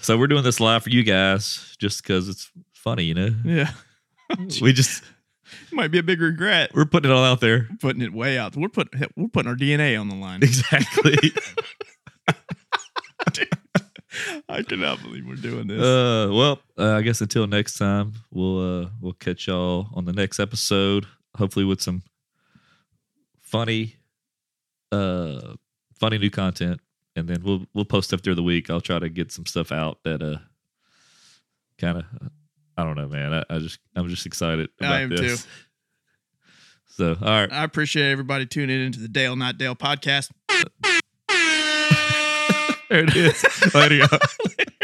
so 0.01 0.17
we're 0.17 0.27
doing 0.27 0.43
this 0.43 0.59
live 0.59 0.83
for 0.83 0.89
you 0.89 1.03
guys 1.03 1.75
just 1.79 2.01
because 2.01 2.29
it's 2.29 2.49
funny, 2.73 3.03
you 3.03 3.13
know. 3.13 3.35
Yeah, 3.43 3.71
We 4.61 4.73
just 4.73 5.03
might 5.71 5.89
be 5.89 5.97
a 5.97 6.03
big 6.03 6.21
regret 6.21 6.71
we're 6.73 6.85
putting 6.85 7.11
it 7.11 7.13
all 7.13 7.23
out 7.23 7.41
there. 7.41 7.67
putting 7.79 8.01
it 8.01 8.13
way 8.13 8.37
out. 8.37 8.55
We're 8.55 8.69
putting 8.69 9.01
we're 9.15 9.27
putting 9.27 9.49
our 9.49 9.57
DNA 9.57 9.99
on 9.99 10.09
the 10.09 10.15
line. 10.15 10.43
Exactly. 10.43 11.17
I 14.49 14.61
cannot 14.63 15.01
believe 15.01 15.25
we're 15.27 15.35
doing 15.35 15.67
this. 15.67 15.81
uh, 15.81 16.29
well, 16.31 16.59
uh, 16.77 16.93
I 16.95 17.01
guess 17.01 17.21
until 17.21 17.47
next 17.47 17.77
time, 17.77 18.13
we'll 18.31 18.83
uh, 18.83 18.89
we'll 19.01 19.13
catch 19.13 19.47
y'all 19.47 19.87
on 19.93 20.05
the 20.05 20.13
next 20.13 20.39
episode. 20.39 21.05
Hopefully, 21.35 21.65
with 21.65 21.81
some 21.81 22.03
funny, 23.41 23.95
uh, 24.91 25.53
funny 25.99 26.17
new 26.17 26.29
content, 26.29 26.79
and 27.15 27.27
then 27.27 27.41
we'll 27.43 27.65
we'll 27.73 27.85
post 27.85 28.09
stuff 28.09 28.21
during 28.21 28.35
the 28.37 28.43
week. 28.43 28.69
I'll 28.69 28.81
try 28.81 28.99
to 28.99 29.09
get 29.09 29.31
some 29.31 29.45
stuff 29.45 29.71
out 29.71 29.99
that 30.03 30.21
uh, 30.21 30.37
kind 31.77 31.97
of, 31.99 32.05
I 32.77 32.83
don't 32.83 32.95
know, 32.95 33.07
man. 33.07 33.33
I, 33.33 33.43
I 33.49 33.59
just 33.59 33.79
I'm 33.95 34.07
just 34.09 34.25
excited 34.25 34.69
about 34.79 34.93
I 34.93 35.01
am 35.01 35.09
this. 35.09 35.43
too. 35.43 35.49
So 36.89 37.15
all 37.21 37.27
right, 37.29 37.51
I 37.53 37.63
appreciate 37.63 38.11
everybody 38.11 38.47
tuning 38.47 38.83
into 38.83 38.99
the 38.99 39.07
Dale 39.07 39.35
Not 39.35 39.59
Dale 39.59 39.75
podcast. 39.75 40.31
There 42.89 43.03
it 43.03 43.15
is. 43.15 43.73
Later. 43.73 44.07